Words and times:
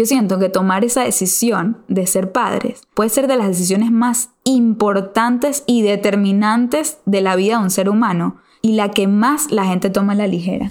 Yo 0.00 0.06
siento 0.06 0.38
que 0.38 0.48
tomar 0.48 0.82
esa 0.82 1.04
decisión 1.04 1.76
de 1.88 2.06
ser 2.06 2.32
padres 2.32 2.80
puede 2.94 3.10
ser 3.10 3.26
de 3.26 3.36
las 3.36 3.48
decisiones 3.48 3.90
más 3.90 4.30
importantes 4.44 5.62
y 5.66 5.82
determinantes 5.82 6.96
de 7.04 7.20
la 7.20 7.36
vida 7.36 7.58
de 7.58 7.64
un 7.64 7.70
ser 7.70 7.90
humano 7.90 8.38
y 8.62 8.72
la 8.72 8.90
que 8.92 9.06
más 9.06 9.50
la 9.50 9.66
gente 9.66 9.90
toma 9.90 10.14
a 10.14 10.16
la 10.16 10.26
ligera. 10.26 10.70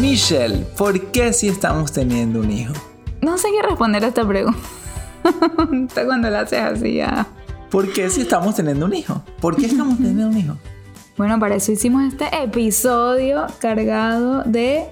Michelle, 0.00 0.64
¿por 0.78 0.98
qué 1.10 1.30
si 1.34 1.48
estamos 1.48 1.92
teniendo 1.92 2.40
un 2.40 2.50
hijo? 2.50 2.72
No 3.20 3.36
sé 3.36 3.48
qué 3.50 3.60
responder 3.60 4.02
a 4.02 4.08
esta 4.08 4.26
pregunta. 4.26 4.58
Cuando 6.06 6.30
la 6.30 6.40
haces 6.40 6.60
así 6.60 6.94
ya. 6.94 7.26
¿Por 7.70 7.92
qué 7.92 8.08
si 8.08 8.22
estamos 8.22 8.54
teniendo 8.54 8.86
un 8.86 8.94
hijo? 8.94 9.22
¿Por 9.42 9.56
qué 9.56 9.66
estamos 9.66 9.98
teniendo 9.98 10.28
un 10.28 10.38
hijo? 10.38 10.56
Bueno, 11.18 11.38
para 11.38 11.56
eso 11.56 11.72
hicimos 11.72 12.10
este 12.10 12.28
episodio 12.42 13.46
cargado 13.58 14.42
de 14.44 14.86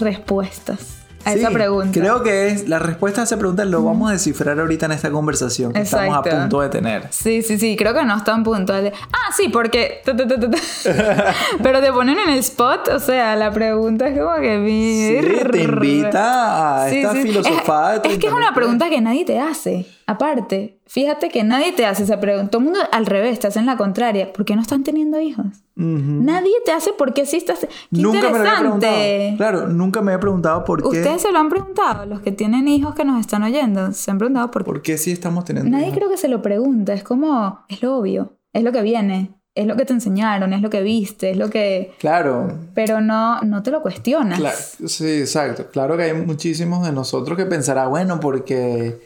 respuestas 0.00 1.05
a 1.26 1.32
esa 1.32 1.50
pregunta. 1.50 1.98
Creo 1.98 2.22
que 2.22 2.48
es 2.48 2.68
la 2.68 2.78
respuesta 2.78 3.22
a 3.22 3.24
esa 3.24 3.36
pregunta 3.36 3.64
lo 3.64 3.82
vamos 3.82 4.10
a 4.10 4.12
descifrar 4.12 4.58
ahorita 4.60 4.86
en 4.86 4.92
esta 4.92 5.10
conversación 5.10 5.72
que 5.72 5.80
estamos 5.80 6.16
a 6.16 6.22
punto 6.22 6.60
de 6.60 6.68
tener. 6.68 7.08
Sí, 7.10 7.42
sí, 7.42 7.58
sí, 7.58 7.76
creo 7.76 7.92
que 7.94 8.04
no 8.04 8.16
están 8.16 8.44
puntuales. 8.44 8.92
Ah, 9.12 9.32
sí, 9.36 9.48
porque 9.48 10.02
pero 11.62 11.80
te 11.80 11.92
ponen 11.92 12.18
en 12.18 12.30
el 12.30 12.38
spot, 12.38 12.88
o 12.88 13.00
sea, 13.00 13.34
la 13.34 13.50
pregunta 13.50 14.06
es 14.08 14.18
como 14.18 14.36
que 14.36 14.64
sí, 14.66 15.18
te 15.50 15.62
invita 15.62 16.82
a 16.82 16.88
esta 16.88 17.12
filosofada. 17.12 17.96
Es, 17.96 18.12
es 18.12 18.18
que 18.18 18.28
es 18.28 18.32
una 18.32 18.54
pregunta 18.54 18.88
que 18.88 19.00
nadie 19.00 19.24
te 19.24 19.40
hace. 19.40 19.86
Aparte, 20.08 20.78
fíjate 20.86 21.30
que 21.30 21.42
nadie 21.42 21.72
te 21.72 21.84
hace 21.84 22.04
esa 22.04 22.20
pregunta. 22.20 22.50
Todo 22.50 22.60
el 22.60 22.64
mundo 22.66 22.80
al 22.92 23.06
revés 23.06 23.40
te 23.40 23.48
hacen 23.48 23.66
la 23.66 23.76
contraria. 23.76 24.32
¿Por 24.32 24.44
qué 24.44 24.54
no 24.54 24.62
están 24.62 24.84
teniendo 24.84 25.18
hijos? 25.18 25.46
Nadie 25.74 26.52
te 26.64 26.70
hace 26.70 26.92
por 26.92 27.12
qué 27.12 27.26
sí 27.26 27.38
estás. 27.38 27.60
¡Qué 27.60 27.68
nunca 27.90 28.18
interesante! 28.18 29.30
Me 29.32 29.36
claro, 29.36 29.66
nunca 29.66 30.02
me 30.02 30.14
he 30.14 30.18
preguntado 30.18 30.64
por 30.64 30.80
qué. 30.80 30.98
Ustedes 30.98 31.22
se 31.22 31.32
lo 31.32 31.38
han 31.38 31.48
preguntado, 31.48 32.06
los 32.06 32.20
que 32.20 32.30
tienen 32.30 32.68
hijos 32.68 32.94
que 32.94 33.04
nos 33.04 33.20
están 33.20 33.42
oyendo, 33.42 33.92
se 33.92 34.10
han 34.10 34.18
preguntado 34.18 34.50
por 34.50 34.62
qué. 34.62 34.70
¿Por 34.70 34.82
qué 34.82 34.96
sí 34.96 35.10
estamos 35.10 35.44
teniendo 35.44 35.76
Nadie 35.76 35.92
creo 35.92 36.08
que 36.08 36.16
se 36.16 36.28
lo 36.28 36.40
pregunta. 36.40 36.94
Es 36.94 37.02
como, 37.02 37.64
es 37.68 37.82
lo 37.82 37.96
obvio, 37.96 38.38
es 38.52 38.62
lo 38.62 38.70
que 38.70 38.82
viene 38.82 39.34
es 39.56 39.66
lo 39.66 39.74
que 39.74 39.86
te 39.86 39.94
enseñaron, 39.94 40.52
es 40.52 40.60
lo 40.60 40.68
que 40.68 40.82
viste, 40.82 41.30
es 41.30 41.36
lo 41.38 41.48
que... 41.48 41.94
Claro. 41.98 42.52
Pero 42.74 43.00
no, 43.00 43.40
no 43.40 43.62
te 43.62 43.70
lo 43.70 43.80
cuestionas. 43.80 44.38
Claro, 44.38 44.56
sí, 44.86 45.20
exacto. 45.20 45.68
Claro 45.72 45.96
que 45.96 46.02
hay 46.04 46.12
muchísimos 46.12 46.84
de 46.86 46.92
nosotros 46.92 47.38
que 47.38 47.46
pensará, 47.46 47.86
bueno, 47.86 48.20
porque 48.20 48.98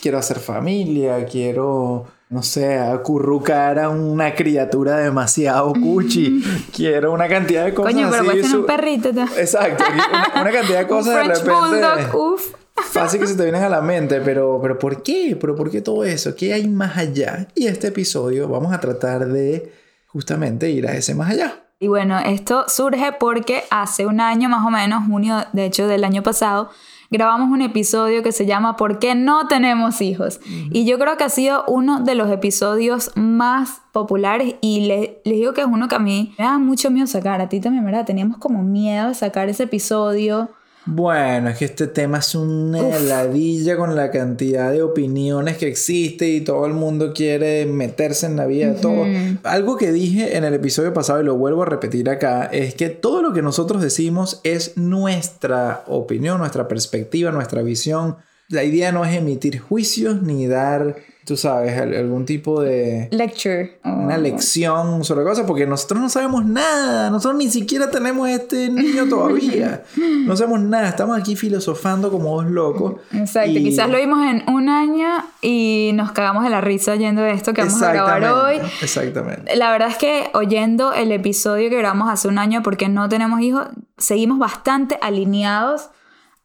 quiero 0.00 0.16
hacer 0.16 0.38
familia, 0.38 1.26
quiero, 1.26 2.06
no 2.30 2.42
sé, 2.42 2.78
acurrucar 2.78 3.78
a 3.78 3.90
una 3.90 4.34
criatura 4.34 4.96
demasiado 4.96 5.74
cuchi, 5.74 6.42
quiero 6.74 7.12
una 7.12 7.28
cantidad 7.28 7.66
de 7.66 7.74
cosas 7.74 7.92
Coño, 7.92 8.08
pero 8.10 8.30
tener 8.30 8.56
un 8.56 8.66
perrito. 8.66 9.10
Exacto, 9.10 9.84
una, 10.40 10.50
cantidad 10.50 10.78
de 10.78 10.86
cosas 10.88 11.14
de 11.16 11.22
repente... 11.34 11.50
Bulldog, 11.50 12.14
uf. 12.14 12.54
Fácil 12.76 13.20
que 13.20 13.26
se 13.26 13.34
te 13.34 13.42
vienen 13.42 13.64
a 13.64 13.68
la 13.68 13.82
mente, 13.82 14.22
pero, 14.22 14.58
pero 14.62 14.78
¿por 14.78 15.02
qué? 15.02 15.36
¿Pero 15.38 15.54
por 15.54 15.68
qué 15.68 15.82
todo 15.82 16.04
eso? 16.04 16.34
¿Qué 16.34 16.54
hay 16.54 16.66
más 16.66 16.96
allá? 16.96 17.48
Y 17.54 17.66
este 17.66 17.88
episodio 17.88 18.48
vamos 18.48 18.72
a 18.72 18.78
tratar 18.80 19.26
de 19.26 19.87
justamente 20.08 20.70
ir 20.70 20.86
a 20.86 20.94
ese 20.94 21.14
más 21.14 21.30
allá. 21.30 21.64
Y 21.80 21.86
bueno, 21.86 22.18
esto 22.18 22.64
surge 22.66 23.12
porque 23.12 23.62
hace 23.70 24.04
un 24.04 24.20
año 24.20 24.48
más 24.48 24.66
o 24.66 24.70
menos, 24.70 25.06
junio 25.06 25.44
de 25.52 25.66
hecho 25.66 25.86
del 25.86 26.02
año 26.02 26.24
pasado, 26.24 26.70
grabamos 27.08 27.50
un 27.50 27.62
episodio 27.62 28.24
que 28.24 28.32
se 28.32 28.46
llama 28.46 28.76
¿Por 28.76 28.98
qué 28.98 29.14
no 29.14 29.46
tenemos 29.46 30.00
hijos? 30.00 30.40
Y 30.72 30.86
yo 30.86 30.98
creo 30.98 31.16
que 31.16 31.22
ha 31.22 31.28
sido 31.28 31.64
uno 31.68 32.00
de 32.00 32.16
los 32.16 32.32
episodios 32.32 33.12
más 33.14 33.82
populares 33.92 34.56
y 34.60 34.86
les 34.86 35.22
digo 35.24 35.54
que 35.54 35.60
es 35.60 35.68
uno 35.68 35.86
que 35.86 35.94
a 35.94 36.00
mí 36.00 36.34
me 36.36 36.44
da 36.44 36.58
mucho 36.58 36.90
miedo 36.90 37.06
sacar, 37.06 37.40
a 37.40 37.48
ti 37.48 37.60
también, 37.60 37.84
¿verdad? 37.84 38.04
Teníamos 38.04 38.38
como 38.38 38.64
miedo 38.64 39.08
de 39.08 39.14
sacar 39.14 39.48
ese 39.48 39.62
episodio 39.64 40.50
bueno, 40.86 41.50
es 41.50 41.58
que 41.58 41.66
este 41.66 41.86
tema 41.86 42.18
es 42.18 42.34
una 42.34 42.80
heladilla 42.80 43.76
con 43.76 43.94
la 43.94 44.10
cantidad 44.10 44.72
de 44.72 44.82
opiniones 44.82 45.58
que 45.58 45.68
existe 45.68 46.28
y 46.28 46.40
todo 46.40 46.64
el 46.66 46.72
mundo 46.72 47.12
quiere 47.12 47.66
meterse 47.66 48.26
en 48.26 48.36
la 48.36 48.46
vida 48.46 48.72
de 48.72 48.80
todo. 48.80 49.04
Algo 49.42 49.76
que 49.76 49.92
dije 49.92 50.36
en 50.36 50.44
el 50.44 50.54
episodio 50.54 50.94
pasado 50.94 51.20
y 51.20 51.24
lo 51.24 51.36
vuelvo 51.36 51.62
a 51.62 51.66
repetir 51.66 52.08
acá 52.08 52.44
es 52.44 52.74
que 52.74 52.88
todo 52.88 53.22
lo 53.22 53.32
que 53.32 53.42
nosotros 53.42 53.82
decimos 53.82 54.40
es 54.44 54.76
nuestra 54.78 55.84
opinión, 55.86 56.38
nuestra 56.38 56.68
perspectiva, 56.68 57.32
nuestra 57.32 57.62
visión. 57.62 58.16
La 58.48 58.64
idea 58.64 58.90
no 58.90 59.04
es 59.04 59.14
emitir 59.14 59.58
juicios 59.58 60.22
ni 60.22 60.46
dar 60.46 60.96
tú 61.28 61.36
sabes, 61.36 61.78
algún 61.78 62.24
tipo 62.24 62.62
de... 62.62 63.06
Lecture. 63.12 63.78
Una 63.84 64.16
lección 64.16 65.04
sobre 65.04 65.24
cosas, 65.24 65.44
porque 65.46 65.66
nosotros 65.66 66.00
no 66.00 66.08
sabemos 66.08 66.46
nada, 66.46 67.10
nosotros 67.10 67.36
ni 67.36 67.50
siquiera 67.50 67.90
tenemos 67.90 68.30
este 68.30 68.70
niño 68.70 69.06
todavía, 69.10 69.82
no 70.24 70.34
sabemos 70.34 70.60
nada, 70.60 70.88
estamos 70.88 71.20
aquí 71.20 71.36
filosofando 71.36 72.10
como 72.10 72.40
dos 72.40 72.50
locos. 72.50 72.94
Exacto, 73.12 73.52
quizás 73.52 73.90
lo 73.90 73.98
vimos 73.98 74.24
en 74.24 74.42
un 74.48 74.70
año 74.70 75.06
y 75.42 75.90
nos 75.92 76.12
cagamos 76.12 76.44
de 76.44 76.50
la 76.50 76.62
risa 76.62 76.92
oyendo 76.92 77.22
esto 77.26 77.52
que 77.52 77.60
vamos 77.60 77.82
a 77.82 77.92
grabar 77.92 78.24
hoy. 78.24 78.56
Exactamente. 78.80 79.54
La 79.54 79.70
verdad 79.70 79.88
es 79.88 79.98
que 79.98 80.30
oyendo 80.32 80.94
el 80.94 81.12
episodio 81.12 81.68
que 81.68 81.76
grabamos 81.76 82.08
hace 82.08 82.28
un 82.28 82.38
año 82.38 82.62
porque 82.62 82.88
no 82.88 83.06
tenemos 83.10 83.42
hijos, 83.42 83.66
seguimos 83.98 84.38
bastante 84.38 84.98
alineados 85.02 85.90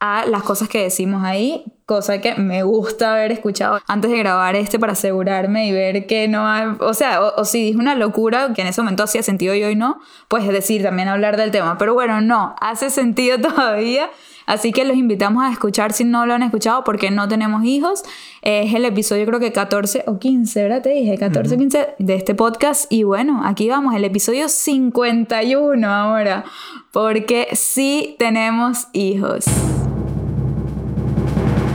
a 0.06 0.25
las 0.25 0.44
cosas 0.44 0.68
que 0.68 0.84
decimos 0.84 1.24
ahí, 1.24 1.64
cosa 1.86 2.19
que 2.19 2.36
me 2.36 2.64
gusta 2.64 3.14
haber 3.14 3.31
escuchado 3.31 3.80
antes 3.88 4.12
de 4.12 4.18
grabar 4.18 4.53
este 4.58 4.78
para 4.78 4.91
asegurarme 4.91 5.66
y 5.66 5.72
ver 5.72 6.08
que 6.08 6.28
no 6.28 6.46
hay, 6.46 6.66
o 6.81 6.94
sea, 6.94 7.22
o, 7.22 7.46
si 7.46 7.64
dije 7.64 7.78
una 7.78 7.96
locura 7.96 8.52
que 8.53 8.64
en 8.64 8.68
ese 8.68 8.81
momento 8.81 9.03
hacía 9.03 9.24
sentido 9.24 9.56
y 9.56 9.64
hoy 9.64 9.78
no, 9.78 10.02
pues 10.28 10.46
decir, 10.46 10.84
también 10.84 11.08
hablar 11.08 11.38
del 11.38 11.52
tema, 11.52 11.78
pero 11.78 11.94
bueno, 11.94 12.19
no, 12.19 12.53
hace 12.59 12.90
sentido 12.90 13.38
todavía. 13.41 14.09
Así 14.46 14.74
que 14.74 14.84
los 14.84 14.97
invitamos 14.97 15.41
a 15.41 15.50
escuchar 15.53 15.94
si 15.94 16.03
no 16.03 16.25
lo 16.25 16.34
han 16.34 16.44
escuchado 16.44 16.84
porque 16.84 17.09
no 17.09 17.30
tenemos 17.30 17.64
hijos. 17.64 18.03
Es 18.41 18.74
el 18.74 18.84
episodio 18.84 19.25
creo 19.25 19.40
que 19.40 19.53
14 19.53 20.03
o 20.06 20.20
15, 20.20 20.64
¿verdad? 20.64 20.81
Te 20.81 20.90
dije 20.90 21.18
14 21.18 21.56
o 21.56 21.58
15 21.58 21.96
de 21.97 22.16
este 22.16 22.35
podcast. 22.35 22.91
Y 22.91 23.03
bueno, 23.03 23.41
aquí 23.46 23.70
vamos, 23.70 23.96
el 23.96 24.03
episodio 24.03 24.50
51 24.50 25.88
ahora. 25.88 26.44
Porque 26.91 27.47
sí 27.53 28.18
tenemos 28.20 28.90
hijos. 28.91 29.46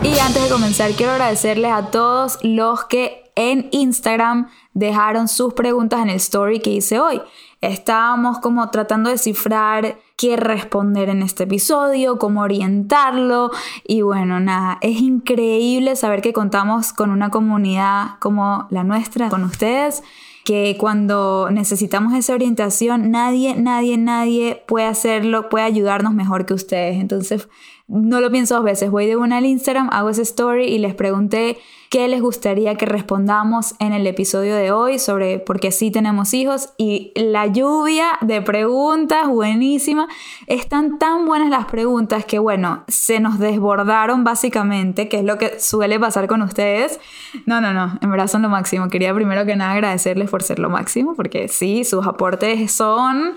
Y 0.03 0.19
antes 0.21 0.43
de 0.43 0.49
comenzar, 0.49 0.93
quiero 0.93 1.13
agradecerles 1.13 1.73
a 1.73 1.91
todos 1.91 2.39
los 2.43 2.85
que 2.85 3.31
en 3.35 3.69
Instagram 3.73 4.49
dejaron 4.75 5.29
sus 5.29 5.55
preguntas 5.55 6.01
en 6.01 6.09
el 6.11 6.17
story 6.17 6.61
que 6.61 6.71
hice 6.71 6.99
hoy. 7.01 7.21
Estábamos 7.61 8.39
como 8.39 8.71
tratando 8.71 9.09
de 9.09 9.15
descifrar 9.15 9.99
qué 10.17 10.37
responder 10.37 11.09
en 11.09 11.23
este 11.23 11.45
episodio, 11.45 12.19
cómo 12.19 12.43
orientarlo 12.43 13.51
y 13.85 14.03
bueno, 14.03 14.39
nada, 14.41 14.79
es 14.81 15.01
increíble 15.01 15.97
saber 15.97 16.23
que 16.23 16.33
contamos 16.33 16.93
con 16.93 17.11
una 17.11 17.31
comunidad 17.31 18.19
como 18.21 18.67
la 18.71 18.85
nuestra, 18.85 19.29
con 19.29 19.45
ustedes 19.45 20.03
que 20.45 20.77
cuando 20.79 21.51
necesitamos 21.51 22.15
esa 22.15 22.33
orientación, 22.33 23.11
nadie, 23.11 23.55
nadie, 23.55 23.99
nadie 23.99 24.65
puede 24.67 24.87
hacerlo, 24.87 25.51
puede 25.51 25.67
ayudarnos 25.67 26.15
mejor 26.15 26.47
que 26.47 26.55
ustedes. 26.55 26.99
Entonces, 26.99 27.51
no 27.89 28.21
lo 28.21 28.31
pienso 28.31 28.55
dos 28.55 28.65
veces. 28.65 28.91
Voy 28.91 29.07
de 29.07 29.17
una 29.17 29.39
al 29.39 29.47
Instagram, 29.47 29.89
hago 29.91 30.11
esa 30.11 30.23
story 30.23 30.67
y 30.67 30.79
les 30.79 30.95
pregunté 30.95 31.59
qué 31.89 32.07
les 32.07 32.21
gustaría 32.21 32.75
que 32.75 32.85
respondamos 32.85 33.75
en 33.79 33.95
el 33.95 34.07
episodio 34.07 34.55
de 34.55 34.73
hoy 34.73 34.99
sobre 34.99 35.39
por 35.39 35.59
qué 35.59 35.73
sí 35.73 35.91
tenemos 35.91 36.35
hijos. 36.35 36.71
Y 36.77 37.13
la 37.15 37.47
lluvia 37.47 38.19
de 38.21 38.43
preguntas, 38.43 39.27
buenísima. 39.27 40.07
Están 40.47 40.99
tan 40.99 41.25
buenas 41.25 41.49
las 41.49 41.65
preguntas 41.65 42.27
que, 42.27 42.39
bueno, 42.39 42.85
se 42.89 43.21
nos 43.21 43.39
desbordaron 43.39 44.23
básicamente, 44.23 45.09
que 45.09 45.21
es 45.21 45.25
lo 45.25 45.39
que 45.39 45.59
suele 45.59 45.99
pasar 45.99 46.27
con 46.27 46.43
ustedes. 46.43 47.01
No, 47.47 47.63
no, 47.63 47.73
no, 47.73 47.99
en 48.03 48.11
verdad 48.11 48.29
son 48.29 48.43
lo 48.43 48.51
máximo. 48.51 48.89
Quería 48.89 49.15
primero 49.15 49.47
que 49.47 49.57
nada 49.57 49.73
agradecerles 49.73 50.29
por 50.29 50.43
ser 50.43 50.59
lo 50.59 50.69
máximo, 50.69 51.15
porque 51.15 51.49
sí, 51.49 51.85
sus 51.85 52.07
aportes 52.07 52.71
son... 52.71 53.35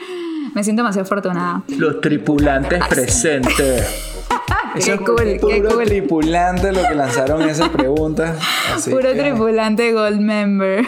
Me 0.53 0.65
siento 0.65 0.81
demasiado 0.81 1.05
afortunada. 1.05 1.63
Los 1.69 2.01
tripulantes 2.01 2.85
presentes. 2.87 4.09
cool, 5.39 5.39
puro 5.39 5.69
cool. 5.75 5.85
tripulante 5.85 6.71
lo 6.71 6.81
que 6.87 6.95
lanzaron 6.95 7.41
esas 7.43 7.69
preguntas. 7.69 8.37
así 8.75 8.91
Puro 8.91 9.09
que- 9.13 9.15
tripulante 9.19 9.91
Gold 9.91 10.19
Member. 10.19 10.85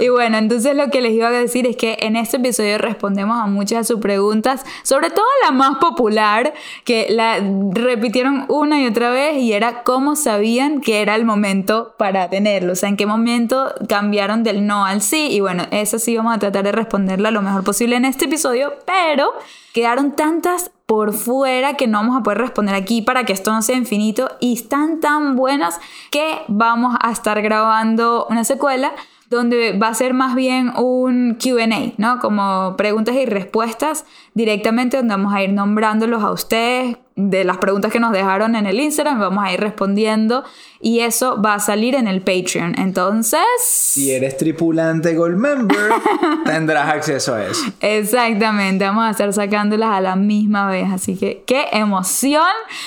Y 0.00 0.08
bueno, 0.08 0.38
entonces 0.38 0.76
lo 0.76 0.88
que 0.90 1.00
les 1.00 1.12
iba 1.12 1.28
a 1.28 1.30
decir 1.30 1.66
es 1.66 1.76
que 1.76 1.98
en 2.00 2.16
este 2.16 2.36
episodio 2.36 2.78
respondemos 2.78 3.38
a 3.38 3.46
muchas 3.46 3.80
de 3.80 3.94
sus 3.94 4.00
preguntas, 4.00 4.64
sobre 4.82 5.10
todo 5.10 5.24
la 5.44 5.50
más 5.50 5.78
popular, 5.78 6.52
que 6.84 7.06
la 7.10 7.38
repitieron 7.72 8.46
una 8.48 8.80
y 8.80 8.86
otra 8.86 9.10
vez, 9.10 9.38
y 9.38 9.52
era 9.52 9.82
cómo 9.82 10.16
sabían 10.16 10.80
que 10.80 11.02
era 11.02 11.14
el 11.14 11.24
momento 11.24 11.94
para 11.98 12.28
tenerlo, 12.30 12.72
o 12.72 12.76
sea, 12.76 12.88
en 12.88 12.96
qué 12.96 13.06
momento 13.06 13.72
cambiaron 13.88 14.42
del 14.42 14.66
no 14.66 14.84
al 14.84 15.02
sí, 15.02 15.28
y 15.30 15.40
bueno, 15.40 15.64
eso 15.70 15.98
sí 15.98 16.16
vamos 16.16 16.34
a 16.34 16.38
tratar 16.38 16.64
de 16.64 16.72
responderla 16.72 17.30
lo 17.30 17.42
mejor 17.42 17.64
posible 17.64 17.96
en 17.96 18.04
este 18.04 18.26
episodio, 18.26 18.74
pero 18.86 19.32
quedaron 19.72 20.12
tantas 20.12 20.70
por 20.86 21.14
fuera 21.14 21.74
que 21.74 21.86
no 21.86 21.98
vamos 21.98 22.20
a 22.20 22.22
poder 22.22 22.38
responder 22.38 22.74
aquí 22.74 23.00
para 23.00 23.24
que 23.24 23.32
esto 23.32 23.50
no 23.50 23.62
sea 23.62 23.76
infinito 23.76 24.30
y 24.40 24.52
están 24.52 25.00
tan 25.00 25.36
buenas 25.36 25.80
que 26.10 26.42
vamos 26.48 26.96
a 27.00 27.10
estar 27.10 27.40
grabando 27.40 28.26
una 28.28 28.44
secuela 28.44 28.92
donde 29.36 29.76
va 29.78 29.88
a 29.88 29.94
ser 29.94 30.14
más 30.14 30.34
bien 30.34 30.72
un 30.76 31.36
QA, 31.42 31.94
¿no? 31.98 32.18
Como 32.20 32.76
preguntas 32.76 33.14
y 33.16 33.26
respuestas 33.26 34.04
directamente 34.34 34.96
donde 34.96 35.14
vamos 35.14 35.34
a 35.34 35.42
ir 35.42 35.52
nombrándolos 35.52 36.22
a 36.22 36.30
ustedes 36.30 36.96
de 37.16 37.44
las 37.44 37.58
preguntas 37.58 37.92
que 37.92 38.00
nos 38.00 38.12
dejaron 38.12 38.56
en 38.56 38.66
el 38.66 38.80
Instagram, 38.80 39.20
vamos 39.20 39.44
a 39.44 39.52
ir 39.52 39.60
respondiendo 39.60 40.44
y 40.80 41.00
eso 41.00 41.40
va 41.40 41.54
a 41.54 41.60
salir 41.60 41.94
en 41.94 42.08
el 42.08 42.20
Patreon. 42.22 42.78
Entonces... 42.78 43.40
Si 43.60 44.10
eres 44.10 44.36
tripulante 44.36 45.14
Gold 45.14 45.36
Member, 45.36 45.92
tendrás 46.44 46.88
acceso 46.88 47.34
a 47.34 47.44
eso. 47.44 47.64
Exactamente, 47.80 48.84
vamos 48.84 49.04
a 49.04 49.10
estar 49.10 49.32
sacándolas 49.32 49.90
a 49.90 50.00
la 50.00 50.16
misma 50.16 50.68
vez, 50.68 50.90
así 50.90 51.16
que 51.16 51.44
qué 51.46 51.66
emoción 51.72 52.42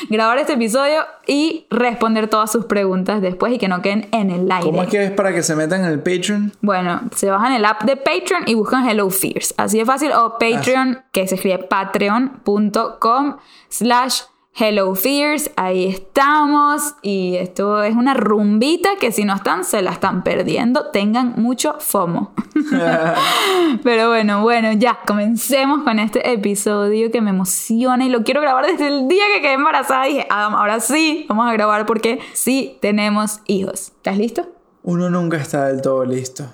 grabar 0.10 0.38
este 0.40 0.54
episodio 0.54 1.02
y 1.28 1.66
responder 1.70 2.28
todas 2.28 2.52
sus 2.52 2.66
preguntas 2.66 3.22
después 3.22 3.54
y 3.54 3.58
que 3.58 3.68
no 3.68 3.82
queden 3.82 4.08
en 4.12 4.30
el 4.32 4.52
aire. 4.52 4.66
¿Cómo 4.66 4.84
es 4.84 4.90
que 4.90 5.04
es 5.04 5.12
para 5.12 5.34
que 5.34 5.44
se 5.44 5.56
metan 5.56 5.82
en 5.82 5.88
el 5.88 6.00
Patreon? 6.00 6.54
Bueno, 6.62 7.02
se 7.16 7.30
bajan 7.30 7.54
el 7.54 7.66
app 7.66 7.84
de 7.84 7.96
Patreon 7.96 8.44
y 8.48 8.56
buscan 8.56 8.88
Hello 8.88 9.10
Fears, 9.10 9.54
así 9.58 9.78
de 9.78 9.86
fácil, 9.86 10.12
o 10.12 10.38
Patreon, 10.38 11.04
que 11.12 11.28
se 11.28 11.36
escribe 11.36 11.60
patreon.com 11.60 13.36
slash 13.78 14.22
Hello 14.58 14.96
Fears, 14.96 15.52
ahí 15.58 15.86
estamos 15.88 16.96
y 17.02 17.36
esto 17.36 17.84
es 17.84 17.94
una 17.94 18.14
rumbita 18.14 18.92
que 19.02 19.12
si 19.12 19.26
no 19.26 19.36
están 19.36 19.66
se 19.66 19.82
la 19.82 19.92
están 19.92 20.24
perdiendo, 20.24 20.92
tengan 20.92 21.34
mucho 21.36 21.76
FOMO. 21.80 22.32
Pero 23.84 24.08
bueno, 24.08 24.44
bueno, 24.44 24.72
ya, 24.72 25.00
comencemos 25.06 25.84
con 25.84 26.00
este 26.00 26.32
episodio 26.32 27.12
que 27.12 27.20
me 27.20 27.32
emociona 27.32 28.06
y 28.06 28.10
lo 28.10 28.24
quiero 28.24 28.40
grabar 28.40 28.66
desde 28.66 28.88
el 28.88 29.10
día 29.10 29.26
que 29.36 29.42
quedé 29.42 29.54
embarazada. 29.56 30.06
Dije, 30.06 30.26
"Ah, 30.30 30.46
ahora 30.58 30.80
sí, 30.80 31.26
vamos 31.28 31.50
a 31.50 31.52
grabar 31.52 31.86
porque 31.86 32.20
sí 32.32 32.78
tenemos 32.82 33.42
hijos. 33.48 33.92
¿Estás 33.98 34.18
listo? 34.18 34.48
Uno 34.84 35.10
nunca 35.10 35.36
está 35.36 35.66
del 35.66 35.82
todo 35.82 36.06
listo. 36.06 36.46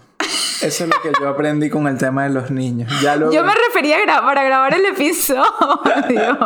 Eso 0.61 0.83
es 0.83 0.89
lo 0.89 1.01
que 1.01 1.11
yo 1.19 1.27
aprendí 1.29 1.69
con 1.69 1.87
el 1.87 1.97
tema 1.97 2.23
de 2.23 2.29
los 2.29 2.51
niños. 2.51 2.91
Ya 3.01 3.15
lo 3.15 3.31
Yo 3.31 3.43
me 3.43 3.53
refería 3.53 3.97
a 3.97 4.01
gra- 4.01 4.25
para 4.25 4.43
grabar 4.43 4.73
el 4.73 4.85
episodio. 4.85 5.41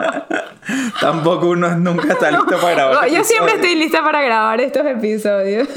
Tampoco 1.02 1.50
uno 1.50 1.76
nunca 1.78 2.14
está 2.14 2.32
listo 2.32 2.58
para 2.60 2.74
grabar. 2.74 3.10
Yo 3.10 3.24
siempre 3.24 3.56
estoy 3.56 3.76
lista 3.76 4.04
para 4.04 4.22
grabar 4.22 4.62
estos 4.62 4.86
episodios. 4.86 5.68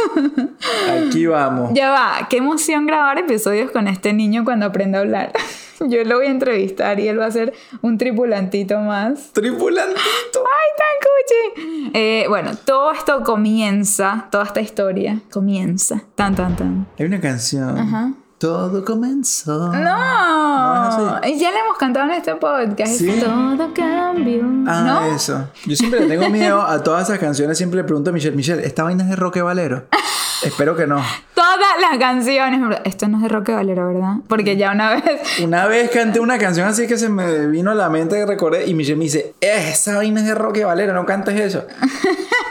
Aquí 1.09 1.27
vamos. 1.27 1.71
ya 1.75 1.91
va, 1.91 2.27
qué 2.31 2.39
emoción 2.39 2.87
grabar 2.87 3.19
episodios 3.19 3.71
con 3.71 3.89
este 3.89 4.13
niño 4.13 4.45
cuando 4.45 4.67
aprenda 4.67 4.99
a 4.99 5.03
hablar. 5.03 5.33
Yo 5.81 6.03
lo 6.05 6.17
voy 6.17 6.27
a 6.27 6.31
entrevistar 6.31 6.99
y 6.99 7.07
él 7.07 7.21
va 7.21 7.27
a 7.27 7.31
ser 7.31 7.53
un 7.83 7.99
tripulantito 7.99 8.81
más. 8.81 9.33
Tripulantito. 9.33 10.01
¡Ay, 10.35 10.71
tan 10.77 11.85
cuchi! 11.85 11.91
Eh, 11.95 12.25
bueno, 12.29 12.51
todo 12.65 12.91
esto 12.91 13.23
comienza, 13.23 14.27
toda 14.33 14.43
esta 14.45 14.61
historia 14.61 15.21
comienza. 15.31 16.03
Tan, 16.17 16.35
tan, 16.35 16.57
tan. 16.57 16.87
Hay 16.99 17.07
una 17.07 17.21
canción. 17.21 17.79
Ajá. 17.79 18.11
Todo 18.39 18.85
comenzó. 18.85 19.73
¡No! 19.73 21.21
Y 21.27 21.39
ya 21.41 21.51
le 21.51 21.59
hemos 21.59 21.77
cantado 21.77 22.07
en 22.07 22.13
este 22.13 22.37
podcast. 22.37 22.93
¿Sí? 22.93 23.19
Todo 23.21 23.75
cambió. 23.75 24.45
Ah, 24.67 24.83
¿No? 25.03 25.15
eso. 25.15 25.49
Yo 25.67 25.75
siempre 25.75 26.01
le 26.01 26.07
tengo 26.07 26.31
miedo 26.31 26.63
a 26.63 26.81
todas 26.83 27.09
esas 27.09 27.19
canciones. 27.19 27.59
Siempre 27.59 27.79
le 27.79 27.85
pregunto 27.85 28.11
a 28.11 28.13
Michelle, 28.13 28.37
Michelle, 28.37 28.65
¿esta 28.65 28.85
vaina 28.85 29.03
es 29.03 29.11
de 29.11 29.17
Roque 29.17 29.43
Valero? 29.43 29.87
Espero 30.45 30.77
que 30.77 30.87
no. 30.87 31.03
Todas 31.35 31.81
las 31.81 31.99
canciones. 31.99 32.79
Esto 32.85 33.09
no 33.09 33.17
es 33.17 33.25
de 33.25 33.29
Roque 33.29 33.53
Valero, 33.53 33.89
¿verdad? 33.89 34.15
Porque 34.29 34.57
ya 34.57 34.71
una 34.71 34.95
vez. 34.95 35.05
Una 35.43 35.67
vez 35.67 35.91
canté 35.91 36.21
una 36.21 36.39
canción 36.39 36.69
así 36.69 36.87
que 36.87 36.97
se 36.97 37.09
me 37.09 37.47
vino 37.49 37.73
a 37.73 37.75
la 37.75 37.89
mente 37.89 38.17
que 38.17 38.27
recordé 38.27 38.67
y 38.67 38.75
Michelle 38.75 38.97
me 38.97 39.05
dice, 39.05 39.35
"Eh, 39.41 39.69
esa 39.71 39.97
vaina 39.97 40.21
es 40.21 40.27
de 40.27 40.35
Roque 40.35 40.65
Valero, 40.65 40.93
no 40.95 41.05
cantes 41.07 41.39
eso. 41.41 41.65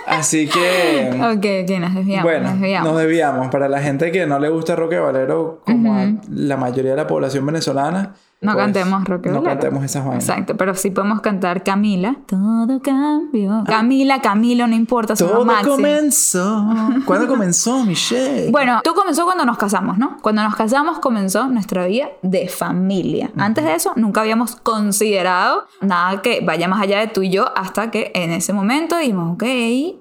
Así 0.07 0.47
que... 0.47 1.09
Ok, 1.21 1.69
ok, 1.69 1.79
nos 1.81 1.93
desviamos. 1.93 2.23
Bueno, 2.23 2.43
nos 2.45 2.53
desviamos. 2.53 2.89
nos 2.93 2.97
desviamos. 3.01 3.47
Para 3.49 3.67
la 3.67 3.81
gente 3.81 4.09
que 4.09 4.25
no 4.25 4.39
le 4.39 4.47
gusta 4.47 4.73
Roque 4.77 4.97
Valero, 4.97 5.59
como 5.77 5.95
a 5.95 6.05
la 6.29 6.57
mayoría 6.57 6.91
de 6.91 6.97
la 6.97 7.07
población 7.07 7.45
venezolana, 7.45 8.13
No 8.39 8.53
pues, 8.53 8.65
cantemos 8.65 9.03
Roque 9.05 9.29
No 9.29 9.41
cantemos 9.41 9.83
esas 9.83 10.05
vainas. 10.05 10.29
Exacto, 10.29 10.55
pero 10.57 10.75
sí 10.75 10.91
podemos 10.91 11.21
cantar 11.21 11.63
Camila. 11.63 12.17
Todo 12.27 12.79
cambió. 12.81 13.63
Camila, 13.65 14.21
Camilo, 14.21 14.67
no 14.67 14.75
importa, 14.75 15.15
Todo 15.15 15.45
comenzó. 15.63 16.67
¿Cuándo 17.05 17.27
comenzó, 17.27 17.83
Michelle? 17.85 18.51
Bueno, 18.51 18.81
todo 18.83 18.93
comenzó 18.93 19.25
cuando 19.25 19.43
nos 19.43 19.57
casamos, 19.57 19.97
¿no? 19.97 20.17
Cuando 20.21 20.43
nos 20.43 20.55
casamos 20.55 20.99
comenzó 20.99 21.47
nuestra 21.47 21.87
vida 21.87 22.09
de 22.21 22.47
familia. 22.47 23.31
Antes 23.37 23.63
de 23.63 23.73
eso, 23.73 23.93
nunca 23.95 24.21
habíamos 24.21 24.55
considerado 24.55 25.65
nada 25.81 26.21
que 26.21 26.41
vaya 26.41 26.67
más 26.67 26.81
allá 26.81 26.99
de 26.99 27.07
tú 27.07 27.23
y 27.23 27.31
yo 27.31 27.57
hasta 27.57 27.89
que 27.89 28.11
en 28.13 28.31
ese 28.31 28.53
momento 28.53 28.97
dijimos, 28.97 29.33
ok, 29.33 29.43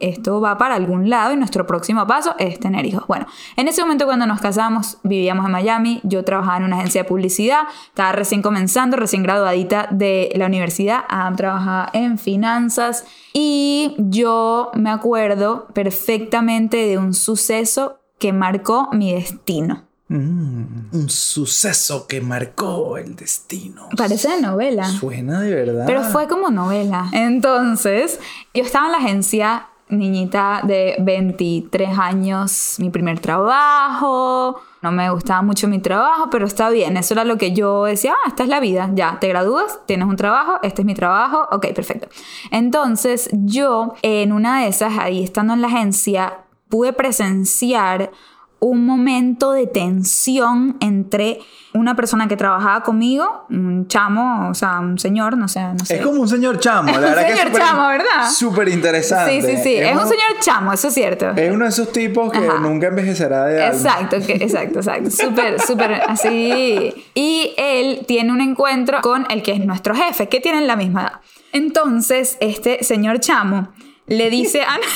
esto 0.01 0.43
va 0.43 0.59
para 0.59 0.75
algún 0.75 1.09
lado 1.09 1.33
y 1.33 1.37
nuestro 1.37 1.67
próximo 1.67 2.07
paso 2.07 2.35
es 2.39 2.61
tener 2.61 2.85
hijos. 2.85 3.07
Bueno, 3.07 3.27
en 3.57 3.67
ese 3.69 3.81
momento 3.81 4.05
cuando 4.05 4.27
nos 4.27 4.43
casamos, 4.43 4.99
vivíamos 5.05 5.47
en 5.47 5.53
Miami, 5.53 6.01
yo 6.03 6.23
trabajaba 6.23 6.59
en 6.59 6.65
una 6.65 6.77
agencia 6.77 7.03
de 7.03 7.09
publicidad, 7.09 7.63
estaba 7.87 8.13
recién 8.27 8.43
comenzando, 8.43 8.97
recién 8.97 9.23
graduadita 9.23 9.87
de 9.93 10.33
la 10.35 10.47
universidad, 10.47 11.05
Adam 11.09 11.37
trabajaba 11.37 11.91
en 11.93 12.19
finanzas 12.19 13.05
y 13.33 13.95
yo 13.99 14.73
me 14.75 14.91
acuerdo 14.91 15.69
perfectamente 15.73 16.77
de 16.77 16.99
un 16.99 17.15
suceso 17.15 18.01
que 18.19 18.33
marcó 18.33 18.89
mi 18.93 19.13
destino. 19.13 19.85
Mm, 20.09 20.89
un 20.93 21.09
suceso 21.09 22.09
que 22.09 22.21
marcó 22.21 22.99
el 22.99 23.15
destino. 23.15 23.91
Parece 23.97 24.31
de 24.31 24.41
novela. 24.43 24.87
Suena 24.87 25.41
de 25.43 25.55
verdad. 25.55 25.85
Pero 25.87 26.03
fue 26.03 26.27
como 26.27 26.51
novela. 26.51 27.09
Entonces, 27.13 28.19
yo 28.55 28.65
estaba 28.65 28.87
en 28.87 28.93
la 28.93 28.99
agencia, 28.99 29.69
niñita 29.89 30.63
de 30.65 30.97
23 30.99 31.97
años, 31.97 32.75
mi 32.79 32.91
primer 32.91 33.21
trabajo. 33.21 34.61
No 34.87 34.93
me 34.93 35.11
gustaba 35.11 35.43
mucho 35.43 35.67
mi 35.67 35.81
trabajo, 35.81 36.31
pero 36.31 36.47
está 36.47 36.71
bien. 36.71 36.97
Eso 36.97 37.15
era 37.15 37.25
lo 37.25 37.37
que 37.39 37.53
yo 37.53 37.87
decía, 37.87 38.13
ah, 38.13 38.29
esta 38.29 38.45
es 38.45 38.49
la 38.49 38.61
vida. 38.61 38.89
Ya, 38.95 39.19
te 39.19 39.27
gradúas, 39.27 39.81
tienes 39.85 40.07
un 40.07 40.15
trabajo, 40.15 40.61
este 40.63 40.83
es 40.83 40.87
mi 40.87 40.95
trabajo. 40.95 41.49
Ok, 41.51 41.73
perfecto. 41.75 42.07
Entonces, 42.53 43.29
yo 43.33 43.95
en 44.03 44.31
una 44.31 44.61
de 44.61 44.69
esas, 44.69 44.97
ahí 44.97 45.25
estando 45.25 45.55
en 45.55 45.61
la 45.61 45.67
agencia, 45.67 46.39
pude 46.69 46.93
presenciar 46.93 48.13
un 48.59 48.87
momento 48.87 49.53
de 49.53 49.67
tensión 49.67 50.77
entre 50.81 51.39
una 51.75 51.95
persona 51.95 52.27
que 52.27 52.39
trabajaba 52.39 52.83
conmigo, 52.83 53.45
un 53.51 53.87
chamo, 53.87 54.49
o 54.49 54.55
sea, 54.55 54.81
un 54.81 54.99
señor, 54.99 55.37
no 55.37 55.47
sé, 55.47 55.61
no 55.79 55.85
sé. 55.85 55.97
Es 55.97 56.03
como 56.03 56.23
un 56.23 56.29
señor 56.29 56.59
chamo, 56.59 56.91
la 56.91 56.97
Un 56.99 57.03
verdad 57.05 57.27
que 57.27 57.33
es 57.33 57.39
señor 57.39 57.53
súper- 57.53 57.63
chamo, 57.63 57.89
¿verdad? 57.89 58.31
Súper 58.35 58.69
interesante. 58.69 59.43
Sí, 59.43 59.57
sí, 59.57 59.63
sí. 59.63 59.75
Es, 59.77 59.93
un 59.93 59.99
uno- 59.99 60.07
señor 60.09 60.27
chamo, 60.41 60.73
eso 60.73 60.89
es 60.89 60.95
cierto. 60.95 61.31
Es 61.37 61.53
uno 61.53 61.65
de 61.65 61.71
esos 61.71 61.93
tipos 61.93 62.33
que 62.33 62.39
Ajá. 62.39 62.59
nunca 62.61 62.87
envejecerá 62.87 63.45
de 63.45 63.63
alma. 63.63 63.77
Exacto, 63.77 64.17
que- 64.27 64.33
exacto, 64.43 64.79
exacto. 64.79 65.11
Súper, 65.11 65.61
súper 65.61 65.93
así. 66.09 66.95
Y 67.15 67.53
él 67.59 68.05
tiene 68.09 68.33
un 68.33 68.41
encuentro 68.41 69.03
con 69.03 69.27
el 69.31 69.43
que 69.43 69.53
es 69.53 69.61
nuestro 69.67 69.95
jefe, 69.95 70.29
que 70.31 70.41
tienen 70.41 70.67
la 70.67 70.77
misma 70.77 71.03
edad. 71.03 71.21
Entonces, 71.53 72.39
este 72.41 72.83
señor 72.85 73.21
chamo 73.21 73.69
le 74.07 74.31
dice 74.31 74.63
a... 74.63 74.77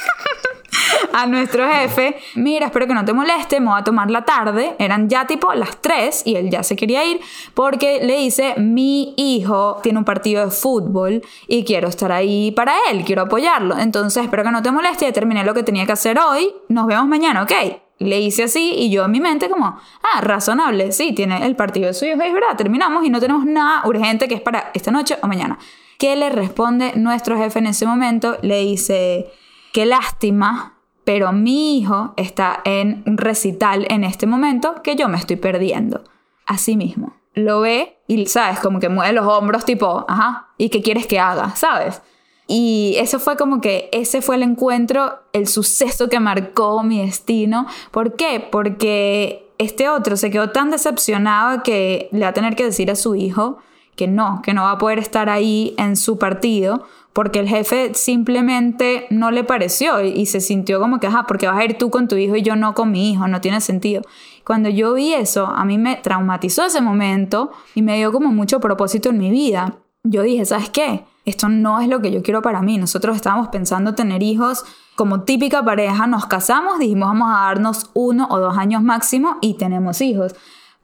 a 1.14 1.26
nuestro 1.28 1.68
jefe, 1.68 2.18
mira, 2.36 2.68
espero 2.68 2.88
que 2.88 2.94
no 2.94 3.06
te 3.06 3.14
moleste, 3.14 3.60
me 3.60 3.68
voy 3.68 3.80
a 3.80 3.84
tomar 3.84 4.10
la 4.10 4.24
tarde. 4.26 4.76
Eran 4.80 5.10
ya 5.10 5.26
tipo 5.26 5.54
las 5.54 5.82
3 5.82 6.24
y 6.26 6.36
él 6.36 6.50
ya 6.50 6.64
se 6.64 6.76
quería 6.76 7.06
ir 7.06 7.20
porque 7.54 8.00
le 8.04 8.18
dice, 8.18 8.56
mi 8.58 9.14
hijo 9.18 9.80
tiene 9.84 10.00
un 10.00 10.06
partido 10.06 10.46
de 10.46 10.52
fútbol 10.52 11.22
y 11.48 11.64
quiero 11.64 11.88
estar 11.88 12.12
ahí 12.12 12.52
para 12.52 12.74
él, 12.92 13.04
quiero 13.06 13.24
apoyarlo. 13.24 13.78
Entonces, 13.78 14.24
espero 14.24 14.44
que 14.44 14.52
no 14.52 14.62
te 14.62 14.72
moleste, 14.72 15.06
ya 15.06 15.14
terminé 15.14 15.44
lo 15.44 15.54
que 15.54 15.64
tenía 15.64 15.86
que 15.86 15.92
hacer 15.92 16.20
hoy, 16.20 16.54
nos 16.70 16.88
vemos 16.88 17.08
mañana, 17.08 17.44
¿ok? 17.44 17.52
Le 18.00 18.20
hice 18.20 18.44
así 18.44 18.74
y 18.78 18.92
yo 18.92 19.06
en 19.06 19.12
mi 19.12 19.20
mente 19.20 19.50
como, 19.50 19.66
ah, 19.66 20.22
razonable, 20.22 20.92
sí, 20.92 21.14
tiene 21.14 21.46
el 21.46 21.56
partido 21.56 21.88
de 21.88 21.94
su 21.94 22.06
hijo, 22.06 22.22
es 22.22 22.34
verdad, 22.34 22.56
terminamos 22.56 23.04
y 23.04 23.10
no 23.10 23.20
tenemos 23.20 23.46
nada 23.46 23.82
urgente 23.88 24.28
que 24.28 24.36
es 24.36 24.42
para 24.42 24.72
esta 24.74 24.92
noche 24.92 25.18
o 25.22 25.28
mañana. 25.28 25.58
¿Qué 25.98 26.16
le 26.16 26.30
responde 26.30 26.94
nuestro 26.96 27.38
jefe 27.38 27.58
en 27.58 27.68
ese 27.68 27.88
momento? 27.88 28.38
Le 28.44 28.60
dice, 28.60 29.32
qué 29.74 29.88
lástima, 29.88 30.77
pero 31.08 31.32
mi 31.32 31.78
hijo 31.78 32.12
está 32.18 32.60
en 32.66 33.02
un 33.06 33.18
recital 33.18 33.88
en 33.90 34.04
este 34.04 34.28
momento 34.28 34.82
que 34.84 34.98
yo 34.98 35.08
me 35.08 35.16
estoy 35.16 35.38
perdiendo. 35.38 36.04
Así 36.46 36.76
mismo. 36.76 37.14
Lo 37.34 37.62
ve 37.62 38.00
y, 38.08 38.26
¿sabes? 38.26 38.60
Como 38.60 38.82
que 38.82 38.90
mueve 38.90 39.14
los 39.14 39.26
hombros 39.26 39.64
tipo, 39.64 40.04
ajá, 40.10 40.50
¿y 40.58 40.68
qué 40.68 40.82
quieres 40.82 41.08
que 41.08 41.18
haga? 41.18 41.56
¿Sabes? 41.56 42.02
Y 42.46 42.96
eso 42.98 43.20
fue 43.20 43.38
como 43.38 43.62
que 43.62 43.88
ese 43.94 44.22
fue 44.22 44.36
el 44.36 44.44
encuentro, 44.44 45.18
el 45.32 45.48
suceso 45.48 46.10
que 46.10 46.20
marcó 46.20 46.84
mi 46.84 47.00
destino. 47.00 47.68
¿Por 47.92 48.18
qué? 48.18 48.46
Porque 48.52 49.50
este 49.60 49.88
otro 49.88 50.18
se 50.18 50.30
quedó 50.30 50.50
tan 50.50 50.72
decepcionado 50.72 51.64
que 51.64 52.10
le 52.12 52.20
va 52.20 52.28
a 52.28 52.34
tener 52.34 52.58
que 52.58 52.66
decir 52.66 52.92
a 52.92 52.96
su 52.96 53.16
hijo 53.16 53.60
que 53.98 54.08
no, 54.08 54.42
que 54.42 54.54
no 54.54 54.64
va 54.64 54.72
a 54.72 54.78
poder 54.78 55.00
estar 55.00 55.30
ahí 55.30 55.74
en 55.78 55.98
su 55.98 56.18
partido 56.18 56.86
porque 57.18 57.40
el 57.40 57.48
jefe 57.48 57.96
simplemente 57.96 59.08
no 59.10 59.32
le 59.32 59.44
pareció 59.44 60.04
y 60.04 60.28
se 60.28 60.40
sintió 60.40 60.80
como 60.80 61.00
que, 61.00 61.08
ajá, 61.08 61.26
porque 61.28 61.48
vas 61.48 61.58
a 61.58 61.66
ir 61.66 61.76
tú 61.80 61.90
con 61.90 62.08
tu 62.08 62.16
hijo 62.16 62.36
y 62.36 62.44
yo 62.44 62.56
no 62.56 62.76
con 62.76 62.92
mi 62.92 63.12
hijo, 63.12 63.28
no 63.28 63.42
tiene 63.42 63.60
sentido. 63.60 64.04
Cuando 64.46 64.70
yo 64.70 64.94
vi 64.94 65.16
eso, 65.16 65.48
a 65.48 65.66
mí 65.66 65.80
me 65.80 65.96
traumatizó 65.96 66.66
ese 66.66 66.80
momento 66.80 67.52
y 67.74 67.82
me 67.82 67.98
dio 67.98 68.12
como 68.12 68.32
mucho 68.32 68.60
propósito 68.60 69.10
en 69.10 69.18
mi 69.18 69.32
vida. 69.32 69.80
Yo 70.04 70.22
dije, 70.22 70.46
¿sabes 70.46 70.70
qué? 70.70 71.06
Esto 71.26 71.50
no 71.50 71.80
es 71.80 71.88
lo 71.88 72.02
que 72.02 72.12
yo 72.12 72.22
quiero 72.22 72.44
para 72.44 72.62
mí. 72.62 72.78
Nosotros 72.78 73.16
estábamos 73.16 73.48
pensando 73.48 73.96
tener 73.96 74.22
hijos 74.22 74.64
como 74.96 75.22
típica 75.24 75.66
pareja, 75.66 76.06
nos 76.06 76.28
casamos, 76.28 76.78
dijimos 76.78 77.08
vamos 77.10 77.30
a 77.32 77.46
darnos 77.46 77.90
uno 77.96 78.28
o 78.30 78.40
dos 78.40 78.58
años 78.60 78.84
máximo 78.84 79.38
y 79.42 79.56
tenemos 79.56 80.02
hijos. 80.02 80.36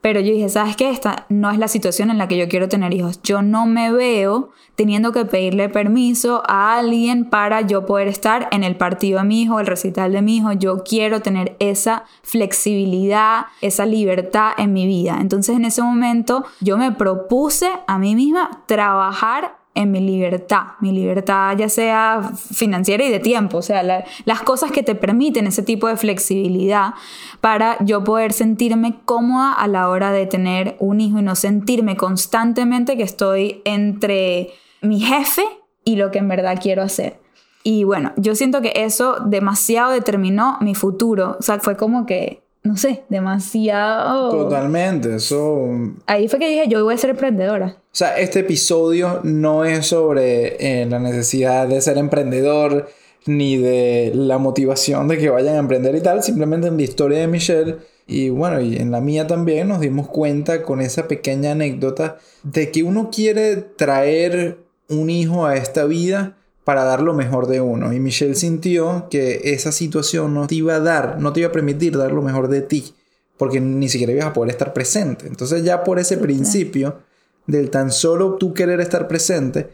Pero 0.03 0.19
yo 0.19 0.33
dije, 0.33 0.49
¿sabes 0.49 0.75
qué? 0.75 0.89
Esta 0.89 1.25
no 1.29 1.49
es 1.49 1.57
la 1.57 1.69
situación 1.69 2.11
en 2.11 2.17
la 2.17 2.27
que 2.27 2.37
yo 2.37 2.49
quiero 2.49 2.67
tener 2.67 2.93
hijos. 2.93 3.21
Yo 3.23 3.41
no 3.41 3.65
me 3.65 3.89
veo 3.89 4.49
teniendo 4.75 5.13
que 5.13 5.23
pedirle 5.23 5.69
permiso 5.69 6.43
a 6.45 6.75
alguien 6.75 7.29
para 7.29 7.61
yo 7.61 7.85
poder 7.85 8.09
estar 8.09 8.49
en 8.51 8.65
el 8.65 8.75
partido 8.75 9.19
de 9.19 9.25
mi 9.25 9.43
hijo, 9.43 9.61
el 9.61 9.65
recital 9.65 10.11
de 10.11 10.21
mi 10.21 10.35
hijo. 10.35 10.51
Yo 10.51 10.83
quiero 10.83 11.21
tener 11.21 11.55
esa 11.59 12.03
flexibilidad, 12.21 13.45
esa 13.61 13.85
libertad 13.85 14.51
en 14.57 14.73
mi 14.73 14.87
vida. 14.87 15.19
Entonces 15.21 15.55
en 15.55 15.63
ese 15.63 15.81
momento 15.81 16.43
yo 16.59 16.77
me 16.77 16.91
propuse 16.91 17.71
a 17.87 17.97
mí 17.97 18.13
misma 18.13 18.63
trabajar 18.65 19.62
en 19.75 19.91
mi 19.91 19.99
libertad, 19.99 20.73
mi 20.81 20.91
libertad 20.91 21.57
ya 21.57 21.67
sea 21.67 22.31
financiera 22.35 23.03
y 23.03 23.09
de 23.09 23.19
tiempo, 23.19 23.57
o 23.57 23.61
sea, 23.61 23.81
las 23.83 24.41
cosas 24.41 24.71
que 24.71 24.83
te 24.83 24.93
permiten 24.93 25.47
ese 25.47 25.63
tipo 25.63 25.87
de 25.87 25.97
flexibilidad 25.97 26.93
para 27.41 27.83
yo 27.83 28.03
poder 28.03 28.33
sentirme 28.33 29.01
cómoda 29.05 29.53
a 29.53 29.67
la 29.67 29.89
hora 29.89 30.11
de 30.11 30.27
tener 30.27 30.75
un 30.79 31.01
hijo 31.01 31.19
y 31.19 31.23
no 31.23 31.35
sentirme 31.35 31.97
constantemente 31.97 32.97
que 32.97 33.03
estoy 33.03 33.61
entre 33.65 34.51
mi 34.81 34.99
jefe 34.99 35.43
y 35.83 35.95
lo 35.95 36.11
que 36.11 36.19
en 36.19 36.27
verdad 36.27 36.59
quiero 36.61 36.83
hacer. 36.83 37.19
Y 37.63 37.85
bueno, 37.85 38.11
yo 38.17 38.35
siento 38.35 38.61
que 38.61 38.73
eso 38.75 39.17
demasiado 39.25 39.91
determinó 39.91 40.57
mi 40.59 40.75
futuro, 40.75 41.37
o 41.39 41.41
sea, 41.41 41.59
fue 41.59 41.77
como 41.77 42.05
que 42.05 42.42
no 42.63 42.77
sé, 42.77 43.03
demasiado. 43.09 44.29
Totalmente, 44.29 45.15
eso. 45.15 45.69
Ahí 46.05 46.27
fue 46.27 46.39
que 46.39 46.49
dije, 46.49 46.67
yo 46.67 46.83
voy 46.83 46.93
a 46.93 46.97
ser 46.97 47.11
emprendedora. 47.11 47.77
O 47.77 47.95
sea, 47.95 48.17
este 48.17 48.39
episodio 48.39 49.19
no 49.23 49.65
es 49.65 49.87
sobre 49.87 50.81
eh, 50.81 50.85
la 50.85 50.99
necesidad 50.99 51.67
de 51.67 51.81
ser 51.81 51.97
emprendedor 51.97 52.89
ni 53.25 53.57
de 53.57 54.11
la 54.15 54.37
motivación 54.37 55.07
de 55.07 55.17
que 55.17 55.29
vayan 55.29 55.55
a 55.55 55.59
emprender 55.59 55.95
y 55.95 56.01
tal, 56.01 56.23
simplemente 56.23 56.67
en 56.67 56.77
la 56.77 56.83
historia 56.83 57.19
de 57.19 57.27
Michelle 57.27 57.77
y 58.05 58.29
bueno, 58.29 58.59
y 58.59 58.77
en 58.77 58.91
la 58.91 59.01
mía 59.01 59.27
también 59.27 59.69
nos 59.69 59.79
dimos 59.79 60.07
cuenta 60.09 60.63
con 60.63 60.81
esa 60.81 61.07
pequeña 61.07 61.51
anécdota 61.51 62.17
de 62.43 62.71
que 62.71 62.83
uno 62.83 63.09
quiere 63.11 63.55
traer 63.57 64.57
un 64.89 65.09
hijo 65.09 65.45
a 65.45 65.55
esta 65.55 65.85
vida 65.85 66.37
para 66.63 66.83
dar 66.83 67.01
lo 67.01 67.13
mejor 67.13 67.47
de 67.47 67.61
uno. 67.61 67.93
Y 67.93 67.99
Michelle 67.99 68.35
sintió 68.35 69.07
que 69.09 69.41
esa 69.53 69.71
situación 69.71 70.33
no 70.33 70.47
te 70.47 70.55
iba 70.55 70.75
a 70.75 70.79
dar, 70.79 71.19
no 71.19 71.33
te 71.33 71.41
iba 71.41 71.49
a 71.49 71.51
permitir 71.51 71.97
dar 71.97 72.11
lo 72.11 72.21
mejor 72.21 72.47
de 72.47 72.61
ti, 72.61 72.93
porque 73.37 73.59
ni 73.59 73.89
siquiera 73.89 74.13
ibas 74.13 74.25
a 74.27 74.33
poder 74.33 74.51
estar 74.51 74.73
presente. 74.73 75.27
Entonces 75.27 75.63
ya 75.63 75.83
por 75.83 75.99
ese 75.99 76.17
principio 76.17 76.99
del 77.47 77.69
tan 77.69 77.91
solo 77.91 78.35
tú 78.35 78.53
querer 78.53 78.79
estar 78.79 79.07
presente, 79.07 79.69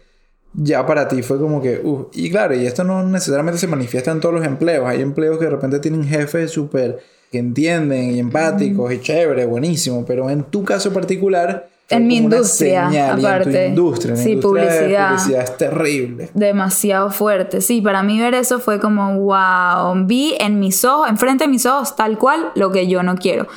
ya 0.54 0.86
para 0.86 1.08
ti 1.08 1.22
fue 1.22 1.38
como 1.38 1.62
que, 1.62 1.80
uh, 1.84 2.10
y 2.14 2.32
claro, 2.32 2.56
y 2.56 2.66
esto 2.66 2.84
no 2.84 3.06
necesariamente 3.06 3.60
se 3.60 3.68
manifiesta 3.68 4.12
en 4.12 4.20
todos 4.20 4.34
los 4.34 4.46
empleos, 4.46 4.88
hay 4.88 5.02
empleos 5.02 5.38
que 5.38 5.46
de 5.46 5.52
repente 5.52 5.80
tienen 5.80 6.04
jefes 6.04 6.50
súper 6.52 7.00
que 7.32 7.38
entienden 7.38 8.10
y 8.10 8.20
empáticos 8.20 8.92
y 8.92 9.00
chévere, 9.00 9.46
buenísimo, 9.46 10.04
pero 10.06 10.30
en 10.30 10.44
tu 10.44 10.64
caso 10.64 10.92
particular... 10.92 11.70
En 11.90 12.08
mi 12.08 12.18
industria, 12.18 13.14
aparte. 13.14 13.66
En 13.66 13.76
tu 13.76 13.82
industria, 13.82 14.16
sí, 14.16 14.36
publicidad. 14.36 15.10
publicidad 15.10 15.44
es 15.44 15.58
terrible. 15.58 16.30
Demasiado 16.34 17.10
fuerte. 17.12 17.62
Sí, 17.62 17.82
para 17.82 18.04
mí 18.04 18.20
ver 18.20 18.36
eso 18.36 18.60
fue 18.60 18.80
como, 18.80 19.20
wow, 19.20 20.06
vi 20.06 20.36
en 20.40 20.60
mis 20.60 20.86
ojos, 20.86 21.10
enfrente 21.10 21.46
de 21.46 21.50
mis 21.50 21.66
ojos, 21.66 21.96
tal 21.96 22.18
cual, 22.18 22.52
lo 22.56 22.72
que 22.72 22.88
yo 22.88 23.02
no 23.04 23.16
quiero. 23.16 23.48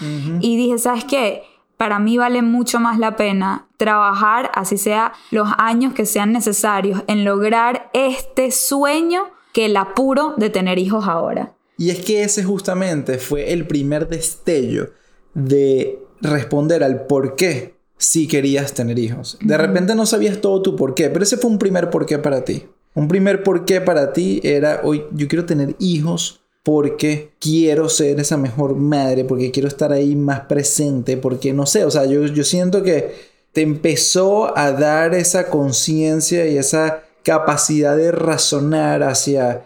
Y 0.40 0.56
dije, 0.56 0.78
¿sabes 0.78 1.04
qué? 1.04 1.44
para 1.82 1.98
mí 1.98 2.16
vale 2.16 2.42
mucho 2.42 2.78
más 2.78 3.00
la 3.00 3.16
pena 3.16 3.66
trabajar, 3.76 4.52
así 4.54 4.78
sea 4.78 5.14
los 5.32 5.48
años 5.58 5.94
que 5.94 6.06
sean 6.06 6.30
necesarios, 6.30 7.02
en 7.08 7.24
lograr 7.24 7.90
este 7.92 8.52
sueño 8.52 9.24
que 9.52 9.64
el 9.64 9.76
apuro 9.76 10.34
de 10.36 10.48
tener 10.48 10.78
hijos 10.78 11.08
ahora. 11.08 11.54
Y 11.76 11.90
es 11.90 11.98
que 12.04 12.22
ese 12.22 12.44
justamente 12.44 13.18
fue 13.18 13.52
el 13.52 13.66
primer 13.66 14.08
destello 14.08 14.90
de 15.34 15.98
responder 16.20 16.84
al 16.84 17.06
por 17.06 17.34
qué 17.34 17.71
si 18.02 18.26
querías 18.26 18.74
tener 18.74 18.98
hijos. 18.98 19.38
De 19.40 19.56
repente 19.56 19.94
no 19.94 20.06
sabías 20.06 20.40
todo 20.40 20.60
tu 20.60 20.74
por 20.74 20.94
qué, 20.94 21.08
pero 21.08 21.22
ese 21.22 21.36
fue 21.36 21.48
un 21.48 21.58
primer 21.58 21.88
por 21.88 22.04
qué 22.04 22.18
para 22.18 22.44
ti. 22.44 22.64
Un 22.94 23.06
primer 23.06 23.44
por 23.44 23.64
qué 23.64 23.80
para 23.80 24.12
ti 24.12 24.40
era, 24.42 24.80
hoy 24.82 25.04
yo 25.12 25.28
quiero 25.28 25.46
tener 25.46 25.76
hijos 25.78 26.40
porque 26.64 27.30
quiero 27.38 27.88
ser 27.88 28.18
esa 28.18 28.36
mejor 28.36 28.74
madre, 28.74 29.24
porque 29.24 29.52
quiero 29.52 29.68
estar 29.68 29.92
ahí 29.92 30.16
más 30.16 30.40
presente, 30.40 31.16
porque 31.16 31.52
no 31.52 31.64
sé, 31.64 31.84
o 31.84 31.92
sea, 31.92 32.04
yo, 32.04 32.26
yo 32.26 32.42
siento 32.42 32.82
que 32.82 33.14
te 33.52 33.62
empezó 33.62 34.56
a 34.58 34.72
dar 34.72 35.14
esa 35.14 35.48
conciencia 35.48 36.46
y 36.48 36.58
esa 36.58 37.04
capacidad 37.22 37.96
de 37.96 38.10
razonar 38.10 39.04
hacia 39.04 39.62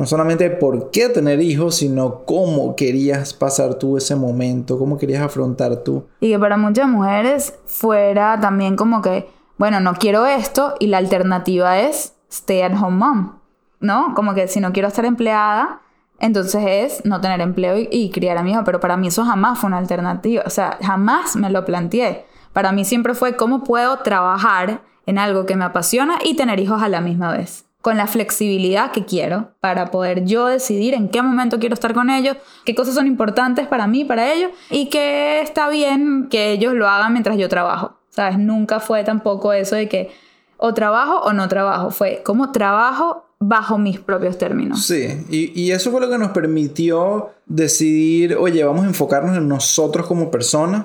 no 0.00 0.06
solamente 0.06 0.48
por 0.48 0.90
qué 0.90 1.10
tener 1.10 1.42
hijos, 1.42 1.74
sino 1.74 2.24
cómo 2.24 2.74
querías 2.74 3.34
pasar 3.34 3.74
tú 3.74 3.98
ese 3.98 4.16
momento, 4.16 4.78
cómo 4.78 4.96
querías 4.96 5.22
afrontar 5.22 5.84
tú. 5.84 6.06
Y 6.20 6.30
que 6.30 6.38
para 6.38 6.56
muchas 6.56 6.88
mujeres 6.88 7.52
fuera 7.66 8.40
también 8.40 8.76
como 8.76 9.02
que, 9.02 9.28
bueno, 9.58 9.78
no 9.78 9.92
quiero 9.92 10.24
esto 10.24 10.72
y 10.78 10.86
la 10.86 10.96
alternativa 10.96 11.80
es 11.80 12.14
stay 12.30 12.62
at 12.62 12.82
home 12.82 12.96
mom, 12.96 13.32
¿no? 13.80 14.14
Como 14.14 14.32
que 14.32 14.48
si 14.48 14.58
no 14.58 14.72
quiero 14.72 14.88
estar 14.88 15.04
empleada, 15.04 15.82
entonces 16.18 16.62
es 16.66 17.04
no 17.04 17.20
tener 17.20 17.42
empleo 17.42 17.76
y, 17.76 18.08
criar 18.08 18.38
a 18.38 18.42
mi 18.42 18.52
hijo, 18.52 18.64
pero 18.64 18.80
para 18.80 18.96
mí 18.96 19.08
eso 19.08 19.26
jamás 19.26 19.58
fue 19.58 19.68
una 19.68 19.76
alternativa, 19.76 20.44
o 20.46 20.50
sea, 20.50 20.78
jamás 20.80 21.36
me 21.36 21.50
lo 21.50 21.66
planteé. 21.66 22.24
Para 22.54 22.72
mí 22.72 22.86
siempre 22.86 23.12
fue 23.12 23.36
cómo 23.36 23.64
puedo 23.64 23.98
trabajar 23.98 24.80
en 25.04 25.18
algo 25.18 25.44
que 25.44 25.56
me 25.56 25.66
apasiona 25.66 26.20
y 26.24 26.36
tener 26.36 26.58
hijos 26.58 26.82
a 26.82 26.88
la 26.88 27.02
misma 27.02 27.32
vez, 27.32 27.66
con 27.80 27.96
la 27.96 28.06
flexibilidad 28.06 28.92
que 28.92 29.04
quiero 29.04 29.52
para 29.60 29.90
poder 29.90 30.24
yo 30.24 30.46
decidir 30.46 30.94
en 30.94 31.08
qué 31.08 31.22
momento 31.22 31.58
quiero 31.58 31.74
estar 31.74 31.94
con 31.94 32.10
ellos, 32.10 32.36
qué 32.64 32.74
cosas 32.74 32.94
son 32.94 33.06
importantes 33.06 33.66
para 33.66 33.86
mí, 33.86 34.04
para 34.04 34.32
ellos 34.32 34.50
y 34.70 34.86
que 34.90 35.40
está 35.40 35.68
bien 35.68 36.28
que 36.30 36.52
ellos 36.52 36.74
lo 36.74 36.88
hagan 36.88 37.12
mientras 37.12 37.36
yo 37.38 37.48
trabajo. 37.48 37.96
¿Sabes? 38.10 38.38
Nunca 38.38 38.80
fue 38.80 39.04
tampoco 39.04 39.52
eso 39.52 39.76
de 39.76 39.88
que 39.88 40.10
o 40.56 40.74
trabajo 40.74 41.20
o 41.20 41.32
no 41.32 41.48
trabajo, 41.48 41.90
fue 41.90 42.22
como 42.24 42.52
trabajo 42.52 43.29
bajo 43.42 43.78
mis 43.78 43.98
propios 43.98 44.36
términos. 44.36 44.84
Sí, 44.84 45.24
y, 45.30 45.70
eso 45.70 45.90
fue 45.90 46.02
lo 46.02 46.10
que 46.10 46.18
nos 46.18 46.30
permitió 46.32 47.30
decidir, 47.46 48.36
oye, 48.36 48.62
vamos 48.62 48.84
a 48.84 48.88
enfocarnos 48.88 49.36
en 49.36 49.48
nosotros 49.48 50.06
como 50.06 50.30
personas 50.30 50.84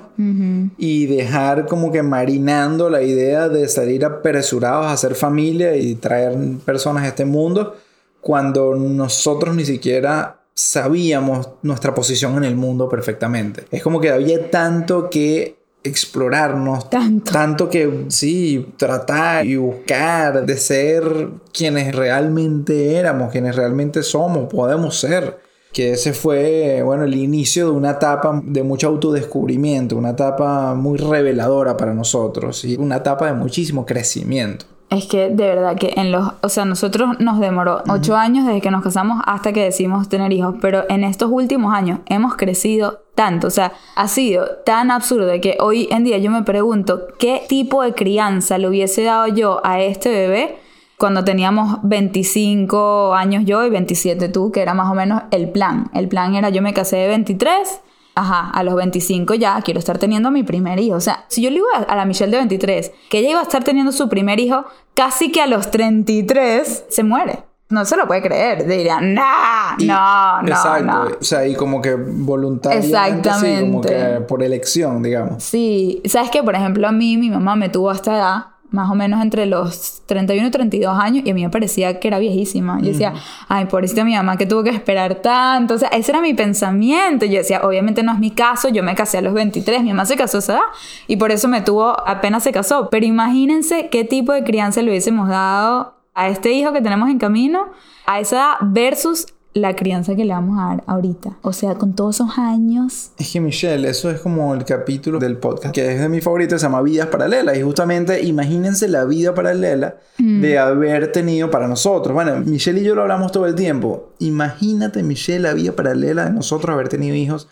y 0.78 1.04
dejar 1.06 1.66
como 1.66 1.92
que 1.92 2.02
marinando 2.02 2.88
la 2.88 3.02
idea 3.02 3.50
de 3.50 3.68
salir 3.68 4.06
apresurados 4.06 4.86
a 4.86 4.92
hacer 4.92 5.14
familia 5.14 5.76
y 5.76 5.96
traer 5.96 6.34
personas 6.64 7.04
a 7.04 7.08
este 7.08 7.26
mundo 7.26 7.76
cuando 8.22 8.74
nosotros 8.74 9.54
ni 9.54 9.66
siquiera 9.66 10.40
sabíamos 10.54 11.50
nuestra 11.60 11.94
posición 11.94 12.38
en 12.38 12.44
el 12.44 12.56
mundo 12.56 12.88
perfectamente. 12.88 13.64
Es 13.70 13.82
como 13.82 14.00
que 14.00 14.10
había 14.10 14.50
tanto 14.50 15.10
que 15.10 15.58
explorarnos. 15.86 16.90
Tanto. 16.90 17.32
Tanto 17.32 17.68
que, 17.68 18.04
sí, 18.08 18.74
tratar 18.76 19.46
y 19.46 19.56
buscar 19.56 20.44
de 20.44 20.56
ser 20.56 21.28
quienes 21.52 21.94
realmente 21.94 22.94
éramos, 22.94 23.30
quienes 23.32 23.56
realmente 23.56 24.02
somos, 24.02 24.52
podemos 24.52 24.98
ser. 24.98 25.38
que 25.72 25.92
ese 25.92 26.14
fue, 26.14 26.80
bueno, 26.82 27.04
el 27.04 27.14
inicio 27.14 27.66
de 27.66 27.72
una 27.72 27.90
etapa 27.90 28.40
de 28.42 28.62
mucho 28.62 28.88
autodescubrimiento, 28.88 29.96
una 29.96 30.10
etapa 30.10 30.74
muy 30.74 30.96
reveladora 30.96 31.76
para 31.76 31.92
nosotros 31.92 32.64
y 32.64 32.76
una 32.76 32.96
etapa 32.96 33.26
de 33.26 33.34
muchísimo 33.34 33.84
crecimiento. 33.84 34.64
Es 34.88 35.06
que 35.06 35.30
de 35.30 35.46
verdad 35.46 35.76
que 35.76 35.94
en 35.96 36.12
los, 36.12 36.32
o 36.42 36.48
sea, 36.48 36.64
nosotros 36.64 37.18
nos 37.18 37.40
demoró 37.40 37.82
ocho 37.88 38.16
años 38.16 38.46
desde 38.46 38.60
que 38.60 38.70
nos 38.70 38.84
casamos 38.84 39.20
hasta 39.26 39.52
que 39.52 39.64
decidimos 39.64 40.08
tener 40.08 40.32
hijos, 40.32 40.54
pero 40.60 40.84
en 40.88 41.02
estos 41.02 41.30
últimos 41.32 41.74
años 41.74 41.98
hemos 42.06 42.36
crecido 42.36 43.00
tanto, 43.16 43.48
o 43.48 43.50
sea, 43.50 43.72
ha 43.96 44.06
sido 44.06 44.46
tan 44.64 44.90
absurdo 44.90 45.28
que 45.40 45.56
hoy 45.60 45.88
en 45.90 46.04
día 46.04 46.18
yo 46.18 46.30
me 46.30 46.42
pregunto 46.42 47.08
qué 47.18 47.42
tipo 47.48 47.82
de 47.82 47.94
crianza 47.94 48.58
le 48.58 48.68
hubiese 48.68 49.02
dado 49.02 49.26
yo 49.26 49.60
a 49.64 49.80
este 49.80 50.10
bebé 50.10 50.58
cuando 50.98 51.24
teníamos 51.24 51.78
25 51.82 53.14
años 53.14 53.44
yo 53.44 53.64
y 53.64 53.70
27 53.70 54.28
tú, 54.28 54.52
que 54.52 54.62
era 54.62 54.72
más 54.74 54.90
o 54.90 54.94
menos 54.94 55.22
el 55.30 55.50
plan. 55.50 55.90
El 55.94 56.08
plan 56.08 56.34
era 56.34 56.48
yo 56.50 56.62
me 56.62 56.72
casé 56.72 56.96
de 56.96 57.08
23 57.08 57.80
ajá, 58.16 58.50
a 58.50 58.62
los 58.64 58.74
25 58.74 59.34
ya 59.34 59.60
quiero 59.60 59.78
estar 59.78 59.98
teniendo 59.98 60.30
mi 60.30 60.42
primer 60.42 60.80
hijo. 60.80 60.96
O 60.96 61.00
sea, 61.00 61.26
si 61.28 61.42
yo 61.42 61.50
le 61.50 61.56
digo 61.56 61.66
a 61.86 61.94
la 61.94 62.04
Michelle 62.04 62.32
de 62.32 62.38
23 62.38 62.92
que 63.08 63.18
ella 63.18 63.30
iba 63.30 63.40
a 63.40 63.44
estar 63.44 63.62
teniendo 63.62 63.92
su 63.92 64.08
primer 64.08 64.40
hijo, 64.40 64.64
casi 64.94 65.30
que 65.30 65.42
a 65.42 65.46
los 65.46 65.70
33 65.70 66.86
se 66.88 67.04
muere. 67.04 67.44
No 67.68 67.84
se 67.84 67.96
lo 67.96 68.06
puede 68.06 68.22
creer. 68.22 68.66
Diría, 68.66 69.00
nah, 69.00 69.76
no, 69.80 70.42
no, 70.42 70.48
exacto. 70.48 71.18
O 71.20 71.24
sea, 71.24 71.46
y 71.46 71.54
como 71.54 71.82
que 71.82 71.94
voluntariamente. 71.94 72.96
Exactamente. 72.96 73.70
como 73.70 73.82
que 73.82 74.20
por 74.26 74.42
elección, 74.42 75.02
digamos. 75.02 75.42
Sí. 75.42 76.00
¿Sabes 76.04 76.30
que 76.30 76.42
Por 76.42 76.54
ejemplo, 76.54 76.86
a 76.86 76.92
mí, 76.92 77.16
mi 77.18 77.28
mamá 77.28 77.56
me 77.56 77.68
tuvo 77.68 77.90
hasta 77.90 78.16
edad 78.16 78.44
más 78.76 78.90
o 78.90 78.94
menos 78.94 79.20
entre 79.22 79.46
los 79.46 80.02
31 80.06 80.46
y 80.46 80.50
32 80.50 80.98
años 80.98 81.24
y 81.26 81.30
a 81.30 81.34
mí 81.34 81.42
me 81.42 81.50
parecía 81.50 81.98
que 81.98 82.08
era 82.08 82.18
viejísima. 82.18 82.78
Yo 82.80 82.88
decía, 82.88 83.14
ay, 83.48 83.64
pobrecita 83.64 84.04
mi 84.04 84.14
mamá 84.14 84.36
que 84.36 84.46
tuvo 84.46 84.62
que 84.62 84.70
esperar 84.70 85.16
tanto. 85.16 85.74
O 85.74 85.78
sea, 85.78 85.88
ese 85.88 86.12
era 86.12 86.20
mi 86.20 86.34
pensamiento. 86.34 87.26
Yo 87.26 87.38
decía, 87.38 87.62
obviamente 87.64 88.02
no 88.02 88.12
es 88.12 88.18
mi 88.18 88.30
caso, 88.30 88.68
yo 88.68 88.82
me 88.82 88.94
casé 88.94 89.18
a 89.18 89.22
los 89.22 89.34
23, 89.34 89.82
mi 89.82 89.88
mamá 89.88 90.04
se 90.04 90.16
casó 90.16 90.36
a 90.36 90.40
esa 90.40 90.52
edad 90.52 90.62
y 91.08 91.16
por 91.16 91.32
eso 91.32 91.48
me 91.48 91.62
tuvo, 91.62 91.96
apenas 92.06 92.44
se 92.44 92.52
casó. 92.52 92.90
Pero 92.90 93.06
imagínense 93.06 93.88
qué 93.88 94.04
tipo 94.04 94.32
de 94.32 94.44
crianza 94.44 94.82
le 94.82 94.90
hubiésemos 94.90 95.28
dado 95.28 95.96
a 96.14 96.28
este 96.28 96.52
hijo 96.52 96.72
que 96.72 96.80
tenemos 96.80 97.08
en 97.10 97.18
camino 97.18 97.66
a 98.06 98.20
esa 98.20 98.36
edad 98.36 98.54
versus 98.60 99.26
la 99.56 99.74
crianza 99.74 100.14
que 100.14 100.24
le 100.26 100.34
vamos 100.34 100.58
a 100.60 100.66
dar 100.66 100.84
ahorita. 100.86 101.38
O 101.40 101.52
sea, 101.54 101.76
con 101.76 101.94
todos 101.94 102.16
esos 102.16 102.36
años. 102.36 103.12
Es 103.16 103.32
que 103.32 103.40
Michelle, 103.40 103.88
eso 103.88 104.10
es 104.10 104.20
como 104.20 104.54
el 104.54 104.66
capítulo 104.66 105.18
del 105.18 105.38
podcast 105.38 105.74
que 105.74 105.94
es 105.94 105.98
de 105.98 106.10
mi 106.10 106.20
favorito, 106.20 106.58
se 106.58 106.64
llama 106.64 106.82
Vidas 106.82 107.06
Paralelas. 107.06 107.56
Y 107.56 107.62
justamente 107.62 108.22
imagínense 108.22 108.86
la 108.86 109.06
vida 109.06 109.34
paralela 109.34 109.96
mm. 110.18 110.40
de 110.42 110.58
haber 110.58 111.10
tenido 111.10 111.50
para 111.50 111.68
nosotros. 111.68 112.12
Bueno, 112.12 112.36
Michelle 112.36 112.82
y 112.82 112.84
yo 112.84 112.94
lo 112.94 113.02
hablamos 113.02 113.32
todo 113.32 113.46
el 113.46 113.54
tiempo. 113.54 114.12
Imagínate, 114.18 115.02
Michelle, 115.02 115.40
la 115.40 115.54
vida 115.54 115.72
paralela 115.72 116.26
de 116.26 116.32
nosotros 116.32 116.74
haber 116.74 116.90
tenido 116.90 117.14
hijos 117.16 117.48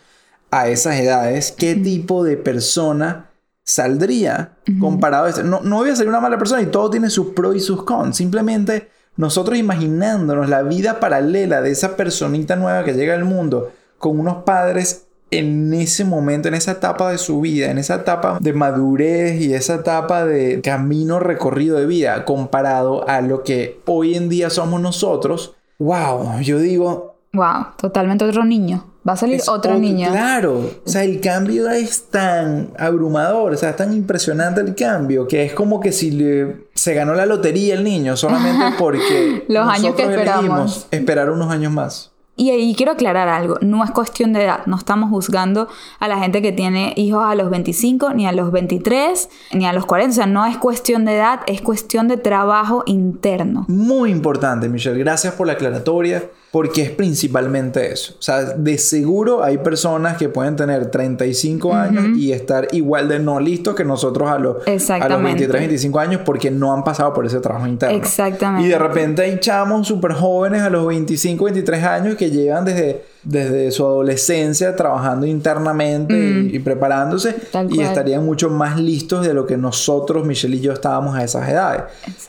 a 0.51 0.67
esas 0.69 0.99
edades. 0.99 1.51
¿Qué 1.57 1.73
tipo 1.73 2.23
de 2.23 2.37
persona 2.37 3.31
saldría 3.63 4.57
comparado 4.79 5.25
a 5.25 5.29
esto? 5.29 5.43
No, 5.43 5.61
no 5.61 5.77
voy 5.77 5.89
a 5.89 5.95
ser 5.95 6.07
una 6.07 6.19
mala 6.19 6.37
persona 6.37 6.61
y 6.61 6.67
todo 6.67 6.91
tiene 6.91 7.09
sus 7.09 7.29
pros 7.29 7.55
y 7.55 7.59
sus 7.59 7.81
cons. 7.81 8.15
Simplemente 8.15 8.93
nosotros 9.17 9.57
imaginándonos 9.57 10.49
la 10.49 10.63
vida 10.63 10.99
paralela 10.99 11.61
de 11.61 11.71
esa 11.71 11.95
personita 11.95 12.55
nueva 12.55 12.83
que 12.83 12.93
llega 12.93 13.13
al 13.13 13.25
mundo 13.25 13.71
con 13.97 14.19
unos 14.19 14.43
padres 14.43 15.07
en 15.31 15.73
ese 15.73 16.05
momento, 16.05 16.47
en 16.47 16.53
esa 16.53 16.73
etapa 16.73 17.11
de 17.11 17.17
su 17.17 17.41
vida, 17.41 17.71
en 17.71 17.77
esa 17.77 17.95
etapa 17.95 18.37
de 18.39 18.53
madurez 18.53 19.41
y 19.41 19.53
esa 19.53 19.75
etapa 19.75 20.25
de 20.25 20.61
camino 20.61 21.19
recorrido 21.19 21.77
de 21.77 21.85
vida 21.85 22.25
comparado 22.25 23.07
a 23.07 23.21
lo 23.21 23.43
que 23.43 23.81
hoy 23.85 24.15
en 24.15 24.29
día 24.29 24.49
somos 24.49 24.81
nosotros, 24.81 25.55
wow, 25.79 26.39
yo 26.41 26.59
digo... 26.59 27.15
Wow, 27.33 27.67
totalmente 27.77 28.23
otro 28.23 28.45
niño. 28.45 28.85
Va 29.07 29.13
a 29.13 29.17
salir 29.17 29.39
otro 29.47 29.77
niño. 29.77 30.09
Claro, 30.11 30.71
o 30.83 30.89
sea, 30.89 31.03
el 31.03 31.21
cambio 31.21 31.69
es 31.69 32.05
tan 32.09 32.71
abrumador, 32.79 33.53
o 33.53 33.57
sea, 33.57 33.69
es 33.69 33.75
tan 33.75 33.93
impresionante 33.93 34.61
el 34.61 34.73
cambio, 34.73 35.27
que 35.27 35.43
es 35.45 35.53
como 35.53 35.79
que 35.79 35.91
si 35.91 36.09
le, 36.09 36.65
se 36.73 36.95
ganó 36.95 37.13
la 37.13 37.27
lotería 37.27 37.75
el 37.75 37.83
niño 37.83 38.17
solamente 38.17 38.75
porque 38.79 39.45
los 39.47 39.67
años 39.67 39.93
que 39.93 40.03
esperamos. 40.03 40.87
esperar 40.89 41.29
unos 41.29 41.51
años 41.51 41.71
más. 41.71 42.11
Y 42.37 42.49
ahí 42.49 42.75
quiero 42.75 42.93
aclarar 42.93 43.29
algo, 43.29 43.57
no 43.61 43.81
es 43.83 43.91
cuestión 43.91 44.33
de 44.33 44.43
edad, 44.43 44.65
no 44.65 44.75
estamos 44.75 45.09
juzgando 45.09 45.69
a 45.99 46.07
la 46.09 46.17
gente 46.19 46.41
que 46.41 46.51
tiene 46.51 46.93
hijos 46.97 47.23
a 47.23 47.33
los 47.33 47.49
25, 47.49 48.13
ni 48.13 48.27
a 48.27 48.33
los 48.33 48.51
23, 48.51 49.29
ni 49.53 49.65
a 49.65 49.71
los 49.71 49.85
40, 49.85 50.11
o 50.11 50.15
sea, 50.15 50.25
no 50.25 50.45
es 50.45 50.57
cuestión 50.57 51.05
de 51.05 51.15
edad, 51.15 51.41
es 51.47 51.61
cuestión 51.61 52.09
de 52.09 52.17
trabajo 52.17 52.83
interno. 52.87 53.65
Muy 53.69 54.11
importante, 54.11 54.67
Michelle, 54.67 54.99
gracias 54.99 55.33
por 55.35 55.47
la 55.47 55.53
aclaratoria 55.53 56.29
porque 56.55 56.83
es 56.83 56.89
principalmente 56.89 57.91
eso. 57.91 58.13
O 58.17 58.21
sea, 58.21 58.41
de 58.43 58.77
seguro 58.77 59.43
hay 59.43 59.57
personas 59.57 60.15
que 60.15 60.29
pueden 60.29 60.55
tener 60.55 60.89
35 60.89 61.73
años 61.73 62.17
y 62.17 62.31
estar 62.31 62.69
igual 62.71 63.09
de 63.09 63.19
no 63.19 63.41
listos 63.41 63.75
que 63.75 63.83
nosotros 63.83 64.29
a 64.29 64.39
los, 64.39 64.65
a 64.65 65.09
los 65.09 65.21
23, 65.21 65.49
25 65.51 65.99
años 65.99 66.21
porque 66.23 66.51
no 66.51 66.71
han 66.71 66.85
pasado 66.85 67.13
por 67.13 67.25
ese 67.25 67.41
trabajo 67.41 67.67
interno. 67.67 67.97
Exactamente. 67.97 68.65
Y 68.65 68.71
de 68.71 68.79
repente 68.79 69.23
hay 69.23 69.37
chamos 69.41 69.85
súper 69.85 70.13
jóvenes 70.13 70.61
a 70.61 70.69
los 70.69 70.87
25, 70.87 71.43
23 71.43 71.83
años 71.83 72.15
que 72.15 72.31
llevan 72.31 72.63
desde 72.63 73.03
desde 73.25 73.71
su 73.71 73.83
adolescencia 73.85 74.75
trabajando 74.75 75.25
internamente 75.25 76.13
y, 76.13 76.59
mm. 76.59 76.63
preparándose 76.63 77.35
y 77.69 77.81
estarían 77.81 78.23
mucho 78.23 78.49
más 78.49 78.79
listos 78.79 79.25
de 79.25 79.33
lo 79.33 79.45
que 79.45 79.57
nosotros, 79.57 80.25
Michelle 80.25 80.55
y 80.55 80.61
yo, 80.61 80.71
estábamos 80.71 81.15
a 81.15 81.23
esas 81.23 81.49
edades. 81.49 81.83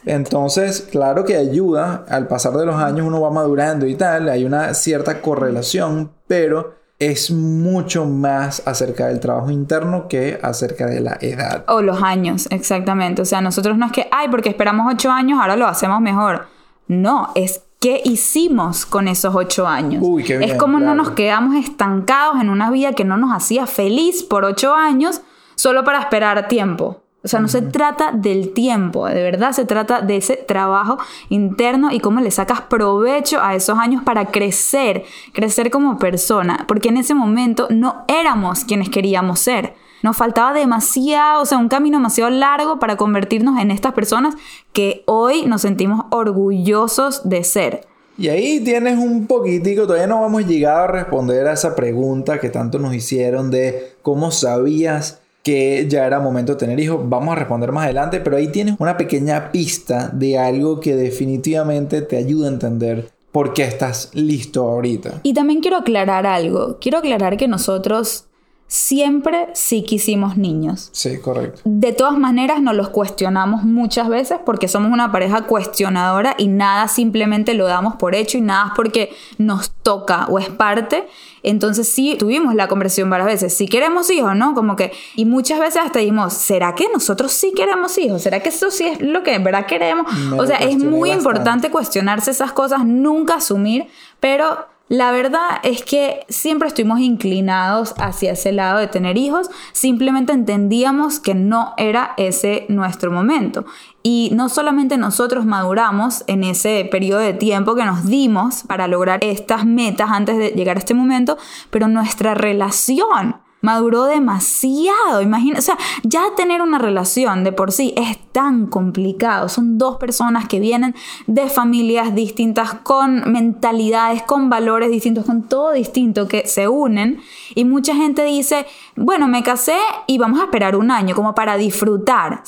Entonces, 0.04 0.88
claro 0.90 1.24
que 1.24 1.36
ayuda, 1.36 2.04
al 2.08 2.26
pasar 2.26 2.54
de 2.54 2.66
los 2.66 2.76
años 2.76 3.06
uno 3.06 3.20
va 3.20 3.30
madurando 3.30 3.86
y 3.86 3.94
tal, 3.94 4.28
hay 4.28 4.44
una 4.44 4.74
cierta 4.74 5.20
correlación, 5.20 6.10
pero 6.26 6.74
es 6.98 7.30
mucho 7.30 8.06
más 8.06 8.62
acerca 8.66 9.08
del 9.08 9.20
trabajo 9.20 9.50
interno 9.50 10.08
que 10.08 10.38
acerca 10.42 10.86
de 10.86 11.00
la 11.00 11.18
edad. 11.20 11.64
O 11.68 11.82
los 11.82 12.02
años, 12.02 12.48
exactamente. 12.50 13.20
O 13.20 13.26
sea, 13.26 13.42
nosotros 13.42 13.76
no 13.76 13.86
es 13.86 13.92
que, 13.92 14.08
ay, 14.10 14.28
porque 14.30 14.48
esperamos 14.48 14.90
ocho 14.90 15.10
años, 15.10 15.38
ahora 15.38 15.56
lo 15.56 15.66
hacemos 15.66 16.00
mejor. 16.00 16.46
No, 16.88 17.32
es 17.34 17.65
¿Qué 17.80 18.00
hicimos 18.04 18.86
con 18.86 19.06
esos 19.06 19.34
ocho 19.34 19.66
años? 19.66 20.02
es 20.18 20.54
como 20.54 20.80
no 20.80 20.94
nos 20.94 21.10
quedamos 21.10 21.56
estancados 21.56 22.40
en 22.40 22.48
una 22.48 22.70
vida 22.70 22.94
que 22.94 23.04
no 23.04 23.16
nos 23.16 23.34
hacía 23.34 23.66
feliz 23.66 24.22
por 24.22 24.44
ocho 24.44 24.74
años 24.74 25.20
solo 25.56 25.84
para 25.84 26.00
esperar 26.00 26.48
tiempo. 26.48 27.02
O 27.26 27.28
sea, 27.28 27.40
no 27.40 27.48
se 27.48 27.60
trata 27.60 28.12
del 28.12 28.52
tiempo, 28.52 29.06
de 29.08 29.20
verdad 29.20 29.50
se 29.50 29.64
trata 29.64 30.00
de 30.00 30.18
ese 30.18 30.36
trabajo 30.36 30.98
interno 31.28 31.90
y 31.90 31.98
cómo 31.98 32.20
le 32.20 32.30
sacas 32.30 32.60
provecho 32.60 33.42
a 33.42 33.56
esos 33.56 33.76
años 33.80 34.04
para 34.04 34.26
crecer, 34.26 35.04
crecer 35.32 35.72
como 35.72 35.98
persona, 35.98 36.64
porque 36.68 36.90
en 36.90 36.98
ese 36.98 37.14
momento 37.14 37.66
no 37.68 38.04
éramos 38.06 38.64
quienes 38.64 38.90
queríamos 38.90 39.40
ser. 39.40 39.74
Nos 40.02 40.16
faltaba 40.16 40.52
demasiado, 40.52 41.42
o 41.42 41.46
sea, 41.46 41.58
un 41.58 41.68
camino 41.68 41.98
demasiado 41.98 42.30
largo 42.30 42.78
para 42.78 42.96
convertirnos 42.96 43.58
en 43.60 43.70
estas 43.70 43.92
personas 43.92 44.34
que 44.72 45.02
hoy 45.06 45.46
nos 45.46 45.62
sentimos 45.62 46.06
orgullosos 46.10 47.28
de 47.28 47.44
ser. 47.44 47.86
Y 48.18 48.28
ahí 48.28 48.60
tienes 48.60 48.98
un 48.98 49.26
poquitico, 49.26 49.82
todavía 49.82 50.06
no 50.06 50.24
hemos 50.24 50.46
llegado 50.46 50.84
a 50.84 50.86
responder 50.86 51.46
a 51.46 51.52
esa 51.52 51.74
pregunta 51.74 52.40
que 52.40 52.48
tanto 52.48 52.78
nos 52.78 52.94
hicieron 52.94 53.50
de 53.50 53.92
cómo 54.02 54.30
sabías 54.30 55.20
que 55.42 55.86
ya 55.88 56.06
era 56.06 56.18
momento 56.18 56.52
de 56.52 56.58
tener 56.58 56.80
hijos. 56.80 57.00
Vamos 57.04 57.32
a 57.32 57.36
responder 57.36 57.72
más 57.72 57.84
adelante, 57.84 58.20
pero 58.20 58.36
ahí 58.36 58.48
tienes 58.48 58.74
una 58.78 58.96
pequeña 58.96 59.52
pista 59.52 60.08
de 60.08 60.38
algo 60.38 60.80
que 60.80 60.96
definitivamente 60.96 62.02
te 62.02 62.16
ayuda 62.16 62.48
a 62.48 62.52
entender 62.52 63.10
por 63.32 63.52
qué 63.52 63.64
estás 63.64 64.10
listo 64.14 64.66
ahorita. 64.66 65.20
Y 65.22 65.34
también 65.34 65.60
quiero 65.60 65.76
aclarar 65.76 66.26
algo. 66.26 66.78
Quiero 66.80 66.98
aclarar 66.98 67.36
que 67.36 67.48
nosotros 67.48 68.25
siempre 68.68 69.48
sí 69.52 69.82
quisimos 69.84 70.36
niños. 70.36 70.88
Sí, 70.92 71.18
correcto. 71.20 71.60
De 71.64 71.92
todas 71.92 72.18
maneras 72.18 72.60
nos 72.60 72.74
los 72.74 72.88
cuestionamos 72.88 73.62
muchas 73.62 74.08
veces 74.08 74.38
porque 74.44 74.66
somos 74.66 74.92
una 74.92 75.12
pareja 75.12 75.42
cuestionadora 75.42 76.34
y 76.36 76.48
nada 76.48 76.88
simplemente 76.88 77.54
lo 77.54 77.66
damos 77.66 77.94
por 77.94 78.16
hecho 78.16 78.38
y 78.38 78.40
nada 78.40 78.68
es 78.68 78.72
porque 78.74 79.14
nos 79.38 79.70
toca 79.70 80.26
o 80.26 80.38
es 80.40 80.48
parte. 80.48 81.06
Entonces 81.44 81.88
sí 81.88 82.16
tuvimos 82.18 82.56
la 82.56 82.66
conversación 82.66 83.08
varias 83.08 83.28
veces, 83.28 83.56
si 83.56 83.68
queremos 83.68 84.10
hijos, 84.10 84.34
¿no? 84.34 84.52
Como 84.54 84.74
que, 84.74 84.92
y 85.14 85.26
muchas 85.26 85.60
veces 85.60 85.82
hasta 85.84 86.00
dijimos, 86.00 86.32
¿será 86.32 86.74
que 86.74 86.88
nosotros 86.92 87.32
sí 87.32 87.52
queremos 87.54 87.96
hijos? 87.98 88.22
¿Será 88.22 88.40
que 88.40 88.48
eso 88.48 88.72
sí 88.72 88.84
es 88.84 89.00
lo 89.00 89.22
que 89.22 89.34
en 89.34 89.44
verdad 89.44 89.66
queremos? 89.66 90.10
o 90.36 90.44
sea, 90.44 90.56
es 90.56 90.76
muy 90.78 91.12
importante 91.12 91.70
cuestionarse 91.70 92.32
esas 92.32 92.50
cosas, 92.50 92.84
nunca 92.84 93.34
asumir, 93.34 93.86
pero 94.18 94.66
la 94.88 95.10
verdad 95.10 95.58
es 95.64 95.82
que 95.82 96.24
siempre 96.28 96.68
estuvimos 96.68 97.00
inclinados 97.00 97.94
hacia 97.98 98.32
ese 98.32 98.52
lado 98.52 98.78
de 98.78 98.86
tener 98.86 99.18
hijos, 99.18 99.50
simplemente 99.72 100.32
entendíamos 100.32 101.18
que 101.18 101.34
no 101.34 101.74
era 101.76 102.14
ese 102.16 102.66
nuestro 102.68 103.10
momento. 103.10 103.64
Y 104.04 104.30
no 104.32 104.48
solamente 104.48 104.96
nosotros 104.96 105.44
maduramos 105.44 106.22
en 106.28 106.44
ese 106.44 106.86
periodo 106.88 107.20
de 107.20 107.34
tiempo 107.34 107.74
que 107.74 107.84
nos 107.84 108.06
dimos 108.06 108.62
para 108.62 108.86
lograr 108.86 109.18
estas 109.24 109.66
metas 109.66 110.10
antes 110.12 110.38
de 110.38 110.50
llegar 110.50 110.76
a 110.76 110.80
este 110.80 110.94
momento, 110.94 111.36
pero 111.70 111.88
nuestra 111.88 112.34
relación 112.34 113.45
maduró 113.60 114.04
demasiado. 114.04 115.22
Imagina, 115.22 115.58
o 115.58 115.62
sea, 115.62 115.76
ya 116.02 116.22
tener 116.36 116.62
una 116.62 116.78
relación 116.78 117.44
de 117.44 117.52
por 117.52 117.72
sí 117.72 117.92
es 117.96 118.18
tan 118.32 118.66
complicado. 118.66 119.48
Son 119.48 119.78
dos 119.78 119.96
personas 119.96 120.46
que 120.46 120.60
vienen 120.60 120.94
de 121.26 121.48
familias 121.48 122.14
distintas, 122.14 122.74
con 122.74 123.32
mentalidades, 123.32 124.22
con 124.22 124.50
valores 124.50 124.90
distintos, 124.90 125.24
con 125.24 125.42
todo 125.48 125.72
distinto, 125.72 126.28
que 126.28 126.46
se 126.46 126.68
unen. 126.68 127.20
Y 127.54 127.64
mucha 127.64 127.94
gente 127.94 128.24
dice, 128.24 128.66
bueno, 128.94 129.26
me 129.28 129.42
casé 129.42 129.78
y 130.06 130.18
vamos 130.18 130.40
a 130.40 130.44
esperar 130.44 130.76
un 130.76 130.90
año 130.90 131.14
como 131.14 131.34
para 131.34 131.56
disfrutar. 131.56 132.42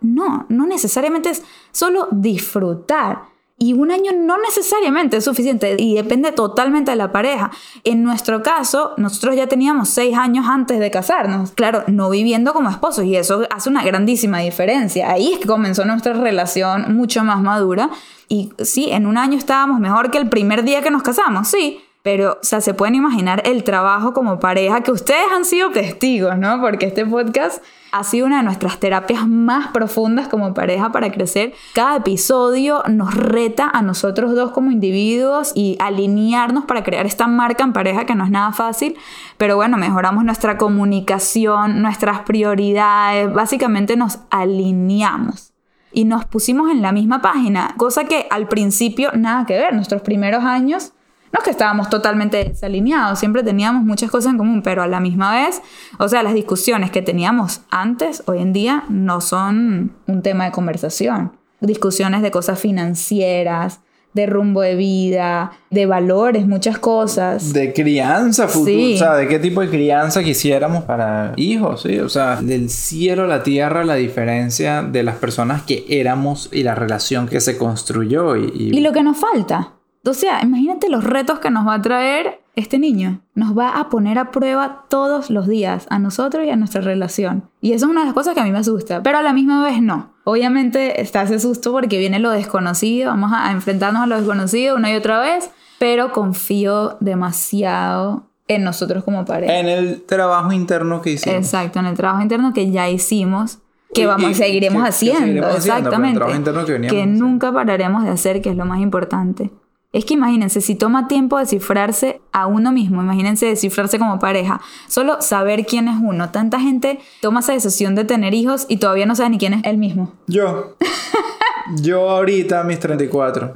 No, 0.00 0.46
no 0.48 0.66
necesariamente 0.66 1.30
es 1.30 1.42
solo 1.72 2.08
disfrutar. 2.10 3.37
Y 3.60 3.72
un 3.72 3.90
año 3.90 4.12
no 4.16 4.38
necesariamente 4.38 5.16
es 5.16 5.24
suficiente 5.24 5.74
y 5.78 5.96
depende 5.96 6.30
totalmente 6.30 6.92
de 6.92 6.96
la 6.96 7.10
pareja. 7.10 7.50
En 7.82 8.04
nuestro 8.04 8.40
caso, 8.42 8.94
nosotros 8.98 9.34
ya 9.34 9.48
teníamos 9.48 9.88
seis 9.88 10.16
años 10.16 10.46
antes 10.48 10.78
de 10.78 10.90
casarnos, 10.92 11.50
claro, 11.50 11.82
no 11.88 12.08
viviendo 12.08 12.52
como 12.52 12.70
esposos 12.70 13.04
y 13.04 13.16
eso 13.16 13.42
hace 13.50 13.68
una 13.68 13.82
grandísima 13.82 14.38
diferencia. 14.38 15.10
Ahí 15.10 15.32
es 15.32 15.40
que 15.40 15.46
comenzó 15.46 15.84
nuestra 15.84 16.12
relación 16.12 16.94
mucho 16.94 17.24
más 17.24 17.42
madura. 17.42 17.90
Y 18.28 18.52
sí, 18.58 18.90
en 18.90 19.06
un 19.06 19.18
año 19.18 19.36
estábamos 19.36 19.80
mejor 19.80 20.10
que 20.10 20.18
el 20.18 20.28
primer 20.28 20.62
día 20.62 20.82
que 20.82 20.90
nos 20.90 21.02
casamos, 21.02 21.48
sí, 21.48 21.80
pero, 22.10 22.38
o 22.40 22.42
sea, 22.42 22.62
se 22.62 22.72
pueden 22.72 22.94
imaginar 22.94 23.42
el 23.44 23.64
trabajo 23.64 24.14
como 24.14 24.40
pareja 24.40 24.80
que 24.80 24.90
ustedes 24.90 25.26
han 25.30 25.44
sido 25.44 25.72
testigos, 25.72 26.38
¿no? 26.38 26.58
Porque 26.58 26.86
este 26.86 27.04
podcast 27.04 27.62
ha 27.92 28.02
sido 28.02 28.24
una 28.24 28.38
de 28.38 28.44
nuestras 28.44 28.80
terapias 28.80 29.28
más 29.28 29.68
profundas 29.72 30.26
como 30.26 30.54
pareja 30.54 30.90
para 30.90 31.12
crecer. 31.12 31.52
Cada 31.74 31.96
episodio 31.96 32.82
nos 32.88 33.12
reta 33.12 33.70
a 33.70 33.82
nosotros 33.82 34.34
dos 34.34 34.52
como 34.52 34.70
individuos 34.70 35.52
y 35.54 35.76
alinearnos 35.80 36.64
para 36.64 36.82
crear 36.82 37.04
esta 37.04 37.26
marca 37.26 37.62
en 37.62 37.74
pareja 37.74 38.06
que 38.06 38.14
no 38.14 38.24
es 38.24 38.30
nada 38.30 38.52
fácil. 38.52 38.96
Pero 39.36 39.56
bueno, 39.56 39.76
mejoramos 39.76 40.24
nuestra 40.24 40.56
comunicación, 40.56 41.82
nuestras 41.82 42.20
prioridades, 42.20 43.30
básicamente 43.30 43.98
nos 43.98 44.20
alineamos 44.30 45.52
y 45.92 46.06
nos 46.06 46.24
pusimos 46.24 46.70
en 46.70 46.80
la 46.80 46.92
misma 46.92 47.20
página, 47.20 47.74
cosa 47.76 48.04
que 48.04 48.26
al 48.30 48.48
principio 48.48 49.10
nada 49.12 49.44
que 49.44 49.58
ver. 49.58 49.74
Nuestros 49.74 50.00
primeros 50.00 50.42
años 50.44 50.94
no 51.32 51.38
es 51.38 51.44
que 51.44 51.50
estábamos 51.50 51.90
totalmente 51.90 52.44
desalineados, 52.44 53.18
siempre 53.18 53.42
teníamos 53.42 53.84
muchas 53.84 54.10
cosas 54.10 54.32
en 54.32 54.38
común, 54.38 54.62
pero 54.62 54.82
a 54.82 54.86
la 54.86 55.00
misma 55.00 55.34
vez, 55.34 55.60
o 55.98 56.08
sea, 56.08 56.22
las 56.22 56.34
discusiones 56.34 56.90
que 56.90 57.02
teníamos 57.02 57.62
antes, 57.70 58.22
hoy 58.26 58.40
en 58.40 58.52
día, 58.52 58.84
no 58.88 59.20
son 59.20 59.92
un 60.06 60.22
tema 60.22 60.44
de 60.44 60.52
conversación. 60.52 61.32
Discusiones 61.60 62.22
de 62.22 62.30
cosas 62.30 62.58
financieras, 62.58 63.80
de 64.14 64.26
rumbo 64.26 64.62
de 64.62 64.74
vida, 64.74 65.52
de 65.70 65.86
valores, 65.86 66.46
muchas 66.46 66.78
cosas. 66.78 67.52
De 67.52 67.72
crianza 67.72 68.48
futura, 68.48 68.94
o 68.94 68.98
sea, 68.98 69.14
de 69.14 69.28
qué 69.28 69.38
tipo 69.38 69.60
de 69.60 69.68
crianza 69.68 70.22
quisiéramos 70.22 70.84
para 70.84 71.34
hijos, 71.36 71.82
¿sí? 71.82 71.98
O 71.98 72.08
sea, 72.08 72.36
del 72.40 72.70
cielo 72.70 73.24
a 73.24 73.26
la 73.26 73.42
tierra 73.42 73.84
la 73.84 73.94
diferencia 73.94 74.82
de 74.82 75.02
las 75.02 75.16
personas 75.16 75.62
que 75.62 75.84
éramos 75.88 76.48
y 76.52 76.62
la 76.62 76.74
relación 76.74 77.28
que 77.28 77.40
se 77.40 77.58
construyó. 77.58 78.36
Y, 78.36 78.52
y... 78.54 78.76
y 78.76 78.80
lo 78.80 78.92
que 78.92 79.02
nos 79.02 79.18
falta. 79.18 79.77
O 80.04 80.14
sea, 80.14 80.40
imagínate 80.42 80.88
los 80.88 81.04
retos 81.04 81.38
que 81.38 81.50
nos 81.50 81.66
va 81.66 81.74
a 81.74 81.82
traer 81.82 82.40
este 82.54 82.78
niño. 82.78 83.20
Nos 83.34 83.56
va 83.56 83.78
a 83.78 83.88
poner 83.88 84.18
a 84.18 84.30
prueba 84.30 84.84
todos 84.88 85.30
los 85.30 85.46
días, 85.46 85.86
a 85.90 85.98
nosotros 85.98 86.44
y 86.46 86.50
a 86.50 86.56
nuestra 86.56 86.80
relación. 86.80 87.48
Y 87.60 87.72
eso 87.72 87.86
es 87.86 87.90
una 87.90 88.00
de 88.00 88.06
las 88.06 88.14
cosas 88.14 88.34
que 88.34 88.40
a 88.40 88.44
mí 88.44 88.50
me 88.50 88.58
asusta, 88.58 89.02
pero 89.02 89.18
a 89.18 89.22
la 89.22 89.32
misma 89.32 89.62
vez 89.62 89.80
no. 89.82 90.12
Obviamente 90.24 91.00
está 91.00 91.22
ese 91.22 91.38
susto 91.38 91.72
porque 91.72 91.98
viene 91.98 92.18
lo 92.18 92.30
desconocido, 92.30 93.10
vamos 93.10 93.32
a 93.34 93.50
enfrentarnos 93.52 94.02
a 94.02 94.06
lo 94.06 94.16
desconocido 94.16 94.76
una 94.76 94.92
y 94.92 94.96
otra 94.96 95.20
vez, 95.20 95.50
pero 95.78 96.12
confío 96.12 96.96
demasiado 97.00 98.28
en 98.48 98.64
nosotros 98.64 99.04
como 99.04 99.24
pareja. 99.24 99.58
En 99.58 99.68
el 99.68 100.02
trabajo 100.02 100.52
interno 100.52 101.00
que 101.00 101.12
hicimos. 101.12 101.38
Exacto, 101.38 101.78
en 101.78 101.86
el 101.86 101.96
trabajo 101.96 102.22
interno 102.22 102.52
que 102.52 102.70
ya 102.70 102.88
hicimos 102.88 103.58
que 103.94 104.06
vamos, 104.06 104.32
y, 104.32 104.34
seguiremos 104.34 104.82
haciendo, 104.86 105.48
exactamente. 105.48 106.20
que, 106.66 106.88
que 106.88 107.06
nunca 107.06 107.52
pararemos 107.52 108.04
de 108.04 108.10
hacer, 108.10 108.42
que 108.42 108.50
es 108.50 108.56
lo 108.56 108.64
más 108.64 108.80
importante. 108.80 109.50
Es 109.90 110.04
que 110.04 110.14
imagínense, 110.14 110.60
si 110.60 110.74
toma 110.74 111.08
tiempo 111.08 111.38
descifrarse 111.38 112.20
a 112.30 112.46
uno 112.46 112.72
mismo, 112.72 113.00
imagínense 113.00 113.46
descifrarse 113.46 113.98
como 113.98 114.18
pareja, 114.18 114.60
solo 114.86 115.22
saber 115.22 115.64
quién 115.64 115.88
es 115.88 115.96
uno. 116.02 116.30
Tanta 116.30 116.60
gente 116.60 116.98
toma 117.22 117.40
esa 117.40 117.54
decisión 117.54 117.94
de 117.94 118.04
tener 118.04 118.34
hijos 118.34 118.66
y 118.68 118.76
todavía 118.76 119.06
no 119.06 119.16
sabe 119.16 119.30
ni 119.30 119.38
quién 119.38 119.54
es 119.54 119.62
él 119.64 119.78
mismo. 119.78 120.12
Yo. 120.26 120.76
Yo 121.82 122.08
ahorita, 122.10 122.64
mis 122.64 122.80
34. 122.80 123.52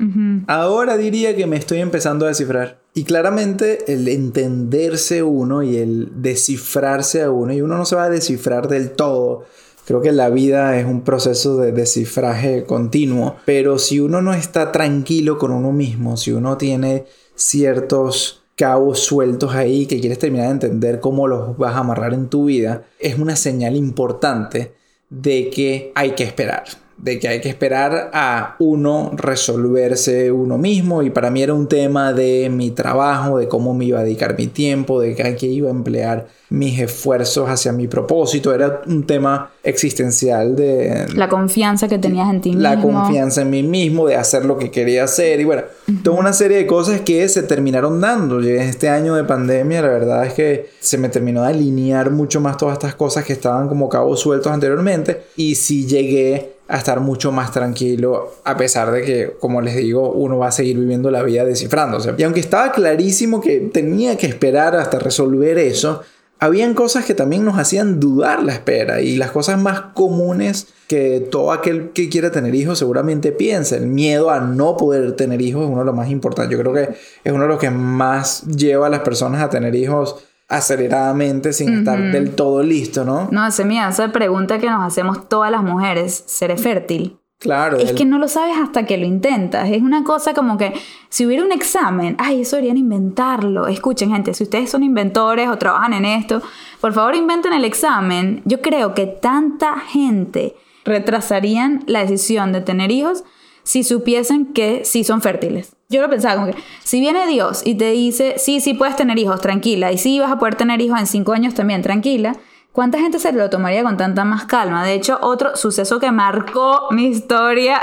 Ahora 0.47 0.97
diría 0.97 1.35
que 1.37 1.47
me 1.47 1.57
estoy 1.57 1.81
empezando 1.81 2.27
a 2.27 2.29
descifrar. 2.29 2.81
Y 2.95 3.05
claramente 3.05 3.93
el 3.93 4.07
entenderse 4.07 5.23
uno 5.23 5.63
y 5.63 5.79
el 5.79 6.11
descifrarse 6.23 7.23
a 7.23 7.31
uno, 7.31 7.55
y 7.55 7.63
uno 7.63 7.79
no 7.79 7.87
se 7.87 7.97
va 7.97 8.05
a 8.05 8.11
descifrar 8.11 8.69
del 8.69 8.91
todo 8.91 9.47
Creo 9.85 10.01
que 10.01 10.13
la 10.13 10.31
vida 10.31 10.79
es 10.79 10.87
un 10.87 11.03
proceso 11.03 11.57
de 11.57 11.73
descifraje 11.73 12.65
continuo, 12.65 13.37
pero 13.45 13.79
si 13.79 13.99
uno 13.99 14.23
no 14.23 14.33
está 14.33 14.71
tranquilo 14.71 15.39
con 15.39 15.51
uno 15.51 15.73
mismo, 15.73 16.17
si 16.17 16.33
uno 16.33 16.57
tiene 16.57 17.05
ciertos 17.35 18.45
cabos 18.55 19.01
sueltos 19.01 19.55
ahí 19.55 19.87
que 19.87 19.99
quieres 19.99 20.19
terminar 20.19 20.47
de 20.47 20.53
entender 20.53 21.01
cómo 21.01 21.27
los 21.27 21.57
vas 21.59 21.75
a 21.75 21.79
amarrar 21.79 22.15
en 22.15 22.29
tu 22.29 22.45
vida, 22.45 22.85
es 23.01 23.19
una 23.19 23.35
señal 23.35 23.75
importante 23.75 24.75
de 25.11 25.51
que 25.51 25.93
hay 25.95 26.13
que 26.13 26.25
esperar 26.25 26.65
de 27.03 27.19
que 27.19 27.29
hay 27.29 27.41
que 27.41 27.49
esperar 27.49 28.11
a 28.15 28.55
uno 28.61 29.11
resolverse 29.15 30.31
uno 30.33 30.57
mismo. 30.57 31.03
Y 31.03 31.11
para 31.11 31.31
mí 31.31 31.43
era 31.43 31.53
un 31.53 31.69
tema 31.69 32.13
de 32.13 32.49
mi 32.49 32.71
trabajo, 32.71 33.39
de 33.39 33.49
cómo 33.49 33.75
me 33.75 33.85
iba 33.85 33.99
a 34.01 34.05
dedicar 34.05 34.39
mi 34.39 34.47
tiempo, 34.47 35.01
de 35.01 35.15
qué 35.15 35.47
iba 35.47 35.69
a 35.69 35.73
emplear 35.73 36.29
mis 36.53 36.79
esfuerzos 36.79 37.49
hacia 37.49 37.73
mi 37.73 37.89
propósito, 37.89 38.55
era 38.55 38.83
un 38.87 39.07
tema 39.07 39.51
existencial 39.63 40.55
de... 40.55 41.07
La 41.15 41.29
confianza 41.29 41.89
que 41.89 41.99
tenías 41.99 42.29
en 42.29 42.43
ti 42.43 42.51
mismo. 42.51 42.63
La 42.63 42.81
confianza 42.81 43.41
en 43.41 43.51
mí 43.51 43.63
mismo, 43.63 44.07
de 44.07 44.17
hacer 44.17 44.45
lo 44.45 44.59
que 44.59 44.71
quería 44.71 45.05
hacer. 45.05 45.41
Y 45.41 45.45
bueno, 45.45 45.63
toda 46.05 46.21
una 46.21 46.35
serie 46.35 46.59
de 46.59 46.67
cosas 46.67 47.01
que 47.01 47.27
se 47.31 47.43
terminaron 47.43 48.03
dando. 48.03 48.39
Este 48.41 48.91
año 48.91 49.15
de 49.15 49.25
pandemia, 49.25 49.81
la 49.81 49.89
verdad 49.89 50.27
es 50.27 50.35
que 50.35 50.69
se 50.79 50.99
me 50.99 51.09
terminó 51.09 51.43
de 51.43 51.49
alinear 51.49 52.11
mucho 52.11 52.39
más 52.41 52.59
todas 52.59 52.75
estas 52.75 52.95
cosas 52.97 53.25
que 53.25 53.33
estaban 53.33 53.67
como 53.67 53.89
cabos 53.89 54.21
sueltos 54.21 54.53
anteriormente. 54.53 55.23
Y 55.37 55.55
si 55.55 55.87
llegué 55.87 56.53
a 56.73 56.79
estar 56.79 57.01
mucho 57.01 57.33
más 57.33 57.53
tranquilo, 57.53 58.33
a 58.45 58.57
pesar 58.57 58.91
de 58.93 59.03
que, 59.03 59.37
como 59.39 59.61
les 59.61 59.77
digo, 59.77 60.11
uno 60.11 60.39
va 60.39 60.49
a 60.49 60.53
seguir 60.53 60.79
viviendo 60.79 61.11
la 61.11 61.23
vida 61.23 61.45
descifrándose. 61.45 62.15
Y 62.17 62.23
aunque 62.23 62.41
estaba 62.41 62.73
clarísimo 62.73 63.43
que 63.43 63.61
tenía 63.61 64.17
que 64.17 64.27
esperar 64.27 64.75
hasta 64.77 64.99
resolver 64.99 65.59
eso, 65.59 66.01
habían 66.39 66.73
cosas 66.73 67.05
que 67.05 67.13
también 67.13 67.45
nos 67.45 67.59
hacían 67.59 68.01
dudar 68.01 68.43
la 68.43 68.55
espera 68.55 69.03
y 69.03 69.19
las 69.19 69.33
cosas 69.33 69.61
más 69.61 69.83
comunes 69.93 70.69
que 70.89 71.21
todo 71.21 71.53
aquel 71.53 71.91
que 71.91 72.09
quiere 72.09 72.31
tener 72.31 72.55
hijos 72.55 72.79
seguramente 72.79 73.33
piensa. 73.33 73.77
El 73.77 73.89
miedo 73.89 74.31
a 74.31 74.41
no 74.41 74.79
poder 74.79 75.13
tener 75.13 75.43
hijos 75.43 75.65
es 75.65 75.69
uno 75.69 75.81
de 75.81 75.85
los 75.85 75.95
más 75.95 76.09
importantes. 76.09 76.57
Yo 76.57 76.63
creo 76.63 76.73
que 76.73 76.95
es 77.23 77.33
uno 77.33 77.43
de 77.43 77.49
los 77.49 77.59
que 77.59 77.71
más 77.71 78.47
lleva 78.47 78.87
a 78.87 78.91
las 78.91 79.01
personas 79.01 79.43
a 79.43 79.51
tener 79.51 79.75
hijos 79.75 80.25
aceleradamente 80.53 81.53
sin 81.53 81.79
estar 81.79 81.99
del 82.13 82.35
todo 82.35 82.63
listo, 82.63 83.05
¿no? 83.05 83.29
No, 83.31 83.47
ese 83.47 83.65
mira, 83.65 83.89
esa 83.89 84.13
pregunta 84.13 84.59
que 84.59 84.69
nos 84.69 84.85
hacemos 84.85 85.29
todas 85.29 85.51
las 85.51 85.63
mujeres, 85.63 86.25
¿seré 86.27 86.57
fértil? 86.57 87.19
Claro. 87.39 87.79
Es 87.79 87.93
que 87.93 88.05
no 88.05 88.19
lo 88.19 88.29
sabes 88.29 88.57
hasta 88.57 88.87
que 88.87 88.97
lo 88.99 89.05
intentas. 89.05 89.69
Es 89.69 89.83
una 89.83 90.05
cosa 90.05 90.33
como 90.33 90.57
que 90.57 90.75
si 91.09 91.27
hubiera 91.27 91.43
un 91.43 91.51
examen, 91.51 92.15
ay, 92.19 92.43
eso 92.43 92.55
deberían 92.55 92.77
inventarlo. 92.77 93.67
Escuchen, 93.67 94.13
gente, 94.13 94.33
si 94.33 94.45
ustedes 94.45 94.71
son 94.71 94.85
inventores 94.85 95.49
o 95.49 95.59
trabajan 95.59 95.95
en 95.95 96.05
esto, 96.05 96.41
por 96.81 96.93
favor 96.93 97.17
inventen 97.17 97.53
el 97.53 97.65
examen. 97.65 98.43
Yo 98.45 98.61
creo 98.61 98.95
que 98.95 99.07
tanta 99.07 99.81
gente 99.81 100.55
retrasarían 100.85 101.83
la 101.87 102.03
decisión 102.03 102.53
de 102.53 102.61
tener 102.61 102.93
hijos 102.93 103.25
si 103.65 103.83
supiesen 103.83 104.53
que 104.53 104.85
sí 104.85 105.03
son 105.03 105.21
fértiles. 105.21 105.75
Yo 105.93 106.03
lo 106.03 106.11
pensaba 106.11 106.35
como 106.35 106.47
que, 106.49 106.57
si 106.83 106.99
viene 106.99 107.27
Dios 107.27 107.63
y 107.65 107.77
te 107.77 107.93
dice, 107.93 108.35
sí, 108.39 108.61
sí 108.61 108.75
puedes 108.75 108.97
tener 108.97 109.19
hijos, 109.19 109.41
tranquila, 109.41 109.93
y 109.93 109.99
sí 109.99 110.19
vas 110.19 110.33
a 110.33 110.39
poder 110.39 110.57
tener 110.57 110.81
hijos 110.81 110.99
en 110.99 111.07
cinco 111.07 111.33
años 111.33 111.55
también, 111.55 111.83
tranquila, 111.83 112.37
¿Cuánta 112.73 112.99
gente 112.99 113.19
se 113.19 113.31
lo 113.33 113.51
tomaría 113.51 113.83
con 113.83 113.99
tanta 113.99 114.25
más 114.25 114.47
calma? 114.47 114.83
De 114.83 114.95
hecho, 114.95 115.19
otro 115.21 115.57
suceso 115.57 116.01
que 116.01 116.11
marcó 116.11 116.87
mi 116.91 117.05
historia, 117.05 117.79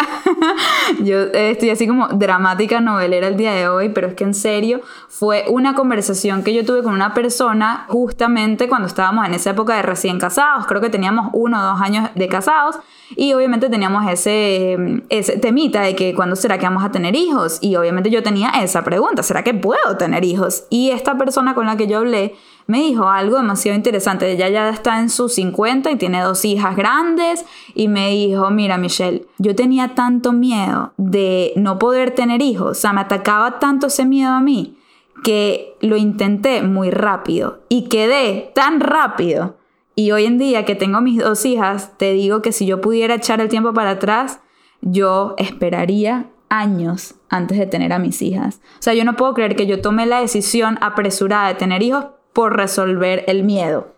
yo 1.04 1.26
estoy 1.32 1.70
así 1.70 1.88
como 1.88 2.08
dramática 2.08 2.82
novelera 2.82 3.28
el 3.28 3.38
día 3.38 3.54
de 3.54 3.68
hoy, 3.68 3.90
pero 3.90 4.08
es 4.08 4.16
que 4.16 4.24
en 4.24 4.34
serio 4.34 4.82
fue 5.08 5.46
una 5.48 5.76
conversación 5.76 6.44
que 6.44 6.56
yo 6.56 6.66
tuve 6.66 6.82
con 6.82 6.96
una 6.96 7.14
persona 7.14 7.86
justamente 7.88 8.68
cuando 8.68 8.88
estábamos 8.88 9.28
en 9.28 9.36
esa 9.36 9.52
época 9.52 9.76
de 9.76 9.84
recién 9.84 10.18
casados, 10.20 10.66
creo 10.66 10.82
que 10.82 10.90
teníamos 10.90 11.30
uno 11.34 11.62
o 11.62 11.74
dos 11.74 11.82
años 11.82 12.10
de 12.16 12.28
casados 12.28 12.80
y 13.16 13.34
obviamente 13.34 13.70
teníamos 13.70 14.10
ese, 14.10 15.04
temita 15.42 15.82
de 15.82 15.96
que 15.96 16.14
cuándo 16.14 16.36
será 16.36 16.58
que 16.58 16.66
vamos 16.66 16.84
a 16.84 16.92
tener 16.92 17.16
hijos 17.16 17.60
y 17.62 17.76
obviamente 17.76 18.10
yo 18.10 18.24
tenía 18.24 18.50
esa 18.62 18.84
pregunta, 18.84 19.24
¿será 19.24 19.44
que 19.44 19.54
puedo 19.54 19.98
tener 19.98 20.24
hijos? 20.24 20.66
Y 20.70 20.92
esta 20.92 21.18
persona 21.18 21.56
con 21.56 21.66
la 21.66 21.78
que 21.78 21.88
yo 21.88 22.00
hablé 22.00 22.36
me 22.68 22.82
dijo 22.82 23.08
algo 23.10 23.38
demasiado 23.38 23.76
interesante. 23.76 24.32
Ella 24.32 24.48
ya 24.50 24.70
está 24.70 25.00
en 25.00 25.10
sus 25.10 25.34
50 25.34 25.90
y 25.90 25.96
tiene 25.96 26.22
dos 26.22 26.46
hijas 26.46 26.76
grandes 26.76 27.46
y 27.74 27.88
me 27.88 28.12
dijo, 28.12 28.52
mira 28.52 28.78
Michelle, 28.78 29.26
yo 29.40 29.56
tenía 29.56 29.96
tanto 29.96 30.34
miedo 30.34 30.94
de 30.98 31.54
no 31.56 31.80
poder 31.80 32.12
tener 32.12 32.44
hijos, 32.44 32.72
o 32.72 32.80
sea, 32.80 32.94
me 32.94 33.02
atacaba 33.02 33.58
tanto 33.60 33.88
ese 33.88 34.06
miedo 34.06 34.32
a 34.32 34.42
mí 34.42 34.76
que 35.24 35.76
lo 35.82 35.98
intenté 35.98 36.62
muy 36.62 36.92
rápido 36.92 37.60
y 37.70 37.90
quedé 37.90 38.52
tan 38.54 38.80
rápido. 38.80 39.56
Y 40.00 40.14
hoy 40.14 40.24
en 40.24 40.38
día 40.38 40.64
que 40.64 40.76
tengo 40.76 41.02
mis 41.02 41.18
dos 41.18 41.46
hijas, 41.46 41.98
te 41.98 42.14
digo 42.14 42.42
que 42.42 42.54
si 42.54 42.66
yo 42.66 42.80
pudiera 42.80 43.16
echar 43.16 43.42
el 43.42 43.50
tiempo 43.50 43.74
para 43.74 43.90
atrás, 43.90 44.40
yo 44.80 45.36
esperaría 45.38 46.30
años 46.48 47.16
antes 47.28 47.58
de 47.58 47.66
tener 47.66 47.92
a 47.92 48.00
mis 48.00 48.22
hijas. 48.22 48.62
O 48.76 48.82
sea, 48.82 48.94
yo 48.94 49.04
no 49.04 49.18
puedo 49.18 49.34
creer 49.34 49.58
que 49.58 49.68
yo 49.68 49.82
tome 49.82 50.06
la 50.06 50.22
decisión 50.22 50.78
apresurada 50.80 51.50
de 51.50 51.56
tener 51.56 51.84
hijos 51.84 52.06
por 52.32 52.56
resolver 52.56 53.26
el 53.28 53.44
miedo. 53.44 53.94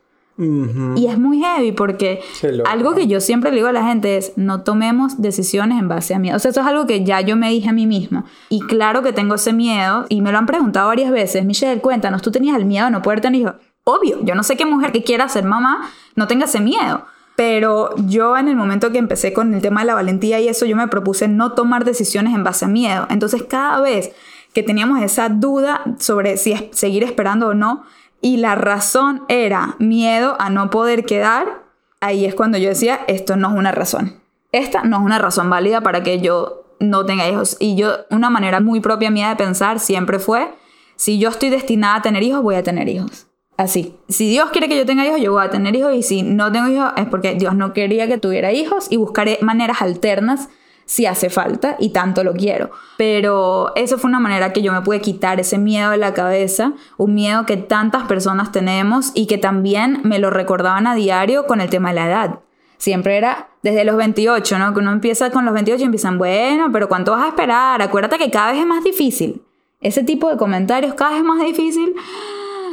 Y 0.96 1.06
es 1.06 1.20
muy 1.20 1.40
heavy 1.40 1.72
porque 1.72 2.22
algo 2.66 2.96
que 2.96 3.06
yo 3.06 3.22
siempre 3.22 3.52
le 3.52 3.58
digo 3.58 3.68
a 3.68 3.72
la 3.72 3.86
gente 3.86 4.18
es 4.18 4.34
no 4.38 4.64
tomemos 4.64 5.22
decisiones 5.22 5.78
en 5.78 5.88
base 5.88 6.16
a 6.16 6.20
miedo. 6.20 6.38
O 6.38 6.40
sea, 6.40 6.50
eso 6.50 6.62
es 6.62 6.66
algo 6.66 6.88
que 6.88 7.04
ya 7.04 7.22
yo 7.22 7.36
me 7.36 7.52
dije 7.52 7.70
a 7.70 7.74
mí 7.74 7.86
misma. 7.86 8.26
Y 8.50 8.62
claro 8.62 9.04
que 9.04 9.14
tengo 9.14 9.36
ese 9.36 9.54
miedo 9.54 10.08
y 10.10 10.22
me 10.22 10.32
lo 10.32 10.40
han 10.40 10.48
preguntado 10.48 10.88
varias 10.88 11.12
veces. 11.12 11.46
Michelle, 11.46 11.80
cuéntanos, 11.80 12.24
¿tú 12.24 12.32
tenías 12.32 12.58
el 12.58 12.66
miedo 12.66 12.86
de 12.86 12.92
no 12.92 13.04
poder 13.04 13.22
tener 13.22 13.42
hijos? 13.42 13.54
Obvio, 13.92 14.20
yo 14.24 14.36
no 14.36 14.44
sé 14.44 14.58
qué 14.58 14.66
mujer 14.66 14.92
que 14.92 15.04
quiera 15.04 15.30
ser 15.30 15.44
mamá 15.44 15.90
no 16.16 16.28
tenga 16.28 16.46
ese 16.46 16.60
miedo. 16.60 17.06
Pero 17.36 17.96
yo 17.98 18.38
en 18.38 18.48
el 18.48 18.56
momento 18.56 18.92
que 18.92 18.98
empecé 18.98 19.34
con 19.34 19.54
el 19.54 19.62
tema 19.62 19.82
de 19.82 19.88
la 19.88 19.96
valentía 19.96 20.40
y 20.40 20.48
eso, 20.48 20.66
yo 20.66 20.76
me 20.76 20.88
propuse 20.88 21.28
no 21.28 21.54
tomar 21.54 21.86
decisiones 21.86 22.34
en 22.34 22.44
base 22.44 22.66
a 22.66 22.68
miedo. 22.68 23.08
Entonces 23.10 23.44
cada 23.44 23.80
vez 23.82 24.12
que 24.54 24.64
teníamos 24.64 25.02
esa 25.02 25.30
duda 25.30 25.82
sobre 26.00 26.38
si 26.38 26.70
seguir 26.72 27.04
esperando 27.04 27.48
o 27.48 27.54
no, 27.54 27.84
y 28.22 28.38
la 28.38 28.56
razón 28.56 29.24
era 29.28 29.76
miedo 29.80 30.36
a 30.40 30.50
no 30.50 30.70
poder 30.70 31.06
quedar, 31.06 31.64
ahí 32.02 32.26
es 32.26 32.36
cuando 32.36 32.58
yo 32.58 32.70
decía, 32.70 33.00
esto 33.08 33.36
no 33.36 33.50
es 33.50 33.58
una 33.58 33.72
razón. 33.72 34.20
Esta 34.52 34.84
no 34.84 34.98
es 34.98 35.04
una 35.04 35.18
razón 35.18 35.50
válida 35.50 35.82
para 35.82 36.04
que 36.04 36.20
yo 36.20 36.66
no 36.80 37.06
tenga 37.06 37.28
hijos. 37.28 37.58
Y 37.60 37.76
yo, 37.76 37.92
una 38.10 38.30
manera 38.30 38.60
muy 38.60 38.80
propia 38.82 39.10
mía 39.10 39.30
de 39.30 39.36
pensar 39.38 39.80
siempre 39.80 40.20
fue, 40.20 40.54
si 40.96 41.18
yo 41.18 41.30
estoy 41.30 41.50
destinada 41.50 41.96
a 41.96 42.02
tener 42.02 42.22
hijos, 42.22 42.44
voy 42.44 42.56
a 42.56 42.64
tener 42.64 42.90
hijos. 42.90 43.28
Así. 43.58 43.96
Si 44.10 44.30
Dios 44.30 44.50
quiere 44.52 44.68
que 44.68 44.78
yo 44.78 44.86
tenga 44.86 45.06
hijos, 45.06 45.22
yo 45.22 45.34
voy 45.34 45.44
a 45.46 45.50
tener 45.50 45.76
hijos. 45.76 45.94
Y 45.94 46.04
si 46.04 46.24
no 46.24 46.52
tengo 46.52 46.68
hijos, 46.70 46.94
es 46.98 47.06
porque 47.08 47.36
Dios 47.36 47.56
no 47.56 47.74
quería 47.74 48.08
que 48.08 48.18
tuviera 48.18 48.52
hijos 48.52 48.88
y 48.90 48.98
buscaré 48.98 49.38
maneras 49.42 49.82
alternas 49.82 50.50
si 50.86 51.06
hace 51.06 51.30
falta 51.30 51.78
y 51.80 51.90
tanto 51.90 52.24
lo 52.24 52.34
quiero. 52.34 52.72
Pero 52.98 53.74
eso 53.76 53.98
fue 53.98 54.10
una 54.10 54.20
manera 54.20 54.52
que 54.52 54.62
yo 54.62 54.74
me 54.74 54.82
pude 54.82 55.00
quitar 55.00 55.40
ese 55.40 55.58
miedo 55.58 55.92
de 55.92 55.98
la 55.98 56.14
cabeza, 56.14 56.74
un 56.98 57.14
miedo 57.14 57.46
que 57.46 57.56
tantas 57.56 58.04
personas 58.04 58.52
tenemos 58.52 59.12
y 59.14 59.26
que 59.26 59.38
también 59.38 60.02
me 60.04 60.20
lo 60.20 60.30
recordaban 60.30 60.88
a 60.88 60.96
diario 60.96 61.48
con 61.48 61.62
el 61.62 61.70
tema 61.70 61.90
de 61.90 61.96
la 61.96 62.08
edad. 62.08 62.40
Siempre 62.78 63.16
era 63.16 63.50
desde 63.62 63.86
los 63.86 63.96
28, 63.96 64.60
¿no? 64.60 64.74
Que 64.74 64.80
uno 64.80 64.92
empieza 64.92 65.30
con 65.30 65.46
los 65.46 65.54
28 65.54 65.82
y 65.82 65.86
empiezan, 65.86 66.18
bueno, 66.18 66.70
pero 66.74 66.90
¿cuánto 66.90 67.12
vas 67.12 67.24
a 67.24 67.28
esperar? 67.30 67.82
Acuérdate 67.82 68.18
que 68.18 68.32
cada 68.32 68.52
vez 68.52 68.60
es 68.60 68.68
más 68.68 68.84
difícil. 68.84 69.44
Ese 69.80 70.04
tipo 70.04 70.30
de 70.30 70.36
comentarios 70.36 70.96
cada 70.96 71.12
vez 71.12 71.20
es 71.20 71.26
más 71.26 71.42
difícil. 71.42 71.94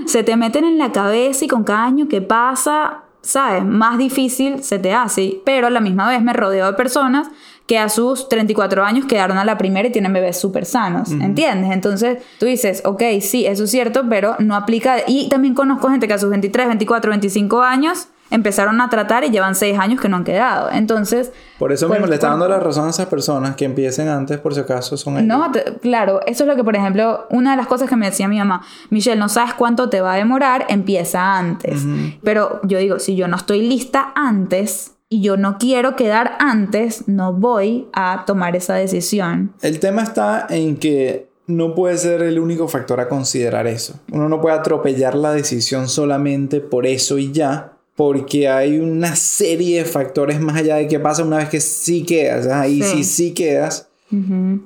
Se 0.09 0.23
te 0.23 0.37
meten 0.37 0.65
en 0.65 0.79
la 0.79 0.91
cabeza 0.91 1.45
y 1.45 1.49
con 1.49 1.65
cada 1.65 1.85
año 1.85 2.09
que 2.09 2.23
pasa, 2.23 3.03
¿sabes? 3.21 3.65
Más 3.65 3.99
difícil 3.99 4.63
se 4.63 4.79
te 4.79 4.95
hace. 4.95 5.41
Pero 5.45 5.67
a 5.67 5.71
la 5.71 5.81
misma 5.81 6.09
vez 6.09 6.23
me 6.23 6.33
rodeo 6.33 6.67
de 6.67 6.73
personas 6.73 7.29
que 7.67 7.79
a 7.79 7.91
sus 7.91 8.31
34 8.31 8.83
años 8.83 9.05
quedaron 9.05 9.37
a 9.37 9.45
la 9.45 9.59
primera 9.59 9.87
y 9.87 9.93
tienen 9.93 10.15
bebés 10.15 10.41
súper 10.41 10.65
sanos, 10.65 11.13
¿entiendes? 11.13 11.71
Entonces 11.71 12.25
tú 12.41 12.47
dices, 12.47 12.81
ok, 12.87 13.03
sí, 13.21 13.45
eso 13.45 13.65
es 13.65 13.71
cierto, 13.71 14.05
pero 14.09 14.37
no 14.39 14.57
aplica. 14.57 14.97
Y 15.07 15.29
también 15.29 15.53
conozco 15.53 15.91
gente 15.91 16.09
que 16.09 16.15
a 16.15 16.19
sus 16.19 16.31
23, 16.31 16.69
24, 16.69 17.11
25 17.11 17.61
años 17.61 18.09
empezaron 18.31 18.81
a 18.81 18.89
tratar 18.89 19.25
y 19.25 19.31
llevan 19.31 19.55
6 19.55 19.79
años 19.79 20.01
que 20.01 20.09
no 20.09 20.17
han 20.19 20.25
quedado. 20.25 20.71
Entonces... 20.71 21.33
Por 21.59 21.73
eso 21.73 21.87
mismo 21.87 22.01
pues, 22.01 22.11
le 22.11 22.15
está 22.17 22.29
dando 22.29 22.49
la 22.49 22.61
razón 22.61 22.87
a 22.87 22.91
esas 22.91 23.07
personas 23.07 23.57
que 23.57 23.65
empiecen 23.65 24.09
antes 24.09 24.39
por 24.39 24.55
si 24.55 24.61
acaso 24.61 24.97
son 24.97 25.19
ellos. 25.19 25.27
No, 25.27 25.51
claro, 25.81 26.21
eso 26.27 26.45
es 26.45 26.49
lo 26.49 26.57
que, 26.57 26.65
por 26.65 26.77
ejemplo, 26.77 27.27
una 27.31 27.53
de 27.53 27.57
las 27.57 27.67
cosas 27.67 27.89
que 27.89 27.97
me 27.97 28.07
decía 28.07 28.29
mi 28.29 28.39
mamá, 28.39 28.63
Michelle, 28.91 29.19
no 29.19 29.29
sabes 29.29 29.55
cuánto 29.55 29.89
te 29.89 30.01
va 30.01 30.15
a 30.15 30.17
demorar, 30.17 30.67
empieza 30.69 31.37
antes. 31.37 31.85
Pero 32.23 32.61
yo 32.63 32.79
digo, 32.79 32.99
si 32.99 33.17
yo 33.17 33.29
no 33.29 33.37
estoy 33.37 33.63
lista 33.63 34.13
antes 34.15 34.93
y 35.09 35.23
yo 35.23 35.37
no 35.37 35.57
quiero 35.59 35.97
quedar 35.97 36.37
antes, 36.39 37.09
no 37.09 37.33
voy 37.33 37.89
a 37.93 38.25
tomar 38.27 38.57
esa 38.57 38.75
decisión. 38.75 39.55
El 39.63 39.81
tema 39.81 40.03
está 40.03 40.47
en 40.51 40.77
que 40.77 41.29
no 41.47 41.75
puede 41.75 41.97
ser 41.97 42.23
el 42.23 42.39
único 42.39 42.69
factor 42.69 43.01
a 43.01 43.09
considerar 43.09 43.67
eso. 43.67 43.99
Uno 44.13 44.29
no 44.29 44.41
puede 44.41 44.57
atropellar 44.57 45.15
la 45.15 45.33
decisión 45.33 45.89
solamente 45.89 46.61
por 46.61 46.87
eso 46.87 47.17
y 47.17 47.33
ya, 47.33 47.73
porque 47.99 48.49
hay 48.49 48.79
una 48.79 49.17
serie 49.17 49.79
de 49.81 49.85
factores 49.85 50.39
más 50.39 50.57
allá 50.57 50.77
de 50.77 50.87
qué 50.87 51.01
pasa 51.01 51.25
una 51.25 51.39
vez 51.39 51.49
que 51.49 51.61
sí 51.61 52.05
quedas. 52.05 52.47
Ahí 52.47 52.81
sí 52.81 53.03
sí, 53.03 53.35
quedas. 53.35 53.89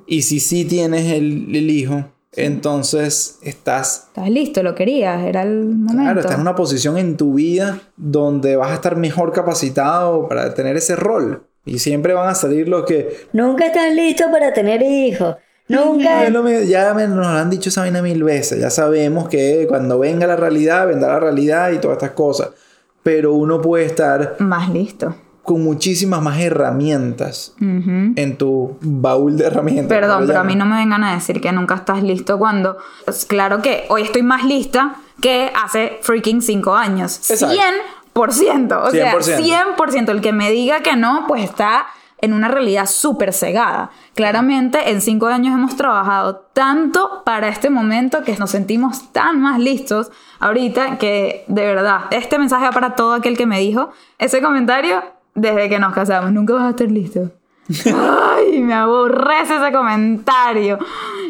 Y 0.06 0.20
si 0.20 0.38
sí 0.38 0.66
tienes 0.66 1.10
el, 1.10 1.46
el 1.56 1.70
hijo, 1.70 2.04
entonces 2.32 3.38
estás... 3.42 4.08
Estás 4.08 4.28
listo, 4.28 4.62
lo 4.62 4.74
querías, 4.74 5.24
era 5.24 5.44
el 5.44 5.64
momento. 5.64 5.94
Claro, 5.94 6.20
estás 6.20 6.34
en 6.34 6.42
una 6.42 6.54
posición 6.54 6.98
en 6.98 7.16
tu 7.16 7.32
vida 7.32 7.80
donde 7.96 8.56
vas 8.56 8.70
a 8.70 8.74
estar 8.74 8.96
mejor 8.96 9.32
capacitado 9.32 10.28
para 10.28 10.52
tener 10.52 10.76
ese 10.76 10.94
rol. 10.94 11.46
Y 11.64 11.78
siempre 11.78 12.12
van 12.12 12.28
a 12.28 12.34
salir 12.34 12.68
los 12.68 12.84
que... 12.84 13.28
Nunca 13.32 13.64
estás 13.64 13.94
listo 13.94 14.24
para 14.30 14.52
tener 14.52 14.82
hijos. 14.82 15.36
Nunca. 15.68 16.28
ya 16.66 16.92
me, 16.92 17.08
nos 17.08 17.26
han 17.28 17.48
dicho 17.48 17.70
esa 17.70 17.80
vaina 17.80 18.02
mil 18.02 18.22
veces. 18.24 18.60
Ya 18.60 18.68
sabemos 18.68 19.30
que 19.30 19.64
cuando 19.70 19.98
venga 19.98 20.26
la 20.26 20.36
realidad, 20.36 20.86
vendrá 20.86 21.14
la 21.14 21.20
realidad 21.20 21.72
y 21.72 21.78
todas 21.78 21.96
estas 21.96 22.10
cosas. 22.10 22.50
Pero 23.02 23.34
uno 23.34 23.60
puede 23.60 23.86
estar... 23.86 24.36
Más 24.38 24.68
listo 24.70 25.14
con 25.42 25.62
muchísimas 25.64 26.22
más 26.22 26.38
herramientas 26.38 27.54
en 27.58 28.36
tu 28.38 28.76
baúl 28.80 29.36
de 29.36 29.46
herramientas. 29.46 29.88
Perdón, 29.88 30.24
pero 30.26 30.40
a 30.40 30.44
mí 30.44 30.54
no 30.54 30.66
me 30.66 30.76
vengan 30.76 31.02
a 31.02 31.14
decir 31.14 31.40
que 31.40 31.50
nunca 31.52 31.74
estás 31.74 32.02
listo 32.02 32.38
cuando... 32.38 32.78
Pues, 33.04 33.24
claro 33.24 33.60
que 33.60 33.84
hoy 33.88 34.02
estoy 34.02 34.22
más 34.22 34.44
lista 34.44 34.96
que 35.20 35.50
hace 35.54 35.98
freaking 36.02 36.42
cinco 36.42 36.74
años. 36.74 37.20
100%. 37.22 37.92
O 38.14 38.90
sea, 38.90 39.14
100%. 39.16 40.08
El 40.10 40.20
que 40.20 40.32
me 40.32 40.50
diga 40.50 40.80
que 40.80 40.94
no, 40.94 41.24
pues 41.26 41.42
está 41.42 41.86
en 42.22 42.32
una 42.32 42.48
realidad 42.48 42.86
súper 42.86 43.34
cegada. 43.34 43.90
Claramente, 44.14 44.90
en 44.90 45.02
cinco 45.02 45.26
años 45.26 45.54
hemos 45.54 45.76
trabajado 45.76 46.36
tanto 46.54 47.22
para 47.24 47.48
este 47.48 47.68
momento 47.68 48.22
que 48.22 48.36
nos 48.36 48.50
sentimos 48.50 49.12
tan 49.12 49.40
más 49.40 49.58
listos 49.58 50.10
ahorita 50.38 50.98
que, 50.98 51.44
de 51.48 51.66
verdad, 51.66 52.02
este 52.10 52.38
mensaje 52.38 52.64
va 52.64 52.70
para 52.70 52.94
todo 52.94 53.12
aquel 53.12 53.36
que 53.36 53.46
me 53.46 53.58
dijo 53.58 53.90
ese 54.18 54.40
comentario 54.40 55.02
desde 55.34 55.68
que 55.68 55.78
nos 55.78 55.92
casamos. 55.92 56.32
Nunca 56.32 56.54
vas 56.54 56.64
a 56.64 56.70
estar 56.70 56.90
listo. 56.90 57.30
Ay, 57.86 58.60
me 58.60 58.74
aborrece 58.74 59.56
ese 59.56 59.72
comentario. 59.72 60.78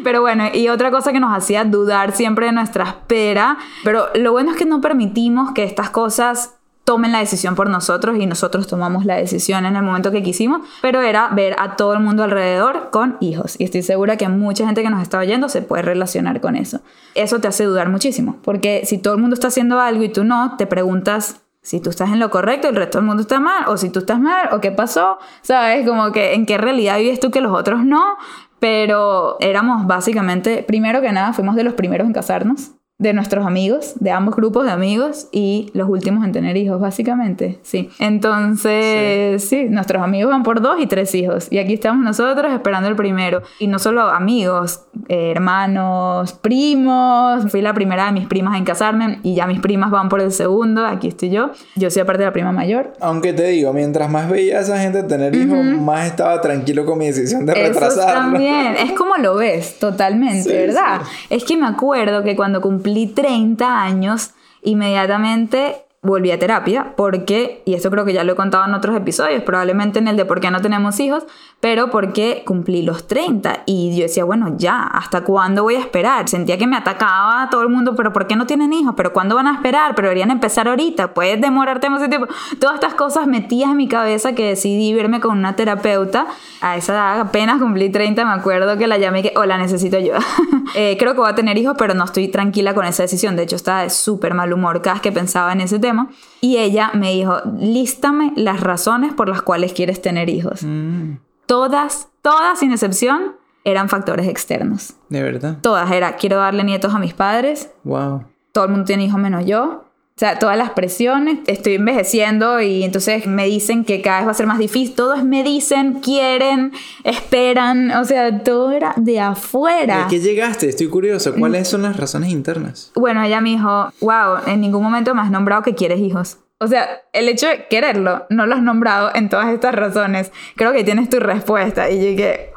Pero 0.03 0.21
bueno, 0.21 0.45
y 0.53 0.69
otra 0.69 0.91
cosa 0.91 1.11
que 1.11 1.19
nos 1.19 1.35
hacía 1.35 1.63
dudar 1.63 2.11
siempre 2.11 2.47
de 2.47 2.51
nuestra 2.51 2.83
espera. 2.85 3.57
Pero 3.83 4.07
lo 4.15 4.31
bueno 4.31 4.51
es 4.51 4.57
que 4.57 4.65
no 4.65 4.81
permitimos 4.81 5.51
que 5.53 5.63
estas 5.63 5.89
cosas 5.89 6.55
tomen 6.83 7.11
la 7.11 7.19
decisión 7.19 7.55
por 7.55 7.69
nosotros 7.69 8.17
y 8.19 8.25
nosotros 8.25 8.67
tomamos 8.67 9.05
la 9.05 9.15
decisión 9.15 9.65
en 9.65 9.75
el 9.75 9.83
momento 9.83 10.11
que 10.11 10.21
quisimos, 10.21 10.61
pero 10.81 11.01
era 11.01 11.29
ver 11.29 11.55
a 11.57 11.75
todo 11.75 11.93
el 11.93 11.99
mundo 11.99 12.23
alrededor 12.23 12.89
con 12.91 13.17
hijos. 13.21 13.55
Y 13.59 13.63
estoy 13.63 13.83
segura 13.83 14.17
que 14.17 14.27
mucha 14.27 14.65
gente 14.65 14.83
que 14.83 14.89
nos 14.89 15.01
está 15.01 15.19
oyendo 15.19 15.47
se 15.49 15.61
puede 15.61 15.83
relacionar 15.83 16.41
con 16.41 16.55
eso. 16.55 16.81
Eso 17.15 17.39
te 17.39 17.47
hace 17.47 17.63
dudar 17.63 17.89
muchísimo, 17.89 18.37
porque 18.43 18.81
si 18.85 18.97
todo 18.97 19.13
el 19.13 19.21
mundo 19.21 19.33
está 19.33 19.47
haciendo 19.47 19.79
algo 19.79 20.03
y 20.03 20.09
tú 20.09 20.23
no, 20.23 20.57
te 20.57 20.67
preguntas 20.67 21.37
si 21.61 21.79
tú 21.79 21.89
estás 21.89 22.09
en 22.09 22.19
lo 22.19 22.29
correcto, 22.29 22.67
el 22.67 22.75
resto 22.75 22.97
del 22.97 23.07
mundo 23.07 23.21
está 23.21 23.39
mal, 23.39 23.69
o 23.69 23.77
si 23.77 23.89
tú 23.89 23.99
estás 23.99 24.19
mal, 24.19 24.49
o 24.51 24.59
qué 24.59 24.71
pasó, 24.71 25.17
¿sabes? 25.41 25.87
Como 25.87 26.11
que 26.11 26.33
en 26.33 26.45
qué 26.45 26.57
realidad 26.57 26.97
vives 26.97 27.21
tú 27.21 27.31
que 27.31 27.39
los 27.39 27.57
otros 27.57 27.85
no, 27.85 28.17
pero 28.59 29.37
éramos 29.39 29.87
básicamente, 29.87 30.63
primero 30.67 30.99
que 30.99 31.13
nada, 31.13 31.31
fuimos 31.31 31.55
de 31.55 31.63
los 31.63 31.73
primeros 31.73 32.05
en 32.05 32.13
casarnos 32.13 32.71
de 33.03 33.13
nuestros 33.13 33.45
amigos, 33.45 33.95
de 33.99 34.11
ambos 34.11 34.35
grupos 34.35 34.65
de 34.65 34.71
amigos 34.71 35.27
y 35.33 35.69
los 35.73 35.89
últimos 35.89 36.23
en 36.23 36.31
tener 36.31 36.55
hijos, 36.55 36.79
básicamente, 36.79 37.59
sí. 37.61 37.89
Entonces, 37.99 39.43
sí. 39.43 39.65
nuestros 39.69 40.01
amigos 40.01 40.31
van 40.31 40.43
por 40.43 40.61
dos 40.61 40.79
y 40.79 40.87
tres 40.87 41.13
hijos 41.13 41.47
y 41.51 41.57
aquí 41.57 41.73
estamos 41.73 42.03
nosotros 42.03 42.51
esperando 42.53 42.87
el 42.87 42.95
primero. 42.95 43.41
Y 43.59 43.67
no 43.67 43.77
solo 43.77 44.03
amigos, 44.03 44.85
eh, 45.09 45.31
hermanos, 45.31 46.31
primos, 46.31 47.51
fui 47.51 47.61
la 47.61 47.73
primera 47.73 48.05
de 48.05 48.13
mis 48.13 48.25
primas 48.25 48.57
en 48.57 48.63
casarme 48.63 49.19
y 49.21 49.35
ya 49.35 49.47
mis 49.47 49.59
primas 49.59 49.91
van 49.91 50.07
por 50.07 50.21
el 50.21 50.31
segundo, 50.31 50.85
aquí 50.85 51.09
estoy 51.09 51.29
yo. 51.29 51.51
Yo 51.75 51.91
soy 51.91 52.03
aparte 52.03 52.21
de 52.21 52.27
la 52.27 52.33
prima 52.33 52.53
mayor. 52.53 52.93
Aunque 53.01 53.33
te 53.33 53.47
digo, 53.47 53.73
mientras 53.73 54.09
más 54.09 54.29
veía 54.29 54.59
a 54.59 54.61
esa 54.61 54.79
gente 54.79 55.03
tener 55.03 55.35
hijos, 55.35 55.57
más 55.81 56.07
estaba 56.07 56.39
tranquilo 56.39 56.85
con 56.85 56.99
mi 56.99 57.07
decisión 57.07 57.45
de 57.45 57.53
retrasarlo. 57.53 58.13
también, 58.13 58.77
es 58.77 58.93
como 58.93 59.17
lo 59.17 59.35
ves, 59.35 59.77
totalmente, 59.77 60.53
¿verdad? 60.67 61.01
Es 61.29 61.43
que 61.43 61.57
me 61.57 61.67
acuerdo 61.67 62.23
que 62.23 62.37
cuando 62.37 62.61
cumplí 62.61 62.92
30 63.07 63.81
años, 63.81 64.31
inmediatamente 64.61 65.85
volví 66.01 66.31
a 66.31 66.39
terapia 66.39 66.93
porque, 66.95 67.63
y 67.65 67.73
esto 67.73 67.89
creo 67.89 68.05
que 68.05 68.13
ya 68.13 68.23
lo 68.23 68.33
he 68.33 68.35
contado 68.35 68.65
en 68.65 68.73
otros 68.73 68.95
episodios, 68.95 69.41
probablemente 69.43 69.99
en 69.99 70.07
el 70.07 70.17
de 70.17 70.25
por 70.25 70.41
qué 70.41 70.51
no 70.51 70.61
tenemos 70.61 70.99
hijos, 70.99 71.25
pero 71.63 71.89
porque 71.89 72.43
cumplí 72.45 72.81
los 72.81 73.07
30 73.07 73.63
y 73.65 73.95
yo 73.95 74.03
decía, 74.03 74.25
bueno, 74.25 74.55
ya, 74.57 74.83
¿hasta 74.83 75.23
cuándo 75.23 75.63
voy 75.63 75.75
a 75.75 75.79
esperar? 75.79 76.27
Sentía 76.27 76.57
que 76.57 76.67
me 76.67 76.75
atacaba 76.75 77.47
todo 77.49 77.61
el 77.61 77.69
mundo, 77.69 77.95
pero 77.95 78.11
¿por 78.11 78.27
qué 78.27 78.35
no 78.35 78.45
tienen 78.45 78.73
hijos? 78.73 78.95
¿Pero 78.97 79.13
cuándo 79.13 79.35
van 79.35 79.47
a 79.47 79.53
esperar? 79.53 79.95
Pero 79.95 80.09
deberían 80.09 80.29
empezar 80.29 80.67
ahorita, 80.67 81.13
puedes 81.13 81.39
demorarte 81.39 81.89
más 81.89 82.05
tiempo. 82.09 82.27
Todas 82.59 82.75
estas 82.75 82.95
cosas 82.95 83.27
metidas 83.27 83.71
en 83.71 83.77
mi 83.77 83.87
cabeza 83.87 84.35
que 84.35 84.45
decidí 84.45 84.93
verme 84.93 85.21
con 85.21 85.37
una 85.37 85.55
terapeuta. 85.55 86.27
A 86.59 86.75
esa 86.75 86.93
edad, 86.95 87.19
apenas 87.21 87.61
cumplí 87.61 87.89
30, 87.89 88.25
me 88.25 88.33
acuerdo 88.33 88.77
que 88.77 88.85
la 88.85 88.97
llamé 88.97 89.21
y 89.21 89.23
que, 89.23 89.33
hola, 89.37 89.57
necesito 89.57 89.95
ayuda. 89.95 90.19
Eh, 90.75 90.95
creo 90.97 91.13
que 91.13 91.19
voy 91.19 91.29
a 91.29 91.35
tener 91.35 91.55
hijos, 91.57 91.75
pero 91.77 91.93
no 91.93 92.03
estoy 92.03 92.29
tranquila 92.29 92.73
con 92.73 92.83
esa 92.85 93.03
decisión. 93.03 93.35
De 93.35 93.43
hecho, 93.43 93.55
estaba 93.55 93.83
de 93.83 93.91
súper 93.91 94.33
mal 94.33 94.51
humor 94.51 94.81
cada 94.81 94.95
vez 94.95 95.01
que 95.03 95.11
pensaba 95.11 95.51
en 95.53 95.61
ese 95.61 95.77
tema. 95.77 96.07
Y 96.41 96.57
ella 96.57 96.89
me 96.95 97.11
dijo, 97.11 97.41
lístame 97.59 98.33
las 98.35 98.59
razones 98.59 99.13
por 99.13 99.29
las 99.29 99.43
cuales 99.43 99.73
quieres 99.73 100.01
tener 100.01 100.29
hijos. 100.29 100.63
Mm, 100.63 101.17
Todas, 101.45 102.07
todas 102.21 102.59
sin 102.59 102.71
excepción, 102.71 103.35
eran 103.65 103.89
factores 103.89 104.27
externos. 104.27 104.93
de 105.09 105.21
verdad. 105.23 105.57
Todas 105.61 105.89
era, 105.91 106.15
quiero 106.17 106.37
darle 106.37 106.63
nietos 106.63 106.93
a 106.93 106.99
mis 106.99 107.13
padres, 107.13 107.69
Wow. 107.83 108.23
todo 108.51 108.65
el 108.65 108.71
mundo 108.71 108.85
tiene 108.85 109.05
hijos 109.05 109.19
menos 109.19 109.45
yo. 109.45 109.85
O 110.15 110.19
sea, 110.19 110.37
todas 110.37 110.55
las 110.55 110.69
presiones, 110.69 111.39
estoy 111.47 111.73
envejeciendo 111.75 112.61
y 112.61 112.83
entonces 112.83 113.25
me 113.25 113.45
dicen 113.47 113.83
que 113.83 113.99
cada 114.03 114.17
vez 114.19 114.27
va 114.27 114.31
a 114.31 114.35
ser 114.35 114.45
más 114.45 114.59
difícil. 114.59 114.93
Todos 114.93 115.23
me 115.23 115.43
dicen, 115.43 116.01
quieren, 116.01 116.71
esperan. 117.03 117.89
O 117.91 118.05
sea, 118.05 118.43
todo 118.43 118.71
era 118.71 118.93
de 118.95 119.19
afuera. 119.19 120.05
¿A 120.05 120.07
qué 120.07 120.19
llegaste? 120.19 120.69
Estoy 120.69 120.87
curioso. 120.87 121.33
¿Cuáles 121.33 121.67
son 121.67 121.81
las 121.81 121.97
razones 121.97 122.29
internas? 122.29 122.91
Bueno, 122.93 123.23
ella 123.23 123.41
me 123.41 123.49
dijo, 123.49 123.91
wow, 124.01 124.37
en 124.45 124.61
ningún 124.61 124.83
momento 124.83 125.15
me 125.15 125.21
has 125.21 125.31
nombrado 125.31 125.63
que 125.63 125.73
quieres 125.73 125.99
hijos. 125.99 126.37
O 126.63 126.67
sea, 126.67 127.01
el 127.11 127.27
hecho 127.27 127.47
de 127.47 127.67
quererlo, 127.67 128.25
no 128.29 128.45
lo 128.45 128.55
has 128.55 128.61
nombrado 128.61 129.11
en 129.13 129.27
todas 129.27 129.47
estas 129.49 129.75
razones. 129.75 130.31
Creo 130.55 130.71
que 130.71 130.85
tienes 130.85 131.09
tu 131.09 131.19
respuesta. 131.19 131.89
Y 131.89 131.97
yo 131.97 132.05
dije, 132.05 132.51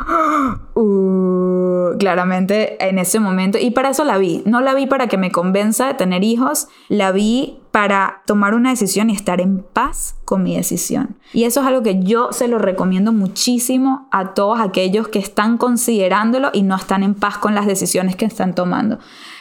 uh, 0.74 1.98
claramente 1.98 2.76
en 2.88 3.00
ese 3.00 3.18
momento. 3.18 3.58
Y 3.58 3.72
para 3.72 3.90
eso 3.90 4.04
la 4.04 4.16
vi. 4.18 4.42
No 4.46 4.60
la 4.60 4.74
vi 4.74 4.86
para 4.86 5.08
que 5.08 5.18
me 5.18 5.32
convenza 5.32 5.88
de 5.88 5.94
tener 5.94 6.22
hijos. 6.22 6.68
La 6.88 7.10
vi 7.10 7.58
para 7.72 8.22
tomar 8.26 8.54
una 8.54 8.70
decisión 8.70 9.10
y 9.10 9.14
estar 9.14 9.40
en 9.40 9.58
paz 9.58 10.14
con 10.24 10.42
mi 10.42 10.56
decisión. 10.56 11.16
Y 11.32 11.44
eso 11.44 11.60
es 11.60 11.66
algo 11.66 11.82
que 11.82 12.00
yo 12.00 12.32
se 12.32 12.48
lo 12.48 12.58
recomiendo 12.58 13.12
muchísimo 13.12 14.08
a 14.12 14.34
todos 14.34 14.60
aquellos 14.60 15.08
que 15.08 15.18
están 15.18 15.58
considerándolo 15.58 16.50
y 16.52 16.62
no 16.62 16.76
están 16.76 17.02
en 17.02 17.14
paz 17.14 17.38
con 17.38 17.54
las 17.54 17.66
decisiones 17.66 18.14
que 18.14 18.24
están 18.24 18.54
tomando. 18.54 18.98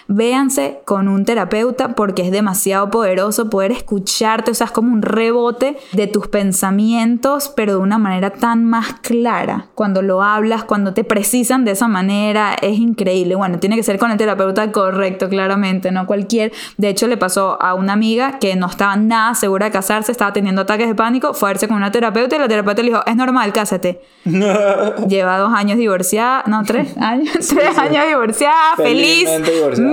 Véanse 0.07 0.81
con 0.85 1.07
un 1.07 1.25
terapeuta 1.25 1.95
porque 1.95 2.21
es 2.21 2.31
demasiado 2.31 2.91
poderoso 2.91 3.49
poder 3.49 3.71
escucharte, 3.71 4.51
o 4.51 4.53
sea, 4.53 4.65
es 4.65 4.71
como 4.71 4.93
un 4.93 5.01
rebote 5.01 5.77
de 5.93 6.07
tus 6.07 6.27
pensamientos, 6.27 7.51
pero 7.55 7.73
de 7.73 7.79
una 7.79 7.97
manera 7.97 8.29
tan 8.29 8.65
más 8.65 8.93
clara. 9.01 9.67
Cuando 9.73 10.01
lo 10.01 10.21
hablas, 10.21 10.63
cuando 10.63 10.93
te 10.93 11.03
precisan 11.03 11.65
de 11.65 11.71
esa 11.71 11.87
manera, 11.87 12.55
es 12.61 12.77
increíble. 12.77 13.35
Bueno, 13.35 13.59
tiene 13.59 13.75
que 13.75 13.83
ser 13.83 13.97
con 13.97 14.11
el 14.11 14.17
terapeuta 14.17 14.71
correcto, 14.71 15.29
claramente, 15.29 15.91
no 15.91 16.05
cualquier. 16.05 16.51
De 16.77 16.89
hecho, 16.89 17.07
le 17.07 17.17
pasó 17.17 17.61
a 17.61 17.73
una 17.73 17.93
amiga 17.93 18.37
que 18.39 18.55
no 18.55 18.67
estaba 18.67 18.95
nada 18.95 19.33
segura 19.35 19.65
de 19.65 19.71
casarse, 19.71 20.11
estaba 20.11 20.33
teniendo 20.33 20.61
ataques 20.61 20.87
de 20.87 20.95
pánico, 20.95 21.33
fue 21.33 21.49
a 21.49 21.51
verse 21.51 21.67
con 21.67 21.77
una 21.77 21.91
terapeuta 21.91 22.35
y 22.35 22.39
la 22.39 22.47
terapeuta 22.47 22.81
le 22.81 22.89
dijo, 22.89 23.01
es 23.05 23.15
normal, 23.15 23.53
cásate. 23.53 24.01
Lleva 24.25 25.37
dos 25.37 25.53
años 25.53 25.77
divorciada, 25.77 26.43
no, 26.47 26.63
tres 26.63 26.95
años, 26.97 27.31
tres 27.49 27.77
años 27.77 28.07
divorciada, 28.07 28.75
feliz, 28.77 29.29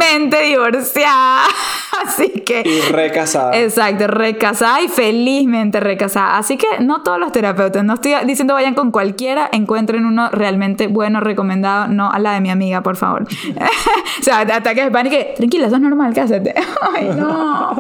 Felizmente 0.03 0.43
divorciada. 0.43 1.45
Así 2.05 2.29
que... 2.45 2.63
Y 2.65 2.81
recasada. 2.91 3.57
Exacto, 3.57 4.07
recasada 4.07 4.83
y 4.83 4.89
felizmente 4.89 5.79
recasada. 5.81 6.39
Así 6.39 6.57
que 6.57 6.67
no 6.81 7.03
todos 7.03 7.19
los 7.19 7.33
terapeutas, 7.33 7.85
no 7.85 7.95
estoy 7.95 8.15
diciendo 8.27 8.55
vayan 8.55 8.75
con 8.75 8.91
cualquiera, 8.91 9.49
encuentren 9.53 10.07
uno 10.07 10.31
realmente 10.31 10.89
bueno, 10.89 11.21
recomendado, 11.21 11.89
no 11.89 12.11
a 12.11 12.19
la 12.19 12.33
de 12.33 12.41
mi 12.41 12.51
amiga, 12.51 12.83
por 12.83 12.97
favor. 12.97 13.23
o 14.21 14.23
sea, 14.23 14.41
ataques 14.41 14.85
de 14.85 14.91
pánico, 14.91 15.17
que, 15.17 15.35
tranquila, 15.37 15.67
eso 15.67 15.77
es 15.77 15.83
normal, 15.83 16.13
cásate. 16.15 16.55
Ay, 16.95 17.11
no. 17.17 17.71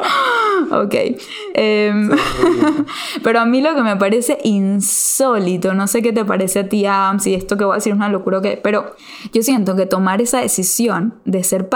ok. 0.70 0.94
Em, 1.54 2.10
pero 3.22 3.40
a 3.40 3.44
mí 3.44 3.60
lo 3.60 3.74
que 3.74 3.82
me 3.82 3.96
parece 3.96 4.38
insólito, 4.44 5.74
no 5.74 5.86
sé 5.86 6.02
qué 6.02 6.12
te 6.12 6.24
parece 6.24 6.60
a 6.60 6.68
ti, 6.68 6.86
Adam, 6.86 7.18
si 7.18 7.34
esto 7.34 7.56
que 7.56 7.64
voy 7.64 7.72
a 7.72 7.76
decir 7.76 7.92
es 7.92 7.96
una 7.96 8.08
locura 8.08 8.38
o 8.38 8.42
qué, 8.42 8.60
pero 8.62 8.94
yo 9.32 9.42
siento 9.42 9.74
que 9.74 9.86
tomar 9.86 10.20
esa 10.20 10.40
decisión 10.40 11.14
de 11.24 11.42
ser 11.44 11.68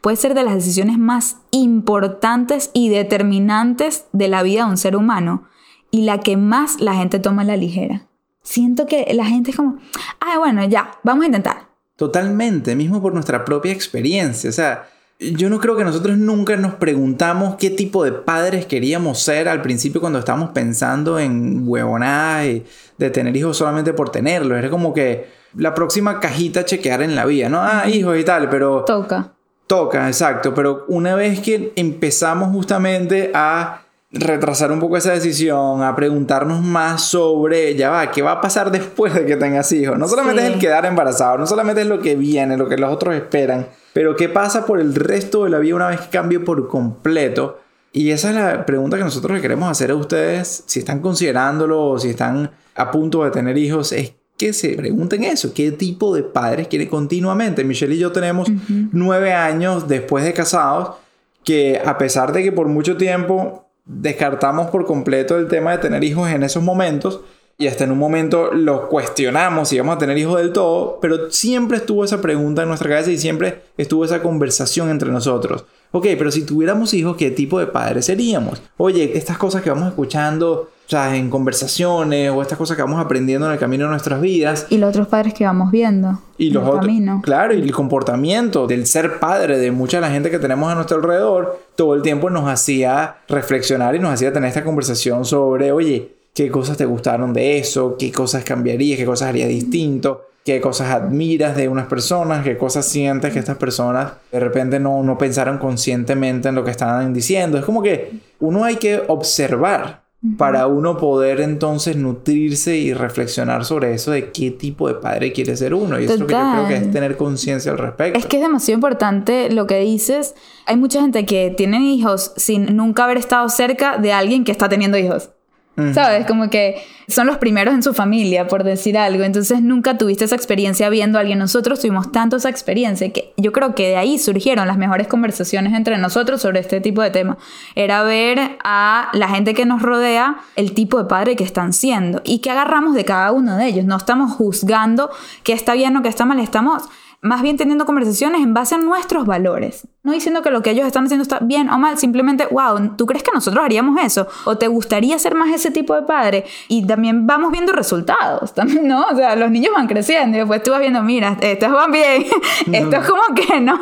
puede 0.00 0.16
ser 0.16 0.34
de 0.34 0.42
las 0.42 0.54
decisiones 0.54 0.98
más 0.98 1.36
importantes 1.50 2.70
y 2.72 2.88
determinantes 2.88 4.06
de 4.12 4.28
la 4.28 4.42
vida 4.42 4.64
de 4.64 4.70
un 4.70 4.76
ser 4.76 4.96
humano 4.96 5.44
y 5.90 6.02
la 6.02 6.20
que 6.20 6.36
más 6.36 6.80
la 6.80 6.94
gente 6.94 7.18
toma 7.18 7.42
a 7.42 7.46
la 7.46 7.56
ligera. 7.56 8.06
Siento 8.42 8.86
que 8.86 9.06
la 9.14 9.26
gente 9.26 9.50
es 9.50 9.56
como, 9.56 9.78
ah, 10.20 10.38
bueno, 10.38 10.64
ya, 10.64 10.98
vamos 11.04 11.22
a 11.24 11.26
intentar. 11.26 11.68
Totalmente, 11.96 12.74
mismo 12.74 13.00
por 13.00 13.14
nuestra 13.14 13.44
propia 13.44 13.72
experiencia. 13.72 14.50
O 14.50 14.52
sea, 14.52 14.88
yo 15.20 15.48
no 15.48 15.60
creo 15.60 15.76
que 15.76 15.84
nosotros 15.84 16.18
nunca 16.18 16.56
nos 16.56 16.74
preguntamos 16.74 17.56
qué 17.56 17.70
tipo 17.70 18.04
de 18.04 18.12
padres 18.12 18.66
queríamos 18.66 19.20
ser 19.22 19.48
al 19.48 19.62
principio 19.62 20.00
cuando 20.00 20.18
estábamos 20.18 20.50
pensando 20.50 21.18
en 21.20 21.62
huevonadas 21.66 22.46
y 22.46 22.64
de 22.98 23.10
tener 23.10 23.36
hijos 23.36 23.56
solamente 23.56 23.92
por 23.92 24.10
tenerlos. 24.10 24.58
Era 24.58 24.70
como 24.70 24.92
que 24.92 25.28
la 25.54 25.74
próxima 25.74 26.18
cajita 26.18 26.60
a 26.60 26.64
chequear 26.64 27.02
en 27.02 27.14
la 27.14 27.26
vida, 27.26 27.48
¿no? 27.48 27.60
Ah, 27.60 27.88
hijos 27.88 28.18
y 28.18 28.24
tal, 28.24 28.48
pero 28.48 28.84
Toca. 28.84 29.34
Toca, 29.72 30.06
exacto. 30.06 30.52
Pero 30.52 30.84
una 30.88 31.14
vez 31.14 31.40
que 31.40 31.72
empezamos 31.76 32.50
justamente 32.50 33.30
a 33.32 33.80
retrasar 34.10 34.70
un 34.70 34.78
poco 34.80 34.98
esa 34.98 35.12
decisión, 35.12 35.82
a 35.82 35.96
preguntarnos 35.96 36.60
más 36.60 37.00
sobre, 37.02 37.74
ya 37.74 37.88
va, 37.88 38.10
¿qué 38.10 38.20
va 38.20 38.32
a 38.32 38.40
pasar 38.42 38.70
después 38.70 39.14
de 39.14 39.24
que 39.24 39.36
tengas 39.36 39.72
hijos? 39.72 39.98
No 39.98 40.06
solamente 40.08 40.42
Sí. 40.42 40.48
es 40.48 40.54
el 40.54 40.60
quedar 40.60 40.84
embarazado, 40.84 41.38
no 41.38 41.46
solamente 41.46 41.80
es 41.80 41.86
lo 41.86 42.00
que 42.00 42.16
viene, 42.16 42.58
lo 42.58 42.68
que 42.68 42.76
los 42.76 42.92
otros 42.92 43.14
esperan, 43.14 43.66
pero 43.94 44.14
¿qué 44.14 44.28
pasa 44.28 44.66
por 44.66 44.78
el 44.78 44.94
resto 44.94 45.44
de 45.44 45.50
la 45.50 45.58
vida 45.58 45.76
una 45.76 45.88
vez 45.88 46.02
que 46.02 46.10
cambie 46.10 46.40
por 46.40 46.68
completo? 46.68 47.58
Y 47.92 48.10
esa 48.10 48.28
es 48.28 48.34
la 48.36 48.66
pregunta 48.66 48.98
que 48.98 49.04
nosotros 49.04 49.32
le 49.34 49.40
queremos 49.40 49.70
hacer 49.70 49.90
a 49.90 49.94
ustedes, 49.94 50.64
si 50.66 50.80
están 50.80 51.00
considerándolo 51.00 51.82
o 51.92 51.98
si 51.98 52.10
están 52.10 52.50
a 52.74 52.90
punto 52.90 53.24
de 53.24 53.30
tener 53.30 53.56
hijos, 53.56 53.92
es 53.92 54.12
que 54.42 54.52
se 54.52 54.70
pregunten 54.70 55.22
eso, 55.22 55.54
qué 55.54 55.70
tipo 55.70 56.12
de 56.16 56.24
padres 56.24 56.66
quieren 56.66 56.88
continuamente. 56.88 57.62
Michelle 57.62 57.94
y 57.94 57.98
yo 57.98 58.10
tenemos 58.10 58.48
nueve 58.90 59.32
años 59.32 59.86
después 59.86 60.24
de 60.24 60.32
casados, 60.32 60.96
que 61.44 61.80
a 61.84 61.96
pesar 61.96 62.32
de 62.32 62.42
que 62.42 62.50
por 62.50 62.66
mucho 62.66 62.96
tiempo 62.96 63.68
descartamos 63.84 64.68
por 64.70 64.84
completo 64.84 65.38
el 65.38 65.46
tema 65.46 65.70
de 65.70 65.78
tener 65.78 66.02
hijos 66.02 66.28
en 66.28 66.42
esos 66.42 66.60
momentos, 66.60 67.20
y 67.62 67.68
hasta 67.68 67.84
en 67.84 67.92
un 67.92 67.98
momento 67.98 68.52
lo 68.52 68.88
cuestionamos 68.88 69.68
si 69.68 69.76
íbamos 69.76 69.96
a 69.96 69.98
tener 69.98 70.18
hijos 70.18 70.38
del 70.38 70.52
todo, 70.52 70.98
pero 71.00 71.30
siempre 71.30 71.76
estuvo 71.76 72.04
esa 72.04 72.20
pregunta 72.20 72.62
en 72.62 72.68
nuestra 72.68 72.88
cabeza 72.90 73.10
y 73.12 73.18
siempre 73.18 73.62
estuvo 73.76 74.04
esa 74.04 74.20
conversación 74.20 74.90
entre 74.90 75.10
nosotros. 75.12 75.64
Ok, 75.92 76.06
pero 76.18 76.30
si 76.32 76.44
tuviéramos 76.44 76.92
hijos, 76.94 77.16
¿qué 77.16 77.30
tipo 77.30 77.58
de 77.60 77.66
padres 77.66 78.06
seríamos? 78.06 78.62
Oye, 78.78 79.16
estas 79.16 79.36
cosas 79.38 79.62
que 79.62 79.70
vamos 79.70 79.88
escuchando, 79.88 80.70
o 80.86 80.88
sea, 80.90 81.14
en 81.14 81.28
conversaciones 81.30 82.30
o 82.30 82.40
estas 82.42 82.56
cosas 82.58 82.76
que 82.76 82.82
vamos 82.82 82.98
aprendiendo 82.98 83.46
en 83.46 83.52
el 83.52 83.58
camino 83.58 83.84
de 83.84 83.90
nuestras 83.90 84.20
vidas, 84.20 84.66
Y 84.70 84.78
los 84.78 84.88
otros 84.88 85.06
padres 85.08 85.34
que 85.34 85.44
vamos 85.44 85.70
viendo. 85.70 86.18
y 86.38 86.50
los 86.50 86.66
otros, 86.66 86.90
claro, 87.22 87.54
y 87.54 87.60
el 87.60 87.72
comportamiento 87.72 88.66
del 88.66 88.86
ser 88.86 89.20
padre 89.20 89.58
de 89.58 89.70
mucha 89.70 89.98
de 89.98 90.00
la 90.00 90.10
gente 90.10 90.30
que 90.30 90.38
tenemos 90.38 90.72
a 90.72 90.74
nuestro 90.74 90.96
alrededor, 90.96 91.60
todo 91.76 91.94
el 91.94 92.02
tiempo 92.02 92.30
nos 92.30 92.48
hacía 92.48 93.18
reflexionar 93.28 93.94
y 93.94 93.98
nos 93.98 94.12
hacía 94.12 94.32
tener 94.32 94.48
esta 94.48 94.64
conversación 94.64 95.24
sobre, 95.26 95.72
oye, 95.72 96.21
qué 96.34 96.50
cosas 96.50 96.76
te 96.76 96.84
gustaron 96.84 97.32
de 97.32 97.58
eso, 97.58 97.96
qué 97.98 98.10
cosas 98.10 98.44
cambiarías, 98.44 98.98
qué 98.98 99.04
cosas 99.04 99.28
harías 99.28 99.48
distinto, 99.48 100.22
qué 100.44 100.60
cosas 100.60 100.90
admiras 100.90 101.56
de 101.56 101.68
unas 101.68 101.86
personas, 101.86 102.42
qué 102.42 102.56
cosas 102.56 102.86
sientes 102.86 103.32
que 103.32 103.38
estas 103.38 103.58
personas 103.58 104.12
de 104.30 104.40
repente 104.40 104.80
no, 104.80 105.02
no 105.02 105.18
pensaron 105.18 105.58
conscientemente 105.58 106.48
en 106.48 106.54
lo 106.54 106.64
que 106.64 106.70
estaban 106.70 107.12
diciendo. 107.12 107.58
Es 107.58 107.64
como 107.64 107.82
que 107.82 108.12
uno 108.40 108.64
hay 108.64 108.76
que 108.76 109.02
observar 109.08 110.02
para 110.38 110.68
uno 110.68 110.96
poder 110.96 111.40
entonces 111.40 111.96
nutrirse 111.96 112.76
y 112.76 112.94
reflexionar 112.94 113.64
sobre 113.64 113.92
eso 113.92 114.12
de 114.12 114.30
qué 114.30 114.52
tipo 114.52 114.86
de 114.86 114.94
padre 114.94 115.32
quiere 115.32 115.56
ser 115.56 115.74
uno. 115.74 115.98
Y 115.98 116.04
eso 116.04 116.14
es 116.14 116.20
lo 116.20 116.26
que 116.28 116.34
yo 116.34 116.52
creo 116.52 116.68
que 116.68 116.74
es 116.74 116.80
Total. 116.80 116.92
tener 116.92 117.16
conciencia 117.16 117.72
al 117.72 117.78
respecto. 117.78 118.18
Es 118.20 118.26
que 118.26 118.36
es 118.36 118.42
demasiado 118.42 118.76
importante 118.76 119.50
lo 119.50 119.66
que 119.66 119.80
dices. 119.80 120.36
Hay 120.66 120.76
mucha 120.76 121.00
gente 121.00 121.26
que 121.26 121.52
tiene 121.56 121.80
hijos 121.92 122.32
sin 122.36 122.76
nunca 122.76 123.04
haber 123.04 123.16
estado 123.16 123.48
cerca 123.48 123.98
de 123.98 124.12
alguien 124.12 124.44
que 124.44 124.52
está 124.52 124.68
teniendo 124.68 124.96
hijos. 124.96 125.30
Ujú. 125.76 125.94
¿Sabes? 125.94 126.26
Como 126.26 126.50
que 126.50 126.82
son 127.08 127.26
los 127.26 127.38
primeros 127.38 127.74
en 127.74 127.82
su 127.82 127.94
familia, 127.94 128.46
por 128.46 128.62
decir 128.62 128.98
algo. 128.98 129.22
Entonces 129.24 129.62
nunca 129.62 129.96
tuviste 129.96 130.24
esa 130.24 130.34
experiencia 130.34 130.88
viendo 130.90 131.18
a 131.18 131.22
alguien. 131.22 131.38
Nosotros 131.38 131.80
tuvimos 131.80 132.12
tanto 132.12 132.36
esa 132.36 132.50
experiencia 132.50 133.10
que 133.10 133.32
yo 133.36 133.52
creo 133.52 133.74
que 133.74 133.88
de 133.88 133.96
ahí 133.96 134.18
surgieron 134.18 134.66
las 134.66 134.76
mejores 134.76 135.06
conversaciones 135.06 135.72
entre 135.72 135.96
nosotros 135.98 136.42
sobre 136.42 136.60
este 136.60 136.80
tipo 136.80 137.00
de 137.00 137.10
temas. 137.10 137.38
Era 137.74 138.02
ver 138.02 138.58
a 138.64 139.08
la 139.14 139.28
gente 139.28 139.54
que 139.54 139.64
nos 139.64 139.80
rodea 139.82 140.38
el 140.56 140.72
tipo 140.72 140.98
de 140.98 141.08
padre 141.08 141.36
que 141.36 141.44
están 141.44 141.72
siendo 141.72 142.20
y 142.24 142.40
que 142.40 142.50
agarramos 142.50 142.94
de 142.94 143.04
cada 143.04 143.32
uno 143.32 143.56
de 143.56 143.66
ellos. 143.66 143.84
No 143.86 143.96
estamos 143.96 144.32
juzgando 144.32 145.10
qué 145.42 145.54
está 145.54 145.72
bien 145.72 145.96
o 145.96 146.02
qué 146.02 146.08
está 146.08 146.24
mal. 146.24 146.38
Estamos 146.38 146.84
más 147.22 147.40
bien 147.40 147.56
teniendo 147.56 147.86
conversaciones 147.86 148.42
en 148.42 148.52
base 148.52 148.74
a 148.74 148.78
nuestros 148.78 149.24
valores. 149.26 149.86
No 150.04 150.10
diciendo 150.10 150.42
que 150.42 150.50
lo 150.50 150.62
que 150.62 150.70
ellos 150.70 150.84
están 150.84 151.04
haciendo 151.04 151.22
está 151.22 151.38
bien 151.38 151.70
o 151.70 151.78
mal, 151.78 151.96
simplemente, 151.96 152.44
wow, 152.50 152.96
¿tú 152.96 153.06
crees 153.06 153.22
que 153.22 153.30
nosotros 153.32 153.64
haríamos 153.64 154.00
eso? 154.02 154.26
¿O 154.46 154.58
te 154.58 154.66
gustaría 154.66 155.16
ser 155.16 155.36
más 155.36 155.54
ese 155.54 155.70
tipo 155.70 155.94
de 155.94 156.02
padre? 156.02 156.44
Y 156.66 156.84
también 156.84 157.24
vamos 157.24 157.52
viendo 157.52 157.72
resultados, 157.72 158.52
también, 158.54 158.88
¿no? 158.88 159.04
O 159.06 159.14
sea, 159.14 159.36
los 159.36 159.48
niños 159.52 159.72
van 159.72 159.86
creciendo 159.86 160.36
y 160.36 160.40
después 160.40 160.60
tú 160.64 160.72
vas 160.72 160.80
viendo, 160.80 161.04
mira, 161.04 161.36
estos 161.40 161.70
van 161.70 161.92
bien, 161.92 162.24
esto 162.72 162.96
es 162.96 163.08
como 163.08 163.22
que 163.36 163.60
no. 163.60 163.78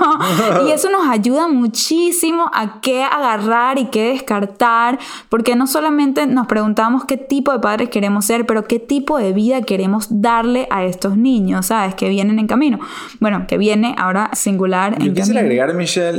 Y 0.67 0.73
eso 0.73 0.91
nos 0.91 1.09
ayuda 1.09 1.49
muchísimo 1.49 2.51
a 2.53 2.83
qué 2.83 3.03
agarrar 3.03 3.79
y 3.79 3.87
qué 3.87 4.11
descartar, 4.11 4.99
porque 5.31 5.57
no 5.57 5.67
solamente 5.67 6.27
nos 6.27 6.47
preguntamos 6.47 7.07
qué 7.07 7.17
tipo 7.17 7.51
de 7.51 7.61
padres 7.61 7.89
queremos 7.89 8.27
ser, 8.27 8.45
pero 8.45 8.65
qué 8.65 8.79
tipo 8.79 9.17
de 9.17 9.33
vida 9.33 9.63
queremos 9.63 10.09
darle 10.11 10.69
a 10.71 10.85
estos 10.85 11.17
niños, 11.17 11.65
¿sabes? 11.65 11.95
Que 11.95 12.11
vienen 12.11 12.39
en 12.39 12.47
camino. 12.47 12.79
Bueno, 13.21 13.47
que 13.49 13.57
viene 13.57 13.95
ahora 13.97 14.29
singular 14.35 15.01
en 15.01 15.15
camino. 15.15 15.41
agregar, 15.41 15.73
Michelle, 15.73 16.10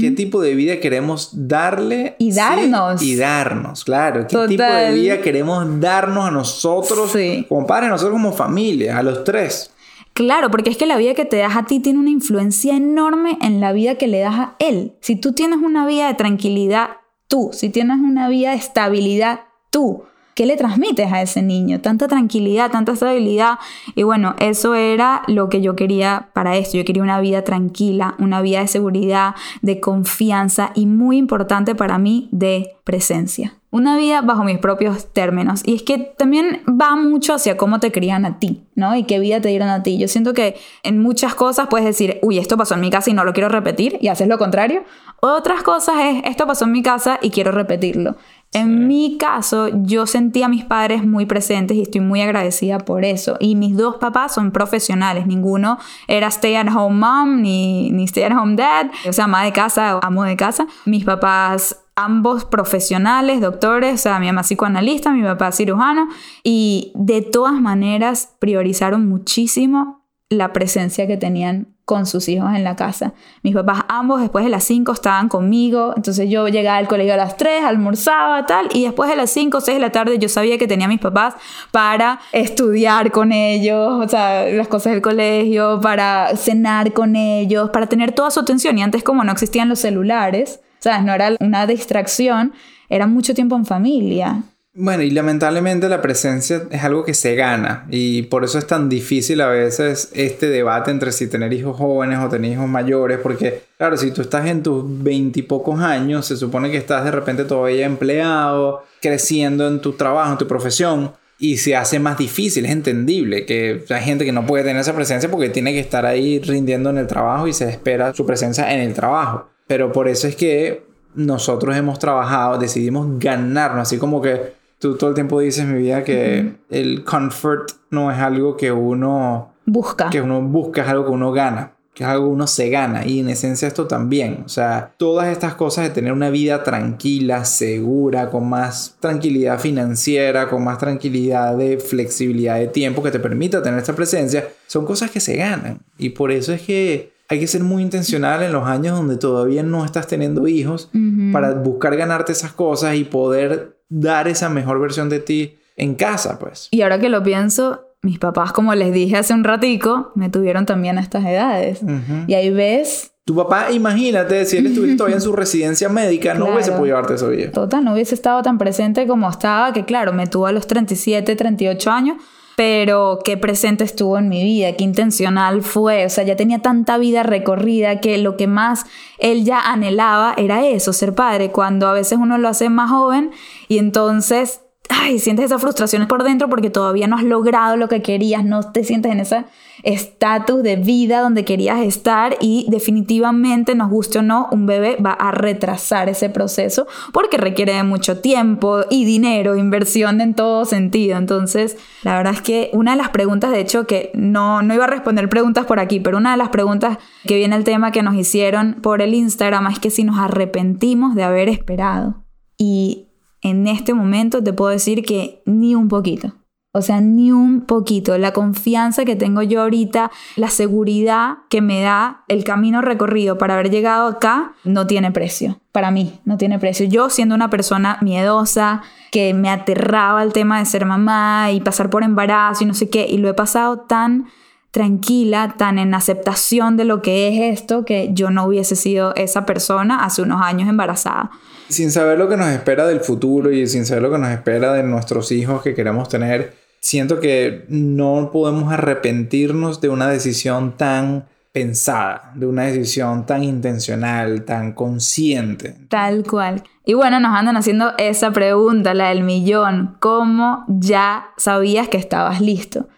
qué 0.00 0.10
tipo 0.10 0.40
de 0.40 0.54
vida 0.54 0.80
queremos 0.80 1.30
darle. 1.32 2.16
Y 2.18 2.32
sí, 2.32 2.36
darnos. 2.38 3.02
y 3.02 3.16
darnos, 3.16 3.84
claro. 3.84 4.26
¿Qué 4.26 4.36
tipo 4.48 4.62
de 4.62 4.92
vida 4.92 5.20
queremos 5.20 5.80
darnos 5.80 6.26
a 6.26 6.30
nosotros 6.30 7.10
Sí. 7.12 7.46
como 7.48 7.66
padres, 7.66 7.88
a 7.88 7.92
nosotros 7.92 8.12
como 8.14 8.32
familia, 8.32 8.98
a 8.98 9.02
los 9.02 9.24
tres? 9.24 9.70
Claro, 10.12 10.50
porque 10.50 10.70
es 10.70 10.76
que 10.78 10.86
la 10.86 10.96
vida 10.96 11.12
que 11.14 11.26
te 11.26 11.36
das 11.36 11.56
a 11.56 11.64
ti 11.66 11.78
tiene 11.80 11.98
una 11.98 12.08
influencia 12.10 12.74
enorme 12.74 13.36
en 13.42 13.60
la 13.60 13.72
vida 13.72 13.96
que 13.96 14.06
le 14.06 14.20
das 14.20 14.34
a 14.34 14.56
él. 14.58 14.94
Si 15.02 15.16
tú 15.16 15.32
tienes 15.32 15.58
una 15.62 15.86
vida 15.86 16.08
de 16.08 16.14
tranquilidad, 16.14 16.88
tú. 17.28 17.50
Si 17.52 17.68
tienes 17.68 17.98
una 17.98 18.28
vida 18.30 18.50
de 18.52 18.56
estabilidad, 18.56 19.40
tú. 19.70 20.04
¿Qué 20.36 20.44
le 20.44 20.58
transmites 20.58 21.10
a 21.10 21.22
ese 21.22 21.40
niño? 21.40 21.80
Tanta 21.80 22.08
tranquilidad, 22.08 22.70
tanta 22.70 22.92
estabilidad. 22.92 23.58
Y 23.94 24.02
bueno, 24.02 24.36
eso 24.38 24.74
era 24.74 25.22
lo 25.28 25.48
que 25.48 25.62
yo 25.62 25.76
quería 25.76 26.28
para 26.34 26.58
esto. 26.58 26.76
Yo 26.76 26.84
quería 26.84 27.02
una 27.02 27.22
vida 27.22 27.40
tranquila, 27.40 28.16
una 28.18 28.42
vida 28.42 28.60
de 28.60 28.68
seguridad, 28.68 29.34
de 29.62 29.80
confianza 29.80 30.72
y 30.74 30.84
muy 30.84 31.16
importante 31.16 31.74
para 31.74 31.96
mí, 31.96 32.28
de 32.32 32.76
presencia. 32.84 33.54
Una 33.70 33.96
vida 33.96 34.20
bajo 34.20 34.44
mis 34.44 34.58
propios 34.58 35.12
términos. 35.12 35.62
Y 35.64 35.74
es 35.74 35.82
que 35.82 35.98
también 35.98 36.62
va 36.68 36.96
mucho 36.96 37.34
hacia 37.34 37.56
cómo 37.56 37.80
te 37.80 37.90
crían 37.90 38.26
a 38.26 38.38
ti, 38.38 38.62
¿no? 38.74 38.94
Y 38.94 39.04
qué 39.04 39.18
vida 39.18 39.40
te 39.40 39.48
dieron 39.48 39.68
a 39.68 39.82
ti. 39.82 39.96
Yo 39.96 40.06
siento 40.06 40.34
que 40.34 40.56
en 40.82 41.00
muchas 41.00 41.34
cosas 41.34 41.68
puedes 41.68 41.86
decir, 41.86 42.18
uy, 42.22 42.38
esto 42.38 42.58
pasó 42.58 42.74
en 42.74 42.80
mi 42.80 42.90
casa 42.90 43.10
y 43.10 43.14
no 43.14 43.24
lo 43.24 43.32
quiero 43.32 43.48
repetir, 43.48 43.98
y 44.00 44.08
haces 44.08 44.28
lo 44.28 44.36
contrario. 44.36 44.84
Otras 45.20 45.62
cosas 45.62 45.96
es, 46.00 46.22
esto 46.24 46.46
pasó 46.46 46.66
en 46.66 46.72
mi 46.72 46.82
casa 46.82 47.18
y 47.22 47.30
quiero 47.30 47.52
repetirlo. 47.52 48.16
En 48.56 48.88
mi 48.88 49.18
caso, 49.18 49.68
yo 49.82 50.06
sentí 50.06 50.42
a 50.42 50.48
mis 50.48 50.64
padres 50.64 51.04
muy 51.04 51.26
presentes 51.26 51.76
y 51.76 51.82
estoy 51.82 52.00
muy 52.00 52.22
agradecida 52.22 52.78
por 52.78 53.04
eso. 53.04 53.36
Y 53.38 53.54
mis 53.54 53.76
dos 53.76 53.96
papás 53.96 54.32
son 54.32 54.50
profesionales. 54.50 55.26
Ninguno 55.26 55.76
era 56.08 56.28
stay 56.28 56.54
at 56.54 56.74
home 56.74 56.96
mom 56.96 57.42
ni, 57.42 57.90
ni 57.90 58.04
stay 58.04 58.22
at 58.22 58.32
home 58.32 58.56
dad, 58.56 58.86
o 59.06 59.12
sea, 59.12 59.26
ama 59.26 59.44
de 59.44 59.52
casa 59.52 59.96
o 59.96 60.00
amo 60.02 60.24
de 60.24 60.38
casa. 60.38 60.66
Mis 60.86 61.04
papás 61.04 61.82
ambos 61.96 62.46
profesionales, 62.46 63.42
doctores, 63.42 63.92
o 63.94 63.98
sea, 63.98 64.18
mi 64.18 64.26
mamá 64.26 64.40
psicoanalista, 64.40 65.10
mi 65.10 65.22
papá 65.22 65.52
cirujano, 65.52 66.08
y 66.42 66.92
de 66.94 67.20
todas 67.20 67.60
maneras 67.60 68.36
priorizaron 68.38 69.06
muchísimo 69.06 70.05
la 70.28 70.52
presencia 70.52 71.06
que 71.06 71.16
tenían 71.16 71.68
con 71.84 72.04
sus 72.04 72.28
hijos 72.28 72.52
en 72.52 72.64
la 72.64 72.74
casa. 72.74 73.14
Mis 73.44 73.54
papás 73.54 73.84
ambos 73.88 74.20
después 74.20 74.44
de 74.44 74.50
las 74.50 74.64
5 74.64 74.90
estaban 74.90 75.28
conmigo, 75.28 75.94
entonces 75.96 76.28
yo 76.28 76.48
llegaba 76.48 76.78
al 76.78 76.88
colegio 76.88 77.14
a 77.14 77.16
las 77.16 77.36
3, 77.36 77.62
almorzaba 77.64 78.44
tal, 78.44 78.68
y 78.74 78.84
después 78.84 79.08
de 79.08 79.14
las 79.14 79.30
5 79.30 79.58
o 79.58 79.60
6 79.60 79.76
de 79.76 79.80
la 79.80 79.92
tarde 79.92 80.18
yo 80.18 80.28
sabía 80.28 80.58
que 80.58 80.66
tenía 80.66 80.86
a 80.86 80.88
mis 80.88 80.98
papás 80.98 81.34
para 81.70 82.18
estudiar 82.32 83.12
con 83.12 83.30
ellos, 83.30 84.04
o 84.04 84.08
sea, 84.08 84.46
las 84.46 84.66
cosas 84.66 84.94
del 84.94 85.02
colegio, 85.02 85.80
para 85.80 86.36
cenar 86.36 86.92
con 86.92 87.14
ellos, 87.14 87.70
para 87.70 87.86
tener 87.86 88.10
toda 88.10 88.32
su 88.32 88.40
atención. 88.40 88.76
Y 88.78 88.82
antes 88.82 89.04
como 89.04 89.22
no 89.22 89.30
existían 89.30 89.68
los 89.68 89.78
celulares, 89.78 90.60
¿sabes? 90.80 91.04
No 91.04 91.14
era 91.14 91.36
una 91.38 91.68
distracción, 91.68 92.52
era 92.88 93.06
mucho 93.06 93.32
tiempo 93.32 93.54
en 93.54 93.64
familia. 93.64 94.42
Bueno, 94.78 95.02
y 95.02 95.10
lamentablemente 95.10 95.88
la 95.88 96.02
presencia 96.02 96.64
es 96.70 96.84
algo 96.84 97.02
que 97.02 97.14
se 97.14 97.34
gana 97.34 97.86
y 97.88 98.24
por 98.24 98.44
eso 98.44 98.58
es 98.58 98.66
tan 98.66 98.90
difícil 98.90 99.40
a 99.40 99.48
veces 99.48 100.10
este 100.12 100.50
debate 100.50 100.90
entre 100.90 101.12
si 101.12 101.28
tener 101.28 101.50
hijos 101.54 101.78
jóvenes 101.78 102.18
o 102.18 102.28
tener 102.28 102.52
hijos 102.52 102.68
mayores, 102.68 103.18
porque 103.22 103.62
claro, 103.78 103.96
si 103.96 104.10
tú 104.10 104.20
estás 104.20 104.44
en 104.44 104.62
tus 104.62 104.84
veintipocos 105.02 105.80
años, 105.80 106.26
se 106.26 106.36
supone 106.36 106.70
que 106.70 106.76
estás 106.76 107.06
de 107.06 107.10
repente 107.10 107.44
todavía 107.44 107.86
empleado, 107.86 108.84
creciendo 109.00 109.66
en 109.66 109.80
tu 109.80 109.94
trabajo, 109.94 110.32
en 110.32 110.38
tu 110.38 110.46
profesión. 110.46 111.12
Y 111.38 111.56
se 111.56 111.74
hace 111.74 111.98
más 111.98 112.18
difícil, 112.18 112.66
es 112.66 112.72
entendible 112.72 113.46
que 113.46 113.82
hay 113.88 114.02
gente 114.02 114.26
que 114.26 114.32
no 114.32 114.44
puede 114.44 114.64
tener 114.64 114.80
esa 114.82 114.94
presencia 114.94 115.30
porque 115.30 115.48
tiene 115.48 115.72
que 115.72 115.80
estar 115.80 116.04
ahí 116.04 116.38
rindiendo 116.40 116.90
en 116.90 116.98
el 116.98 117.06
trabajo 117.06 117.48
y 117.48 117.54
se 117.54 117.66
espera 117.66 118.12
su 118.12 118.26
presencia 118.26 118.70
en 118.74 118.80
el 118.80 118.92
trabajo. 118.92 119.48
Pero 119.66 119.90
por 119.90 120.06
eso 120.06 120.28
es 120.28 120.36
que 120.36 120.84
nosotros 121.14 121.74
hemos 121.76 121.98
trabajado, 121.98 122.58
decidimos 122.58 123.18
ganarnos, 123.18 123.82
así 123.82 123.96
como 123.96 124.20
que 124.20 124.65
tú 124.78 124.96
todo 124.96 125.10
el 125.10 125.14
tiempo 125.14 125.40
dices, 125.40 125.66
mi 125.66 125.80
vida, 125.80 126.04
que 126.04 126.56
el 126.70 127.04
comfort 127.04 127.70
no 127.90 128.10
es 128.10 128.18
algo 128.18 128.56
que 128.56 128.72
uno, 128.72 129.52
Busca. 129.64 130.10
que 130.10 130.20
uno 130.20 130.40
busca, 130.42 130.82
es 130.82 130.88
algo 130.88 131.06
que 131.06 131.10
uno 131.10 131.32
gana, 131.32 131.72
que 131.94 132.04
es 132.04 132.08
algo 132.10 132.26
que 132.26 132.30
uno 132.32 132.46
se 132.46 132.68
gana. 132.70 133.06
Y 133.06 133.20
en 133.20 133.28
esencia 133.30 133.66
esto 133.66 133.86
también. 133.86 134.42
O 134.44 134.48
sea, 134.48 134.92
todas 134.96 135.28
estas 135.28 135.54
cosas 135.54 135.84
de 135.84 135.90
tener 135.90 136.12
una 136.12 136.30
vida 136.30 136.62
tranquila, 136.62 137.44
segura, 137.44 138.30
con 138.30 138.48
más 138.48 138.96
tranquilidad 139.00 139.58
financiera, 139.58 140.48
con 140.48 140.62
más 140.62 140.78
tranquilidad 140.78 141.56
de 141.56 141.78
flexibilidad 141.78 142.56
de 142.58 142.68
tiempo 142.68 143.02
que 143.02 143.10
te 143.10 143.18
permita 143.18 143.62
tener 143.62 143.78
esta 143.78 143.94
presencia, 143.96 144.48
son 144.66 144.84
cosas 144.84 145.10
que 145.10 145.20
se 145.20 145.36
ganan. 145.36 145.80
Y 145.98 146.10
por 146.10 146.30
eso 146.32 146.52
es 146.52 146.62
que 146.62 147.12
hay 147.28 147.40
que 147.40 147.46
ser 147.48 147.64
muy 147.64 147.82
intencional 147.82 148.42
en 148.44 148.52
los 148.52 148.68
años 148.68 148.96
donde 148.96 149.16
todavía 149.16 149.64
no 149.64 149.84
estás 149.84 150.06
teniendo 150.06 150.46
hijos 150.46 150.90
Ujú. 150.94 151.32
para 151.32 151.54
buscar 151.54 151.96
ganarte 151.96 152.30
esas 152.30 152.52
cosas 152.52 152.94
y 152.94 153.02
poder 153.02 153.75
dar 153.88 154.28
esa 154.28 154.48
mejor 154.48 154.80
versión 154.80 155.08
de 155.08 155.20
ti 155.20 155.56
en 155.76 155.94
casa, 155.94 156.38
pues. 156.38 156.68
Y 156.70 156.82
ahora 156.82 156.98
que 156.98 157.08
lo 157.08 157.22
pienso, 157.22 157.82
mis 158.02 158.18
papás, 158.18 158.52
como 158.52 158.74
les 158.74 158.92
dije 158.92 159.16
hace 159.16 159.34
un 159.34 159.44
ratico, 159.44 160.12
me 160.14 160.30
tuvieron 160.30 160.64
también 160.66 160.98
a 160.98 161.00
estas 161.00 161.24
edades. 161.24 161.80
Y 162.26 162.34
ahí 162.34 162.50
ves, 162.50 163.12
Tu 163.24 163.34
papá, 163.34 163.72
imagínate, 163.72 164.44
si 164.44 164.56
él 164.58 164.66
estuviese 164.66 164.96
todavía 164.96 165.16
en 165.16 165.22
su 165.22 165.32
residencia 165.36 165.88
médica, 165.88 166.32
no 166.34 166.44
Claro. 166.46 166.54
hubiese 166.54 166.72
podido 166.72 166.96
darte 166.96 167.14
eso 167.14 167.28
vida. 167.28 167.50
total, 167.50 167.84
no 167.84 167.92
hubiese 167.94 168.14
estado 168.14 168.40
tan 168.42 168.56
presente 168.58 169.06
como 169.06 169.28
estaba, 169.28 169.72
que 169.72 169.84
claro, 169.84 170.12
me 170.12 170.26
tuvo 170.28 170.46
a 170.46 170.52
los 170.52 170.66
37, 170.68 171.34
38 171.34 171.90
años, 171.90 172.16
pero 172.56 173.18
qué 173.22 173.36
presente 173.36 173.84
estuvo 173.84 174.16
en 174.16 174.28
mi 174.30 174.42
vida, 174.42 174.72
qué 174.76 174.84
intencional 174.84 175.60
fue, 175.62 176.06
o 176.06 176.08
sea, 176.08 176.24
ya 176.24 176.36
tenía 176.36 176.60
tanta 176.60 176.96
vida 176.96 177.22
recorrida 177.22 178.00
que 178.00 178.16
lo 178.16 178.36
que 178.38 178.46
más 178.46 178.86
él 179.18 179.44
ya 179.44 179.60
anhelaba 179.60 180.32
era 180.38 180.64
eso, 180.66 180.92
ser 180.94 181.14
padre, 181.14 181.50
cuando 181.50 181.86
a 181.88 181.92
veces 181.92 182.18
uno 182.18 182.38
lo 182.38 182.48
hace 182.48 182.70
más 182.70 182.90
joven 182.90 183.30
y 183.68 183.78
entonces, 183.78 184.60
ay, 184.88 185.18
sientes 185.18 185.46
esa 185.46 185.58
frustración 185.58 186.06
por 186.06 186.22
dentro 186.22 186.48
porque 186.48 186.70
todavía 186.70 187.06
no 187.06 187.16
has 187.16 187.24
logrado 187.24 187.76
lo 187.76 187.88
que 187.88 188.02
querías, 188.02 188.44
no 188.44 188.72
te 188.72 188.84
sientes 188.84 189.12
en 189.12 189.20
ese 189.20 189.44
estatus 189.82 190.62
de 190.62 190.76
vida 190.76 191.20
donde 191.20 191.44
querías 191.44 191.80
estar 191.80 192.36
y 192.40 192.66
definitivamente, 192.70 193.74
nos 193.74 193.90
guste 193.90 194.18
o 194.18 194.22
no, 194.22 194.48
un 194.50 194.66
bebé 194.66 194.96
va 194.96 195.12
a 195.12 195.30
retrasar 195.30 196.08
ese 196.08 196.28
proceso 196.28 196.86
porque 197.12 197.36
requiere 197.36 197.74
de 197.74 197.82
mucho 197.82 198.20
tiempo 198.20 198.80
y 198.90 199.04
dinero, 199.04 199.56
inversión 199.56 200.20
en 200.20 200.34
todo 200.34 200.64
sentido. 200.64 201.18
Entonces, 201.18 201.76
la 202.02 202.16
verdad 202.16 202.34
es 202.34 202.42
que 202.42 202.70
una 202.72 202.92
de 202.92 202.96
las 202.96 203.10
preguntas, 203.10 203.50
de 203.50 203.60
hecho, 203.60 203.86
que 203.86 204.10
no, 204.14 204.62
no 204.62 204.74
iba 204.74 204.84
a 204.84 204.88
responder 204.88 205.28
preguntas 205.28 205.66
por 205.66 205.78
aquí, 205.78 206.00
pero 206.00 206.16
una 206.18 206.32
de 206.32 206.38
las 206.38 206.48
preguntas 206.48 206.98
que 207.24 207.36
viene 207.36 207.56
el 207.56 207.64
tema 207.64 207.92
que 207.92 208.02
nos 208.02 208.14
hicieron 208.14 208.74
por 208.82 209.02
el 209.02 209.14
Instagram 209.14 209.66
es 209.68 209.78
que 209.78 209.90
si 209.90 210.04
nos 210.04 210.18
arrepentimos 210.18 211.14
de 211.14 211.24
haber 211.24 211.48
esperado. 211.48 212.24
Y 212.58 213.05
en 213.50 213.68
este 213.68 213.94
momento 213.94 214.42
te 214.42 214.52
puedo 214.52 214.70
decir 214.70 215.04
que 215.04 215.42
ni 215.46 215.74
un 215.74 215.88
poquito. 215.88 216.32
O 216.72 216.82
sea, 216.82 217.00
ni 217.00 217.32
un 217.32 217.62
poquito. 217.62 218.18
La 218.18 218.32
confianza 218.32 219.06
que 219.06 219.16
tengo 219.16 219.40
yo 219.40 219.62
ahorita, 219.62 220.10
la 220.36 220.50
seguridad 220.50 221.38
que 221.48 221.62
me 221.62 221.80
da 221.80 222.24
el 222.28 222.44
camino 222.44 222.82
recorrido 222.82 223.38
para 223.38 223.54
haber 223.54 223.70
llegado 223.70 224.08
acá, 224.08 224.52
no 224.62 224.86
tiene 224.86 225.10
precio. 225.10 225.58
Para 225.72 225.90
mí, 225.90 226.20
no 226.26 226.36
tiene 226.36 226.58
precio. 226.58 226.84
Yo 226.84 227.08
siendo 227.08 227.34
una 227.34 227.48
persona 227.48 227.96
miedosa, 228.02 228.82
que 229.10 229.32
me 229.32 229.48
aterraba 229.48 230.22
el 230.22 230.34
tema 230.34 230.58
de 230.58 230.66
ser 230.66 230.84
mamá 230.84 231.50
y 231.50 231.60
pasar 231.60 231.88
por 231.88 232.02
embarazo 232.02 232.64
y 232.64 232.66
no 232.66 232.74
sé 232.74 232.90
qué, 232.90 233.06
y 233.08 233.16
lo 233.16 233.30
he 233.30 233.34
pasado 233.34 233.78
tan 233.78 234.26
tranquila, 234.70 235.54
tan 235.56 235.78
en 235.78 235.94
aceptación 235.94 236.76
de 236.76 236.84
lo 236.84 237.00
que 237.00 237.28
es 237.28 237.58
esto, 237.58 237.86
que 237.86 238.10
yo 238.12 238.30
no 238.30 238.44
hubiese 238.44 238.76
sido 238.76 239.14
esa 239.14 239.46
persona 239.46 240.04
hace 240.04 240.20
unos 240.20 240.42
años 240.42 240.68
embarazada. 240.68 241.30
Sin 241.68 241.90
saber 241.90 242.18
lo 242.18 242.28
que 242.28 242.36
nos 242.36 242.48
espera 242.48 242.86
del 242.86 243.00
futuro 243.00 243.50
y 243.50 243.66
sin 243.66 243.84
saber 243.86 244.02
lo 244.02 244.10
que 244.10 244.18
nos 244.18 244.30
espera 244.30 244.72
de 244.72 244.82
nuestros 244.82 245.32
hijos 245.32 245.62
que 245.62 245.74
queremos 245.74 246.08
tener, 246.08 246.54
siento 246.80 247.18
que 247.18 247.64
no 247.68 248.30
podemos 248.32 248.72
arrepentirnos 248.72 249.80
de 249.80 249.88
una 249.88 250.08
decisión 250.08 250.76
tan 250.76 251.26
pensada, 251.52 252.32
de 252.34 252.46
una 252.46 252.64
decisión 252.64 253.24
tan 253.24 253.42
intencional, 253.42 254.44
tan 254.44 254.72
consciente. 254.72 255.74
Tal 255.88 256.22
cual. 256.22 256.62
Y 256.84 256.92
bueno, 256.94 257.18
nos 257.18 257.34
andan 257.34 257.56
haciendo 257.56 257.94
esa 257.96 258.30
pregunta, 258.30 258.92
la 258.92 259.08
del 259.08 259.24
millón. 259.24 259.96
¿Cómo 259.98 260.64
ya 260.68 261.30
sabías 261.38 261.88
que 261.88 261.96
estabas 261.96 262.40
listo? 262.40 262.88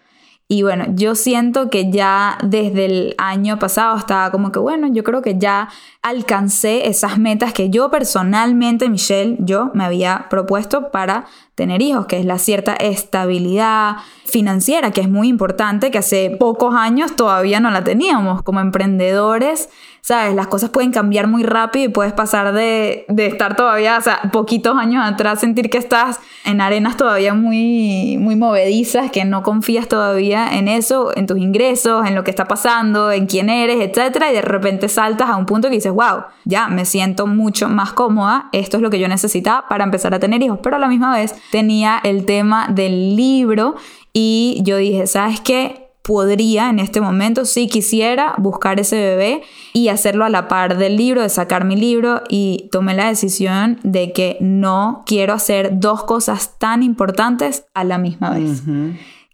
Y 0.51 0.63
bueno, 0.63 0.85
yo 0.95 1.13
siento 1.13 1.69
que 1.69 1.91
ya 1.91 2.39
desde 2.43 2.85
el 2.85 3.15
año 3.19 3.59
pasado 3.59 3.95
estaba 3.95 4.31
como 4.31 4.51
que, 4.51 4.57
bueno, 4.57 4.87
yo 4.91 5.03
creo 5.03 5.21
que 5.21 5.37
ya 5.37 5.69
alcancé 6.01 6.87
esas 6.87 7.19
metas 7.19 7.53
que 7.53 7.69
yo 7.69 7.91
personalmente, 7.91 8.89
Michelle, 8.89 9.37
yo 9.41 9.69
me 9.75 9.85
había 9.85 10.25
propuesto 10.27 10.89
para 10.89 11.27
tener 11.59 11.81
hijos, 11.81 12.05
que 12.05 12.17
es 12.17 12.25
la 12.25 12.37
cierta 12.37 12.73
estabilidad 12.73 13.97
financiera, 14.23 14.91
que 14.91 15.01
es 15.01 15.09
muy 15.09 15.27
importante, 15.27 15.91
que 15.91 15.97
hace 15.97 16.37
pocos 16.39 16.73
años 16.73 17.17
todavía 17.17 17.59
no 17.59 17.69
la 17.69 17.83
teníamos 17.83 18.43
como 18.43 18.61
emprendedores 18.61 19.67
¿sabes? 20.01 20.33
Las 20.35 20.47
cosas 20.47 20.69
pueden 20.69 20.91
cambiar 20.91 21.27
muy 21.27 21.43
rápido 21.43 21.85
y 21.85 21.89
puedes 21.89 22.13
pasar 22.13 22.53
de, 22.53 23.05
de, 23.09 23.27
estar 23.27 23.55
todavía, 23.55 23.97
o 23.97 24.01
sea, 24.01 24.21
poquitos 24.31 24.77
años 24.77 25.03
atrás, 25.05 25.39
sentir 25.39 25.69
que 25.69 25.77
estás 25.77 26.19
en 26.45 26.61
arenas 26.61 26.97
todavía 26.97 27.33
muy, 27.33 28.17
muy 28.17 28.35
movedizas, 28.35 29.11
que 29.11 29.25
no 29.25 29.43
confías 29.43 29.87
todavía 29.87 30.57
en 30.57 30.67
eso, 30.67 31.15
en 31.15 31.27
tus 31.27 31.37
ingresos, 31.37 32.07
en 32.07 32.15
lo 32.15 32.23
que 32.23 32.31
está 32.31 32.45
pasando, 32.45 33.11
en 33.11 33.27
quién 33.27 33.49
eres, 33.49 33.81
etcétera, 33.81 34.31
y 34.31 34.33
de 34.33 34.41
repente 34.41 34.89
saltas 34.89 35.29
a 35.29 35.35
un 35.35 35.45
punto 35.45 35.67
que 35.69 35.75
dices, 35.75 35.91
wow, 35.91 36.23
ya 36.45 36.67
me 36.69 36.85
siento 36.85 37.27
mucho 37.27 37.69
más 37.69 37.93
cómoda, 37.93 38.49
esto 38.51 38.77
es 38.77 38.83
lo 38.83 38.89
que 38.89 38.99
yo 38.99 39.07
necesitaba 39.07 39.67
para 39.67 39.83
empezar 39.83 40.13
a 40.13 40.19
tener 40.19 40.41
hijos, 40.41 40.59
pero 40.63 40.77
a 40.77 40.79
la 40.79 40.87
misma 40.87 41.13
vez 41.13 41.35
tenía 41.51 41.99
el 42.03 42.25
tema 42.25 42.67
del 42.69 43.15
libro 43.15 43.75
y 44.13 44.61
yo 44.63 44.77
dije, 44.77 45.07
¿sabes 45.07 45.39
qué? 45.41 45.89
podría 46.09 46.71
en 46.71 46.79
este 46.79 47.01
momento, 47.01 47.45
si 47.45 47.67
quisiera, 47.67 48.33
buscar 48.39 48.79
ese 48.79 48.95
bebé 48.95 49.43
y 49.73 49.89
hacerlo 49.89 50.25
a 50.25 50.29
la 50.29 50.47
par 50.47 50.75
del 50.79 50.97
libro, 50.97 51.21
de 51.21 51.29
sacar 51.29 51.65
mi 51.65 51.75
libro 51.75 52.23
y 52.27 52.67
tomé 52.71 52.95
la 52.95 53.09
decisión 53.09 53.79
de 53.83 54.11
que 54.11 54.35
no 54.39 55.03
quiero 55.05 55.33
hacer 55.33 55.79
dos 55.79 56.05
cosas 56.05 56.57
tan 56.57 56.81
importantes 56.81 57.65
a 57.75 57.83
la 57.83 57.99
misma 57.99 58.31
vez. 58.31 58.63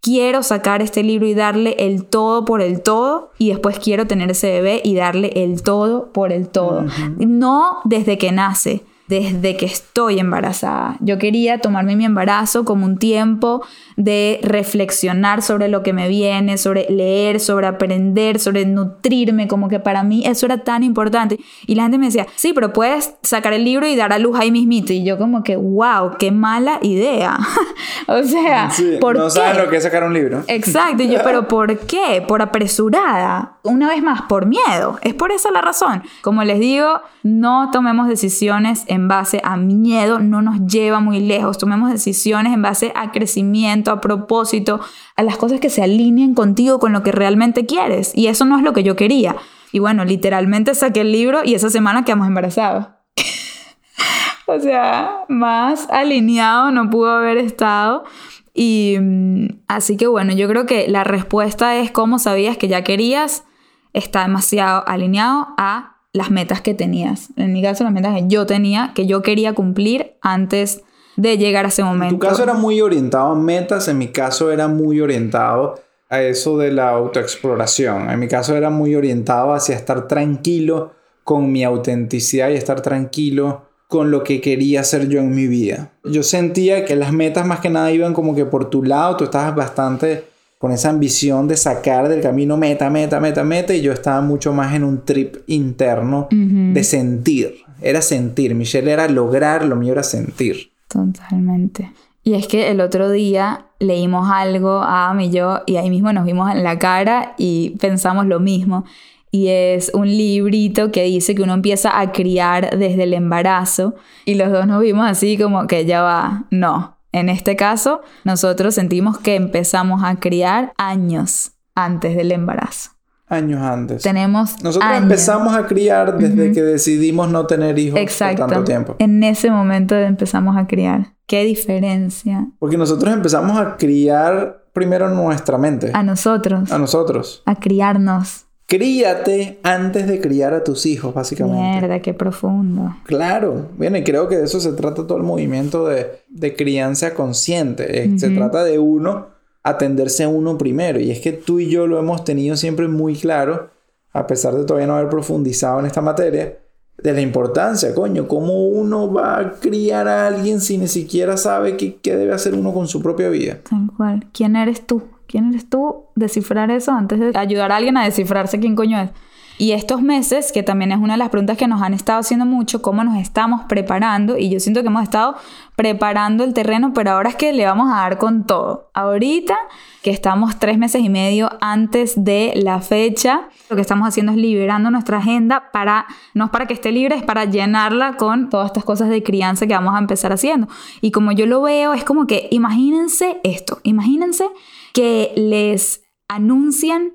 Quiero 0.02 0.44
sacar 0.44 0.82
este 0.82 1.02
libro 1.02 1.26
y 1.26 1.34
darle 1.34 1.78
el 1.80 2.04
todo 2.04 2.44
por 2.44 2.62
el 2.62 2.82
todo 2.82 3.32
y 3.38 3.52
después 3.52 3.80
quiero 3.80 4.06
tener 4.06 4.30
ese 4.30 4.52
bebé 4.52 4.82
y 4.84 4.96
darle 4.96 5.32
el 5.34 5.64
todo 5.64 6.12
por 6.12 6.34
el 6.34 6.50
todo. 6.50 6.86
No 7.18 7.78
desde 7.86 8.18
que 8.18 8.34
nace, 8.34 8.84
desde 9.08 9.56
que 9.56 9.66
estoy 9.66 10.20
embarazada. 10.20 10.98
Yo 11.00 11.18
quería 11.18 11.60
tomarme 11.60 11.96
mi 11.96 12.06
embarazo 12.06 12.66
como 12.66 12.86
un 12.86 12.98
tiempo 12.98 13.64
de 13.98 14.40
reflexionar 14.42 15.42
sobre 15.42 15.68
lo 15.68 15.84
que 15.84 15.94
me 15.94 16.08
viene, 16.08 16.58
sobre 16.58 16.88
leer, 16.90 17.40
sobre 17.40 17.68
aprender, 17.68 18.40
sobre 18.40 18.66
nutrirme, 18.66 19.48
como 19.48 19.70
que 19.70 19.80
para 19.80 20.04
mí 20.04 20.24
eso 20.26 20.46
era 20.46 20.64
tan 20.64 20.84
importante. 20.84 21.40
Y 21.68 21.76
la 21.76 21.84
gente 21.84 21.98
me 21.98 22.08
decía, 22.08 22.26
sí, 22.36 22.52
pero 22.54 22.74
puedes 22.74 23.16
sacar 23.22 23.54
el 23.54 23.64
libro 23.64 23.88
y 23.88 23.96
dar 23.96 24.12
a 24.12 24.20
luz 24.20 24.38
ahí 24.40 24.52
mismito. 24.52 24.92
Y 24.92 25.04
yo 25.04 25.18
como 25.18 25.44
que, 25.44 25.56
wow, 25.56 26.18
qué 26.18 26.32
mala 26.32 26.80
idea. 26.82 27.38
o 28.08 28.24
sea, 28.24 28.70
¿por 29.00 29.18
no 29.18 29.30
sabes 29.30 29.58
lo 29.58 29.70
que 29.70 29.78
es 29.78 29.84
sacar 29.84 30.04
un 30.04 30.14
libro. 30.14 30.44
Exacto, 30.48 31.04
y 31.04 31.10
yo, 31.10 31.20
pero 31.24 31.48
¿por 31.48 31.78
qué? 31.80 32.24
Por 32.28 32.42
apresurada. 32.42 33.58
Una 33.64 33.90
vez 33.90 34.02
más, 34.02 34.24
por 34.24 34.46
miedo. 34.46 35.00
Es 35.02 35.14
por 35.14 35.32
esa 35.32 35.52
la 35.52 35.62
razón. 35.62 36.04
Como 36.22 36.44
les 36.44 36.60
digo, 36.60 37.02
no 37.24 37.70
tomemos 37.72 38.08
decisiones 38.08 38.84
en 38.88 38.95
base 38.98 39.42
a 39.44 39.58
miedo, 39.58 40.20
no 40.20 40.42
nos 40.42 40.66
lleva 40.66 41.00
muy 41.00 41.20
lejos. 41.20 41.58
Tomemos 41.58 41.92
decisiones 41.92 42.54
en 42.54 42.62
base 42.62 42.92
a 42.96 43.12
crecimiento 43.12 43.92
a 43.92 44.02
propósito, 44.02 44.80
a 45.16 45.24
las 45.24 45.38
cosas 45.38 45.60
que 45.60 45.70
se 45.70 45.84
alineen 45.84 46.34
contigo 46.34 46.80
con 46.80 46.94
lo 46.94 47.04
que 47.04 47.12
realmente 47.12 47.66
quieres. 47.66 48.12
Y 48.16 48.28
eso 48.28 48.46
no 48.46 48.58
es 48.58 48.64
lo 48.64 48.74
que 48.74 48.84
yo 48.84 48.96
quería. 48.96 49.36
Y 49.72 49.80
bueno, 49.80 50.06
literalmente 50.06 50.74
saqué 50.74 51.02
el 51.02 51.12
libro 51.12 51.42
y 51.44 51.56
esa 51.56 51.70
semana 51.70 52.06
quedamos 52.06 52.28
embarazados. 52.28 52.88
o 54.46 54.60
sea, 54.60 55.26
más 55.28 55.90
alineado 55.90 56.72
no 56.72 56.90
pudo 56.90 57.12
haber 57.12 57.38
estado. 57.38 58.06
Y 58.54 58.98
mm, 59.00 59.48
así 59.68 59.98
que 59.98 60.08
bueno, 60.08 60.34
yo 60.34 60.48
creo 60.48 60.66
que 60.66 60.88
la 60.88 61.04
respuesta 61.04 61.76
es 61.76 61.92
cómo 61.92 62.20
sabías 62.20 62.58
que 62.58 62.70
ya 62.70 62.84
querías, 62.84 63.44
está 63.92 64.22
demasiado 64.22 64.88
alineado 64.88 65.48
a 65.58 65.95
las 66.16 66.32
metas 66.32 66.62
que 66.62 66.74
tenías. 66.74 67.28
En 67.36 67.52
mi 67.52 67.62
caso, 67.62 67.84
las 67.84 67.92
metas 67.92 68.16
que 68.16 68.24
yo 68.28 68.46
tenía, 68.46 68.94
que 68.96 69.06
yo 69.06 69.22
quería 69.22 69.54
cumplir 69.54 70.14
antes 70.22 70.82
de 71.18 71.38
llegar 71.38 71.66
a 71.66 71.68
ese 71.68 71.84
momento. 71.84 72.16
En 72.16 72.20
tu 72.20 72.26
caso 72.26 72.44
era 72.44 72.54
muy 72.54 72.80
orientado 72.80 73.34
a 73.34 73.36
metas, 73.36 73.90
en 73.90 73.98
mi 73.98 74.08
caso 74.08 74.50
era 74.50 74.70
muy 74.70 75.02
orientado 75.02 75.76
a 76.10 76.22
eso 76.22 76.58
de 76.58 76.72
la 76.72 76.90
autoexploración. 76.92 78.10
En 78.10 78.20
mi 78.20 78.30
caso 78.30 78.56
era 78.56 78.70
muy 78.70 78.96
orientado 78.96 79.54
hacia 79.54 79.76
estar 79.76 80.08
tranquilo 80.08 80.94
con 81.26 81.52
mi 81.52 81.66
autenticidad 81.66 82.50
y 82.50 82.54
estar 82.54 82.82
tranquilo 82.82 83.64
con 83.90 84.10
lo 84.10 84.24
que 84.24 84.40
quería 84.40 84.82
hacer 84.82 85.10
yo 85.10 85.20
en 85.20 85.36
mi 85.36 85.48
vida. 85.48 85.92
Yo 86.06 86.24
sentía 86.24 86.86
que 86.86 86.96
las 86.96 87.12
metas 87.12 87.46
más 87.46 87.60
que 87.60 87.70
nada 87.70 87.92
iban 87.92 88.14
como 88.14 88.36
que 88.36 88.46
por 88.46 88.70
tu 88.70 88.84
lado, 88.84 89.18
tú 89.18 89.26
estabas 89.26 89.54
bastante 89.54 90.24
con 90.58 90.72
esa 90.72 90.90
ambición 90.90 91.48
de 91.48 91.58
sacar 91.58 92.08
del 92.08 92.22
camino 92.22 92.58
meta, 92.58 92.90
meta, 92.90 93.20
meta, 93.20 93.44
meta, 93.44 93.74
y 93.74 93.82
yo 93.82 93.92
estaba 93.92 94.22
mucho 94.22 94.54
más 94.54 94.74
en 94.74 94.84
un 94.84 95.04
trip 95.04 95.38
interno 95.48 96.28
de 96.32 96.84
sentir. 96.84 97.56
Era 97.82 98.02
sentir, 98.02 98.56
Michelle 98.56 98.92
era 98.92 99.08
lograr, 99.08 99.66
lo 99.66 99.76
mío 99.76 99.92
era 99.92 100.04
sentir. 100.04 100.72
Totalmente. 100.88 101.92
Y 102.24 102.34
es 102.34 102.48
que 102.48 102.72
el 102.72 102.82
otro 102.82 103.12
día 103.12 103.68
leímos 103.80 104.30
algo, 104.32 104.80
a 104.80 105.10
Am 105.10 105.20
y 105.20 105.30
yo, 105.30 105.62
y 105.68 105.76
ahí 105.76 105.90
mismo 105.90 106.12
nos 106.14 106.26
vimos 106.26 106.52
en 106.52 106.64
la 106.64 106.80
cara 106.80 107.36
y 107.38 107.72
pensamos 107.80 108.26
lo 108.26 108.40
mismo. 108.40 108.86
Y 109.30 109.50
es 109.50 109.92
un 109.94 110.08
librito 110.08 110.92
que 110.92 111.04
dice 111.04 111.36
que 111.36 111.44
uno 111.44 111.54
empieza 111.54 112.00
a 112.00 112.12
criar 112.14 112.80
desde 112.80 113.04
el 113.04 113.14
embarazo. 113.14 113.94
Y 114.24 114.36
los 114.36 114.52
dos 114.52 114.66
nos 114.66 114.82
vimos 114.82 115.08
así 115.08 115.38
como 115.38 115.68
que 115.68 115.86
ya 115.86 116.02
va, 116.02 116.46
no. 116.50 116.95
En 117.16 117.30
este 117.30 117.56
caso, 117.56 118.02
nosotros 118.26 118.76
sentimos 118.76 119.18
que 119.18 119.36
empezamos 119.36 120.04
a 120.04 120.18
criar 120.18 120.74
años 120.78 121.54
antes 121.74 122.14
del 122.14 122.34
embarazo 122.34 122.92
años 123.28 123.62
antes. 123.62 124.04
Tenemos 124.04 124.62
Nosotros 124.62 124.92
empezamos 124.98 125.56
a 125.56 125.66
criar 125.66 126.18
desde 126.18 126.52
que 126.52 126.62
decidimos 126.62 127.30
no 127.30 127.48
tener 127.48 127.80
hijos 127.80 128.00
por 128.00 128.36
tanto 128.36 128.64
tiempo. 128.64 128.96
En 129.00 129.24
ese 129.24 129.50
momento 129.50 129.96
empezamos 129.96 130.56
a 130.58 130.68
criar. 130.68 131.16
¿Qué 131.26 131.44
diferencia? 131.44 132.48
Porque 132.60 132.78
nosotros 132.78 133.12
empezamos 133.12 133.58
a 133.58 133.78
criar 133.78 134.66
primero 134.74 135.10
nuestra 135.10 135.58
mente. 135.58 135.90
A 135.94 136.04
nosotros. 136.04 136.72
A 136.72 136.78
nosotros. 136.78 137.42
A 137.46 137.56
criarnos. 137.56 138.45
Críate 138.68 139.60
antes 139.62 140.08
de 140.08 140.20
criar 140.20 140.54
a 140.54 140.64
tus 140.64 140.88
hijos, 140.88 141.14
básicamente. 141.14 141.62
Mierda, 141.62 142.02
qué 142.02 142.14
profundo. 142.14 142.96
Claro. 143.06 143.70
Bien, 143.78 143.96
y 143.96 144.04
creo 144.04 144.28
que 144.28 144.38
de 144.38 144.46
eso 144.46 144.60
se 144.60 144.74
trata 144.74 145.06
todo 145.06 145.18
el 145.18 145.24
movimiento 145.24 145.88
de, 145.88 146.08
de 146.30 146.56
crianza 146.56 147.14
consciente. 147.14 148.18
Se 148.18 148.30
trata 148.32 148.64
de 148.64 148.80
uno 148.80 149.28
atenderse 149.62 150.24
a 150.24 150.30
uno 150.30 150.58
primero. 150.58 151.00
Y 151.00 151.12
es 151.12 151.20
que 151.20 151.32
tú 151.32 151.60
y 151.60 151.70
yo 151.70 151.86
lo 151.86 152.00
hemos 152.00 152.24
tenido 152.24 152.56
siempre 152.56 152.88
muy 152.88 153.16
claro, 153.16 153.70
a 154.14 154.26
pesar 154.26 154.56
de 154.56 154.64
todavía 154.64 154.88
no 154.88 154.96
haber 154.96 155.10
profundizado 155.10 155.80
en 155.80 155.86
esta 155.86 156.02
materia, 156.02 156.58
de 157.02 157.14
la 157.14 157.22
importancia, 157.22 157.94
coño, 157.94 158.28
cómo 158.28 158.68
uno 158.68 159.12
va 159.12 159.38
a 159.38 159.52
criar 159.54 160.08
a 160.08 160.28
alguien 160.28 160.62
si 160.62 160.78
ni 160.78 160.88
siquiera 160.88 161.36
sabe 161.36 161.78
qué, 161.78 161.98
qué 161.98 162.16
debe 162.16 162.34
hacer 162.34 162.56
uno 162.56 162.74
con 162.74 162.88
su 162.88 163.02
propia 163.02 163.30
vida. 163.30 163.60
Tal 163.70 163.90
cual. 163.96 164.26
¿Quién 164.32 164.56
eres 164.56 164.88
tú? 164.88 165.04
¿Quién 165.36 165.50
eres 165.50 165.70
tú? 165.70 166.06
Descifrar 166.16 166.72
eso 166.72 166.94
antes 166.94 167.20
de 167.20 167.38
ayudar 167.38 167.70
a 167.74 167.76
alguien 167.76 167.98
a 167.98 168.06
descifrarse 168.06 168.58
quién 168.58 168.74
coño 168.74 169.02
es. 169.02 169.10
Y 169.58 169.72
estos 169.72 170.02
meses, 170.02 170.52
que 170.52 170.64
también 170.64 170.92
es 170.92 170.98
una 170.98 171.14
de 171.14 171.18
las 171.18 171.30
preguntas 171.30 171.58
que 171.58 171.68
nos 171.68 171.82
han 171.82 171.94
estado 171.94 172.20
haciendo 172.20 172.46
mucho, 172.46 172.82
cómo 172.82 173.04
nos 173.04 173.18
estamos 173.18 173.62
preparando, 173.70 174.38
y 174.38 174.50
yo 174.50 174.60
siento 174.60 174.82
que 174.82 174.88
hemos 174.88 175.04
estado 175.04 175.36
preparando 175.76 176.44
el 176.44 176.54
terreno, 176.54 176.94
pero 176.94 177.12
ahora 177.12 177.30
es 177.30 177.36
que 177.36 177.54
le 177.54 177.66
vamos 177.66 177.90
a 177.92 177.98
dar 177.98 178.18
con 178.18 178.46
todo. 178.46 178.90
Ahorita 178.94 179.58
que 180.04 180.12
estamos 180.12 180.60
tres 180.60 180.78
meses 180.78 181.02
y 181.02 181.10
medio 181.10 181.50
antes 181.62 182.24
de 182.24 182.54
la 182.56 182.82
fecha, 182.82 183.48
lo 183.70 183.76
que 183.76 183.82
estamos 183.82 184.08
haciendo 184.08 184.34
es 184.34 184.38
liberando 184.38 184.92
nuestra 184.92 185.18
agenda 185.18 185.72
para, 185.72 186.06
no 186.34 186.46
es 186.46 186.52
para 186.52 186.68
que 186.68 186.74
esté 186.74 186.92
libre, 186.92 187.16
es 187.16 187.24
para 187.24 187.46
llenarla 187.46 188.18
con 188.18 188.50
todas 188.50 188.68
estas 188.68 188.84
cosas 188.84 189.10
de 189.10 189.24
crianza 189.24 189.68
que 189.68 189.74
vamos 189.74 189.96
a 189.96 190.00
empezar 190.00 190.32
haciendo. 190.32 190.68
Y 191.02 191.12
como 191.12 191.32
yo 191.32 191.46
lo 191.46 191.62
veo, 191.62 191.94
es 191.94 192.04
como 192.04 192.28
que 192.28 192.48
imagínense 192.52 193.40
esto, 193.44 193.80
imagínense 193.84 194.48
que 194.94 195.32
les 195.36 196.04
anuncian 196.28 197.14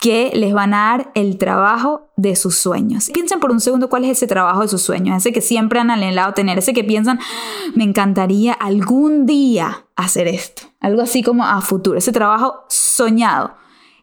que 0.00 0.30
les 0.34 0.54
van 0.54 0.72
a 0.72 0.78
dar 0.78 1.12
el 1.14 1.36
trabajo 1.36 2.10
de 2.16 2.34
sus 2.34 2.56
sueños. 2.56 3.10
Piensen 3.12 3.38
por 3.38 3.50
un 3.50 3.60
segundo 3.60 3.90
cuál 3.90 4.04
es 4.04 4.12
ese 4.12 4.26
trabajo 4.26 4.62
de 4.62 4.68
sus 4.68 4.80
sueños, 4.80 5.18
ese 5.18 5.30
que 5.32 5.42
siempre 5.42 5.78
han 5.78 5.90
anhelado 5.90 6.32
tener, 6.32 6.58
ese 6.58 6.72
que 6.72 6.82
piensan, 6.82 7.18
ah, 7.20 7.72
me 7.74 7.84
encantaría 7.84 8.54
algún 8.54 9.26
día 9.26 9.84
hacer 9.96 10.26
esto, 10.26 10.62
algo 10.80 11.02
así 11.02 11.22
como 11.22 11.44
a 11.44 11.60
futuro, 11.60 11.98
ese 11.98 12.12
trabajo 12.12 12.64
soñado. 12.68 13.54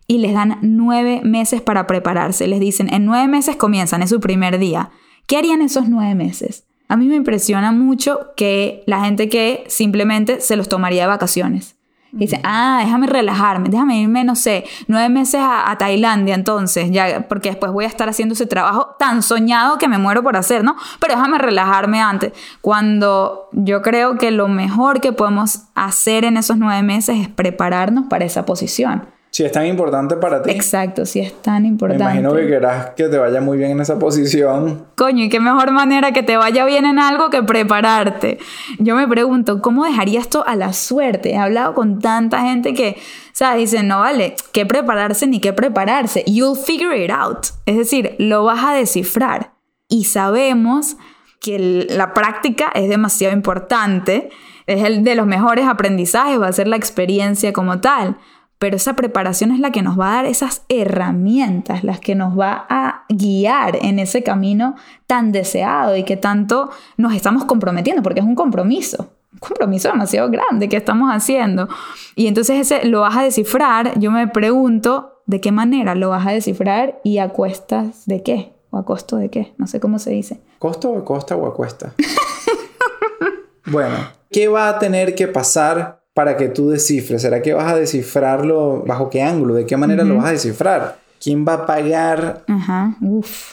Y 0.05 0.19
les 0.19 0.33
dan 0.33 0.59
nueve 0.61 1.19
meses 1.25 1.61
para 1.61 1.85
prepararse. 1.85 2.47
Les 2.47 2.61
dicen, 2.61 2.93
en 2.93 3.03
nueve 3.03 3.27
meses 3.27 3.57
comienzan, 3.57 4.01
es 4.01 4.09
su 4.09 4.21
primer 4.21 4.57
día. 4.57 4.89
¿Qué 5.25 5.35
harían 5.35 5.61
esos 5.61 5.89
nueve 5.89 6.15
meses? 6.15 6.65
A 6.87 6.95
mí 6.95 7.07
me 7.07 7.15
impresiona 7.17 7.73
mucho 7.73 8.19
que 8.37 8.83
la 8.85 9.03
gente 9.03 9.27
que 9.27 9.65
simplemente 9.67 10.39
se 10.39 10.55
los 10.55 10.69
tomaría 10.69 11.01
de 11.01 11.07
vacaciones 11.07 11.76
dice, 12.11 12.39
ah, 12.43 12.81
déjame 12.83 13.07
relajarme, 13.07 13.69
déjame 13.69 13.99
irme, 13.99 14.23
no 14.23 14.35
sé, 14.35 14.65
nueve 14.87 15.09
meses 15.09 15.41
a, 15.43 15.75
Tailandia 15.77 16.35
entonces, 16.35 16.89
ya, 16.91 17.27
porque 17.27 17.49
después 17.49 17.71
voy 17.71 17.85
a 17.85 17.87
estar 17.87 18.09
haciendo 18.09 18.33
ese 18.33 18.45
trabajo 18.45 18.95
tan 18.97 19.21
soñado 19.21 19.77
que 19.77 19.87
me 19.87 19.97
muero 19.97 20.23
por 20.23 20.35
hacer, 20.35 20.63
¿no? 20.63 20.75
Pero 20.99 21.15
déjame 21.15 21.37
relajarme 21.37 22.01
antes. 22.01 22.33
Cuando 22.61 23.49
yo 23.51 23.81
creo 23.81 24.17
que 24.17 24.31
lo 24.31 24.47
mejor 24.47 25.01
que 25.01 25.11
podemos 25.11 25.63
hacer 25.75 26.25
en 26.25 26.37
esos 26.37 26.57
nueve 26.57 26.81
meses 26.83 27.19
es 27.19 27.27
prepararnos 27.27 28.05
para 28.07 28.25
esa 28.25 28.45
posición. 28.45 29.16
Si 29.37 29.45
es 29.45 29.51
tan 29.51 29.67
importante 29.67 30.15
para 30.15 30.41
ti. 30.41 30.49
Exacto, 30.49 31.05
si 31.05 31.19
es 31.19 31.31
tan 31.43 31.61
Me 31.61 31.67
importante. 31.67 32.03
imagino 32.05 32.33
que 32.33 32.47
querás 32.47 32.89
que 32.95 33.07
te 33.07 33.19
vaya 33.19 33.39
muy 33.39 33.59
bien 33.59 33.69
en 33.69 33.81
esa 33.81 33.99
posición. 33.99 34.87
Coño, 34.95 35.25
y 35.25 35.29
qué 35.29 35.39
mejor 35.39 35.69
manera 35.69 36.11
que 36.11 36.23
te 36.23 36.37
vaya 36.37 36.65
bien 36.65 36.87
en 36.87 36.97
algo 36.97 37.29
que 37.29 37.43
prepararte. 37.43 38.39
Yo 38.79 38.95
me 38.95 39.07
pregunto, 39.07 39.61
¿cómo 39.61 39.85
dejaría 39.85 40.21
esto 40.21 40.43
a 40.47 40.55
la 40.55 40.73
suerte? 40.73 41.33
He 41.33 41.37
hablado 41.37 41.75
con 41.75 41.99
tanta 41.99 42.41
gente 42.41 42.73
que, 42.73 42.97
¿sabes? 43.31 43.69
Dicen, 43.69 43.87
no 43.87 43.99
vale, 43.99 44.35
qué 44.53 44.65
prepararse 44.65 45.27
ni 45.27 45.39
qué 45.39 45.53
prepararse. 45.53 46.23
You'll 46.25 46.57
figure 46.57 46.97
it 46.97 47.11
out. 47.11 47.45
Es 47.67 47.77
decir, 47.77 48.15
lo 48.17 48.43
vas 48.43 48.63
a 48.65 48.73
descifrar. 48.73 49.51
Y 49.87 50.05
sabemos 50.05 50.97
que 51.41 51.85
la 51.91 52.15
práctica 52.15 52.71
es 52.73 52.89
demasiado 52.89 53.35
importante. 53.35 54.31
Es 54.65 54.83
el 54.83 55.03
de 55.03 55.13
los 55.13 55.27
mejores 55.27 55.67
aprendizajes, 55.67 56.41
va 56.41 56.47
a 56.47 56.53
ser 56.53 56.67
la 56.67 56.75
experiencia 56.75 57.53
como 57.53 57.81
tal. 57.81 58.17
Pero 58.59 58.75
esa 58.75 58.95
preparación 58.95 59.51
es 59.51 59.59
la 59.59 59.71
que 59.71 59.83
nos 59.83 59.99
va 59.99 60.11
a 60.11 60.15
dar 60.15 60.25
esas 60.25 60.63
herramientas, 60.67 61.83
las 61.83 61.99
que 61.99 62.15
nos 62.15 62.37
va 62.37 62.65
a 62.69 63.05
guiar 63.09 63.77
en 63.83 63.99
ese 63.99 64.23
camino 64.23 64.75
tan 65.05 65.31
deseado 65.31 65.95
y 65.95 66.03
que 66.03 66.17
tanto 66.17 66.71
nos 66.97 67.13
estamos 67.13 67.45
comprometiendo, 67.45 68.01
porque 68.01 68.19
es 68.19 68.25
un 68.25 68.33
compromiso, 68.33 69.11
un 69.31 69.39
compromiso 69.39 69.89
demasiado 69.89 70.29
grande 70.31 70.69
que 70.69 70.77
estamos 70.77 71.11
haciendo. 71.11 71.67
Y 72.15 72.25
entonces 72.25 72.59
ese 72.59 72.87
lo 72.87 73.01
vas 73.01 73.15
a 73.15 73.23
descifrar, 73.23 73.99
yo 73.99 74.09
me 74.09 74.27
pregunto 74.27 75.21
de 75.27 75.39
qué 75.39 75.51
manera 75.51 75.93
lo 75.93 76.09
vas 76.09 76.25
a 76.25 76.31
descifrar 76.31 76.99
y 77.03 77.19
a 77.19 77.29
cuestas 77.29 78.07
de 78.07 78.23
qué, 78.23 78.53
o 78.71 78.77
a 78.77 78.85
costo 78.85 79.17
de 79.17 79.29
qué, 79.29 79.53
no 79.57 79.67
sé 79.67 79.79
cómo 79.79 79.99
se 79.99 80.09
dice. 80.09 80.41
¿Costo 80.57 80.89
o 80.89 81.05
costa 81.05 81.35
o 81.35 81.45
a 81.45 81.53
cuesta? 81.53 81.93
bueno, 83.67 83.97
¿qué 84.31 84.47
va 84.47 84.69
a 84.69 84.79
tener 84.79 85.13
que 85.13 85.27
pasar 85.27 85.96
para 86.17 86.35
que 86.35 86.47
tú 86.47 86.71
descifres? 86.71 87.21
¿Será 87.21 87.43
que 87.43 87.53
vas 87.53 87.71
a 87.71 87.75
descifrarlo 87.75 88.81
bajo 88.87 89.07
qué 89.07 89.21
ángulo? 89.21 89.53
¿De 89.53 89.67
qué 89.67 89.77
manera 89.77 90.03
lo 90.03 90.15
vas 90.15 90.25
a 90.25 90.31
descifrar? 90.31 90.97
¿Quién 91.23 91.45
va 91.47 91.53
a 91.53 91.65
pagar 91.67 92.43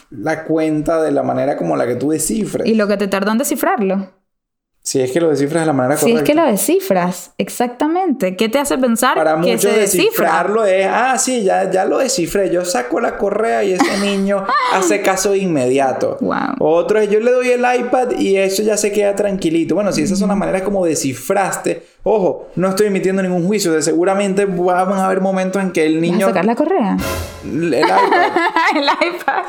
la 0.09 0.43
cuenta 0.45 0.99
de 1.03 1.11
la 1.11 1.21
manera 1.21 1.57
como 1.57 1.77
la 1.77 1.85
que 1.85 1.93
tú 1.93 2.09
descifres? 2.09 2.65
Y 2.65 2.73
lo 2.73 2.87
que 2.87 2.97
te 2.97 3.07
tardó 3.07 3.31
en 3.31 3.37
descifrarlo. 3.37 4.09
Si 4.81 4.99
es 5.01 5.11
que 5.11 5.19
lo 5.21 5.29
descifras 5.29 5.61
de 5.61 5.65
la 5.65 5.73
manera 5.73 5.97
Si 5.97 6.05
correcta. 6.11 6.21
es 6.21 6.27
que 6.29 6.35
lo 6.35 6.45
descifras, 6.45 7.31
exactamente. 7.39 8.35
¿Qué 8.35 8.49
te 8.49 8.59
hace 8.59 8.77
pensar 8.77 9.15
Para 9.15 9.33
que 9.41 9.53
muchos 9.53 9.61
se 9.61 9.79
descifra? 9.79 10.25
descifrarlo 10.27 10.65
es, 10.65 10.87
ah, 10.89 11.17
sí, 11.19 11.43
ya, 11.43 11.69
ya 11.71 11.85
lo 11.85 11.97
descifré. 11.99 12.51
Yo 12.51 12.65
saco 12.65 12.99
la 12.99 13.17
correa 13.17 13.63
y 13.63 13.73
ese 13.73 13.97
niño 13.99 14.43
hace 14.73 15.01
caso 15.01 15.35
inmediato. 15.35 16.17
Wow. 16.21 16.55
Otro 16.59 16.99
es, 16.99 17.09
yo 17.09 17.19
le 17.19 17.31
doy 17.31 17.49
el 17.49 17.61
iPad 17.61 18.11
y 18.17 18.37
eso 18.37 18.61
ya 18.63 18.77
se 18.77 18.91
queda 18.91 19.15
tranquilito. 19.15 19.73
Bueno, 19.75 19.91
si 19.91 20.01
esas 20.03 20.17
son 20.19 20.29
las 20.29 20.37
maneras 20.37 20.61
como 20.61 20.85
descifraste, 20.85 21.83
ojo, 22.07 22.49
no 22.55 22.69
estoy 22.69 22.87
emitiendo 22.87 23.23
ningún 23.23 23.45
juicio. 23.47 23.73
De 23.73 23.81
seguramente 23.81 24.45
van 24.45 24.93
a 24.93 25.05
haber 25.07 25.21
momentos 25.21 25.61
en 25.61 25.71
que 25.71 25.87
el 25.87 25.95
¿Vas 25.95 25.97
a 25.97 26.11
niño... 26.11 26.27
sacar 26.27 26.45
la 26.45 26.55
correa? 26.55 26.97
El 27.43 27.73
iPad. 27.73 27.99
el 28.75 28.83
iPad. 28.83 29.43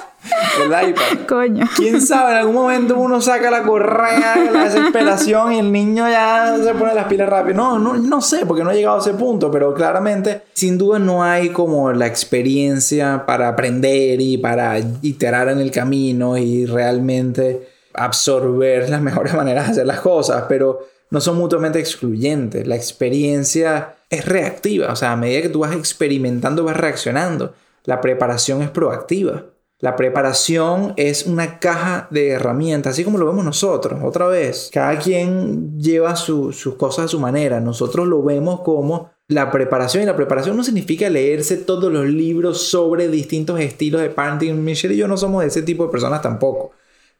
El 0.63 0.89
iPad. 0.89 1.27
Coño. 1.29 1.67
¿Quién 1.77 2.01
sabe? 2.01 2.33
En 2.33 2.39
algún 2.39 2.55
momento 2.55 2.97
uno 2.97 3.21
saca 3.21 3.51
la 3.51 3.63
correa 3.63 4.37
la 4.53 4.65
desesperación 4.65 5.53
y 5.53 5.59
el 5.59 5.71
niño 5.71 6.09
ya 6.09 6.57
se 6.63 6.75
pone 6.75 6.95
las 6.95 7.07
pilas 7.07 7.29
rápido. 7.29 7.57
No, 7.57 7.79
no, 7.79 7.95
no 7.95 8.21
sé, 8.23 8.47
porque 8.47 8.65
no 8.65 8.71
he 8.71 8.77
llegado 8.77 8.97
a 8.97 9.01
ese 9.01 9.13
punto, 9.13 9.51
pero 9.51 9.75
claramente, 9.75 10.43
sin 10.55 10.79
duda, 10.79 10.99
no 10.99 11.23
hay 11.23 11.51
como 11.51 11.93
la 11.93 12.07
experiencia 12.07 13.25
para 13.27 13.49
aprender 13.49 14.19
y 14.21 14.39
para 14.39 14.79
iterar 15.03 15.51
en 15.51 15.61
el 15.61 15.71
camino 15.71 16.39
y 16.39 16.65
realmente 16.65 17.69
absorber 17.93 18.89
las 18.89 19.01
mejores 19.03 19.35
maneras 19.35 19.67
de 19.67 19.73
hacer 19.73 19.87
las 19.87 20.01
cosas, 20.01 20.45
pero 20.49 20.96
no 21.11 21.21
son 21.21 21.37
mutuamente 21.37 21.79
excluyentes. 21.79 22.67
La 22.67 22.77
experiencia 22.77 23.97
es 24.11 24.25
reactiva, 24.25 24.93
o 24.93 24.97
sea, 24.97 25.13
a 25.13 25.17
medida 25.17 25.43
que 25.43 25.49
tú 25.49 25.61
vas 25.61 25.75
experimentando, 25.75 26.65
vas 26.65 26.77
reaccionando. 26.77 27.55
La 27.85 28.01
preparación 28.01 28.63
es 28.63 28.71
proactiva. 28.71 29.45
La 29.79 29.95
preparación 29.95 30.95
es 30.97 31.27
una 31.27 31.59
caja 31.59 32.09
de 32.11 32.31
herramientas, 32.31 32.93
así 32.95 33.05
como 33.05 33.19
lo 33.19 33.27
vemos 33.27 33.45
nosotros. 33.45 34.01
Otra 34.03 34.27
vez, 34.27 34.71
cada 34.73 34.99
quien 34.99 35.79
lleva 35.79 36.17
su- 36.17 36.53
sus 36.53 36.77
cosas 36.77 37.05
a 37.05 37.09
su 37.09 37.21
manera. 37.21 37.61
Nosotros 37.61 38.07
lo 38.07 38.23
vemos 38.23 38.63
como 38.63 39.11
la 39.29 39.51
preparación. 39.51 40.03
Y 40.03 40.07
la 40.07 40.17
preparación 40.17 40.57
no 40.57 40.65
significa 40.65 41.11
leerse 41.11 41.59
todos 41.59 41.93
los 41.93 42.07
libros 42.07 42.63
sobre 42.63 43.09
distintos 43.09 43.61
estilos 43.61 44.01
de 44.01 44.09
parenting. 44.09 44.65
Michelle 44.65 44.95
y 44.95 44.97
yo 44.97 45.09
no 45.09 45.19
somos 45.19 45.43
de 45.43 45.49
ese 45.49 45.63
tipo 45.63 45.85
de 45.85 45.91
personas 45.91 46.23
tampoco. 46.23 46.71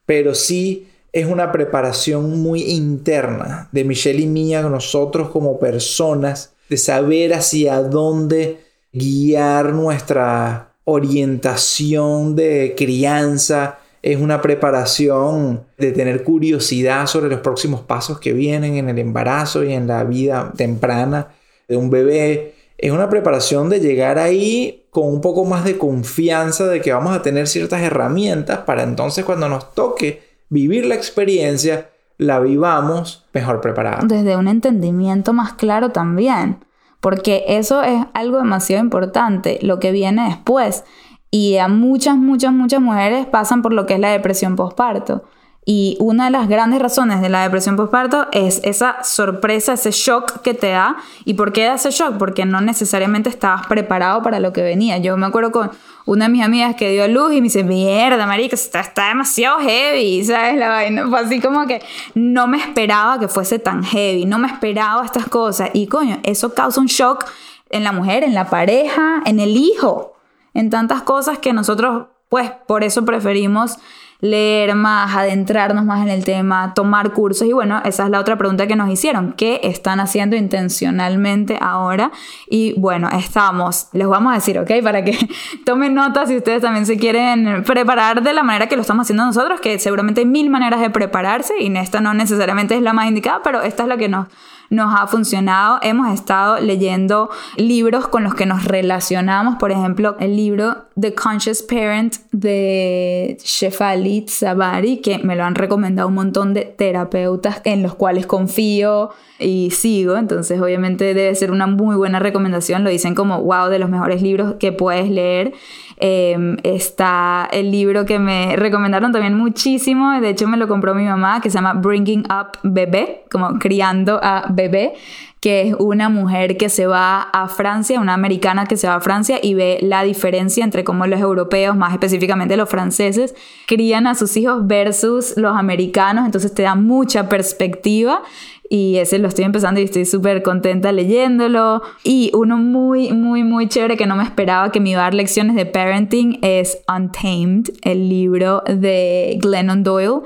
Pero 0.07 0.33
sí 0.33 0.87
es 1.19 1.25
una 1.25 1.51
preparación 1.51 2.39
muy 2.41 2.61
interna 2.61 3.69
de 3.71 3.83
Michelle 3.83 4.21
y 4.21 4.27
mía, 4.27 4.61
nosotros 4.61 5.29
como 5.29 5.59
personas, 5.59 6.53
de 6.69 6.77
saber 6.77 7.33
hacia 7.33 7.81
dónde 7.81 8.59
guiar 8.93 9.73
nuestra 9.73 10.73
orientación 10.83 12.35
de 12.35 12.75
crianza. 12.77 13.79
Es 14.03 14.19
una 14.19 14.43
preparación 14.43 15.65
de 15.79 15.91
tener 15.91 16.23
curiosidad 16.23 17.07
sobre 17.07 17.29
los 17.29 17.39
próximos 17.39 17.81
pasos 17.81 18.19
que 18.19 18.33
vienen 18.33 18.75
en 18.75 18.87
el 18.87 18.99
embarazo 18.99 19.63
y 19.63 19.73
en 19.73 19.87
la 19.87 20.03
vida 20.03 20.53
temprana 20.55 21.29
de 21.67 21.77
un 21.77 21.89
bebé. 21.89 22.53
Es 22.77 22.91
una 22.91 23.09
preparación 23.09 23.69
de 23.69 23.79
llegar 23.79 24.19
ahí 24.19 24.85
con 24.91 25.07
un 25.07 25.19
poco 25.19 25.45
más 25.45 25.65
de 25.65 25.79
confianza 25.79 26.67
de 26.67 26.79
que 26.79 26.93
vamos 26.93 27.15
a 27.15 27.23
tener 27.23 27.47
ciertas 27.47 27.81
herramientas 27.81 28.59
para 28.59 28.83
entonces 28.83 29.25
cuando 29.25 29.49
nos 29.49 29.73
toque 29.73 30.26
vivir 30.49 30.85
la 30.85 30.95
experiencia, 30.95 31.89
la 32.17 32.39
vivamos 32.39 33.25
mejor 33.33 33.61
preparada. 33.61 33.99
Desde 34.03 34.35
un 34.37 34.47
entendimiento 34.47 35.33
más 35.33 35.53
claro 35.53 35.89
también. 35.89 36.65
Porque 36.99 37.45
eso 37.47 37.83
es 37.83 38.05
algo 38.13 38.39
demasiado 38.39 38.83
importante, 38.83 39.59
lo 39.61 39.79
que 39.79 39.91
viene 39.91 40.29
después. 40.29 40.83
Y 41.29 41.57
a 41.57 41.67
muchas, 41.67 42.17
muchas, 42.17 42.51
muchas 42.53 42.81
mujeres 42.81 43.27
pasan 43.27 43.61
por 43.61 43.73
lo 43.73 43.85
que 43.85 43.93
es 43.93 43.99
la 43.99 44.09
depresión 44.09 44.55
postparto. 44.55 45.23
Y 45.69 45.97
una 45.99 46.25
de 46.25 46.31
las 46.31 46.47
grandes 46.47 46.81
razones 46.81 47.19
de 47.19 47.27
la 47.27 47.43
depresión 47.43 47.75
postparto 47.75 48.27
es 48.31 48.61
esa 48.63 49.03
sorpresa, 49.03 49.73
ese 49.73 49.91
shock 49.91 50.41
que 50.41 50.53
te 50.53 50.69
da. 50.69 50.95
¿Y 51.25 51.33
por 51.33 51.51
qué 51.51 51.65
da 51.65 51.73
ese 51.73 51.91
shock? 51.91 52.17
Porque 52.17 52.45
no 52.45 52.61
necesariamente 52.61 53.29
estabas 53.29 53.67
preparado 53.67 54.23
para 54.23 54.39
lo 54.39 54.53
que 54.53 54.61
venía. 54.61 54.97
Yo 54.99 55.17
me 55.17 55.25
acuerdo 55.25 55.51
con 55.51 55.71
una 56.05 56.27
de 56.27 56.31
mis 56.31 56.41
amigas 56.41 56.75
que 56.75 56.89
dio 56.91 57.03
a 57.03 57.09
luz 57.09 57.33
y 57.33 57.41
me 57.41 57.47
dice, 57.47 57.65
mierda, 57.65 58.25
marica, 58.25 58.55
está, 58.55 58.79
está 58.79 59.09
demasiado 59.09 59.59
heavy, 59.59 60.23
¿sabes? 60.23 60.55
La 60.55 60.69
vaina 60.69 61.05
fue 61.05 61.19
así 61.19 61.41
como 61.41 61.67
que 61.67 61.83
no 62.15 62.47
me 62.47 62.59
esperaba 62.59 63.19
que 63.19 63.27
fuese 63.27 63.59
tan 63.59 63.83
heavy, 63.83 64.23
no 64.23 64.39
me 64.39 64.47
esperaba 64.47 65.03
estas 65.03 65.27
cosas. 65.27 65.71
Y 65.73 65.87
coño, 65.87 66.21
eso 66.23 66.53
causa 66.53 66.79
un 66.79 66.87
shock 66.87 67.25
en 67.69 67.83
la 67.83 67.91
mujer, 67.91 68.23
en 68.23 68.33
la 68.33 68.49
pareja, 68.49 69.21
en 69.25 69.41
el 69.41 69.57
hijo, 69.57 70.15
en 70.53 70.69
tantas 70.69 71.01
cosas 71.01 71.39
que 71.39 71.51
nosotros, 71.51 72.05
pues, 72.29 72.51
por 72.67 72.85
eso 72.85 73.03
preferimos 73.03 73.79
leer 74.19 74.75
más, 74.75 75.15
adentrarnos 75.15 75.85
más 75.85 76.01
en 76.01 76.09
el 76.09 76.23
tema, 76.23 76.73
tomar 76.73 77.13
cursos 77.13 77.47
y 77.47 77.53
bueno, 77.53 77.81
esa 77.85 78.05
es 78.05 78.09
la 78.09 78.19
otra 78.19 78.37
pregunta 78.37 78.65
que 78.65 78.75
nos 78.75 78.89
hicieron, 78.89 79.33
¿qué 79.33 79.59
están 79.63 79.99
haciendo 79.99 80.35
intencionalmente 80.35 81.57
ahora? 81.61 82.11
Y 82.49 82.79
bueno, 82.79 83.09
estamos, 83.09 83.89
les 83.93 84.07
vamos 84.07 84.31
a 84.31 84.35
decir, 84.35 84.57
¿ok? 84.57 84.71
Para 84.83 85.03
que 85.03 85.17
tomen 85.65 85.93
nota 85.93 86.25
si 86.25 86.35
ustedes 86.35 86.61
también 86.61 86.85
se 86.85 86.97
quieren 86.97 87.63
preparar 87.63 88.23
de 88.23 88.33
la 88.33 88.43
manera 88.43 88.67
que 88.67 88.75
lo 88.75 88.81
estamos 88.81 89.05
haciendo 89.05 89.25
nosotros, 89.25 89.61
que 89.61 89.77
seguramente 89.79 90.21
hay 90.21 90.27
mil 90.27 90.49
maneras 90.49 90.81
de 90.81 90.89
prepararse 90.89 91.53
y 91.59 91.75
esta 91.77 92.01
no 92.01 92.13
necesariamente 92.13 92.75
es 92.75 92.81
la 92.81 92.93
más 92.93 93.07
indicada, 93.07 93.41
pero 93.43 93.61
esta 93.61 93.83
es 93.83 93.89
la 93.89 93.97
que 93.97 94.09
nos 94.09 94.27
nos 94.69 94.93
ha 94.97 95.07
funcionado. 95.07 95.79
Hemos 95.81 96.13
estado 96.13 96.59
leyendo 96.59 97.29
libros 97.55 98.07
con 98.07 98.23
los 98.23 98.35
que 98.35 98.45
nos 98.45 98.65
relacionamos, 98.65 99.55
por 99.55 99.71
ejemplo, 99.71 100.15
el 100.19 100.35
libro 100.35 100.85
The 100.99 101.13
Conscious 101.13 101.61
Parent 101.63 102.15
de 102.31 103.37
Shefali 103.43 104.21
Tsabari, 104.21 104.97
que 104.97 105.19
me 105.19 105.35
lo 105.35 105.43
han 105.43 105.55
recomendado 105.55 106.07
un 106.07 106.15
montón 106.15 106.53
de 106.53 106.65
terapeutas 106.65 107.61
en 107.63 107.83
los 107.83 107.95
cuales 107.95 108.25
confío 108.25 109.11
y 109.39 109.69
sigo, 109.71 110.17
entonces 110.17 110.59
obviamente 110.59 111.13
debe 111.13 111.35
ser 111.35 111.51
una 111.51 111.67
muy 111.67 111.95
buena 111.95 112.19
recomendación, 112.19 112.83
lo 112.83 112.89
dicen 112.89 113.13
como, 113.13 113.41
wow, 113.43 113.69
de 113.69 113.79
los 113.79 113.89
mejores 113.89 114.21
libros 114.21 114.55
que 114.59 114.71
puedes 114.71 115.09
leer. 115.09 115.53
Eh, 115.99 116.57
está 116.63 117.49
el 117.51 117.71
libro 117.71 118.05
que 118.05 118.19
me 118.19 118.55
recomendaron 118.55 119.11
también 119.11 119.35
muchísimo, 119.35 120.11
de 120.19 120.29
hecho 120.29 120.47
me 120.47 120.57
lo 120.57 120.67
compró 120.67 120.93
mi 120.93 121.05
mamá, 121.05 121.41
que 121.41 121.49
se 121.49 121.55
llama 121.55 121.73
Bringing 121.73 122.25
Up 122.31 122.59
Bebé, 122.61 123.23
como 123.31 123.57
criando 123.57 124.19
a 124.21 124.45
bebé, 124.49 124.93
que 125.39 125.69
es 125.69 125.75
una 125.79 126.09
mujer 126.09 126.57
que 126.57 126.69
se 126.69 126.87
va 126.87 127.21
a 127.21 127.47
Francia, 127.47 127.99
una 127.99 128.13
americana 128.13 128.65
que 128.65 128.77
se 128.77 128.87
va 128.87 128.95
a 128.95 129.01
Francia 129.01 129.39
y 129.41 129.53
ve 129.53 129.79
la 129.81 130.03
diferencia 130.03 130.63
entre 130.63 130.83
cómo 130.83 131.07
los 131.07 131.19
europeos, 131.19 131.75
más 131.75 131.93
específicamente 131.93 132.57
los 132.57 132.69
franceses, 132.69 133.35
crían 133.65 134.07
a 134.07 134.13
sus 134.13 134.35
hijos 134.37 134.67
versus 134.67 135.35
los 135.35 135.55
americanos, 135.55 136.25
entonces 136.25 136.53
te 136.53 136.63
da 136.63 136.75
mucha 136.75 137.29
perspectiva 137.29 138.21
y 138.69 138.97
ese 138.97 139.19
lo 139.19 139.27
estoy 139.27 139.45
empezando 139.45 139.79
y 139.79 139.83
estoy 139.83 140.05
súper 140.05 140.43
contenta 140.43 140.91
leyéndolo. 140.91 141.81
Y 142.03 142.31
uno 142.33 142.57
muy, 142.57 143.13
muy, 143.13 143.43
muy 143.43 143.67
chévere 143.67 143.97
que 143.97 144.05
no 144.05 144.15
me 144.15 144.23
esperaba 144.23 144.71
que 144.71 144.79
me 144.79 144.91
iba 144.91 145.01
a 145.01 145.03
dar 145.03 145.13
lecciones 145.13 145.55
de 145.55 145.65
parenting 145.65 146.39
es 146.41 146.79
Untamed, 146.87 147.69
el 147.83 148.09
libro 148.09 148.63
de 148.67 149.37
Glennon 149.41 149.83
Doyle 149.83 150.21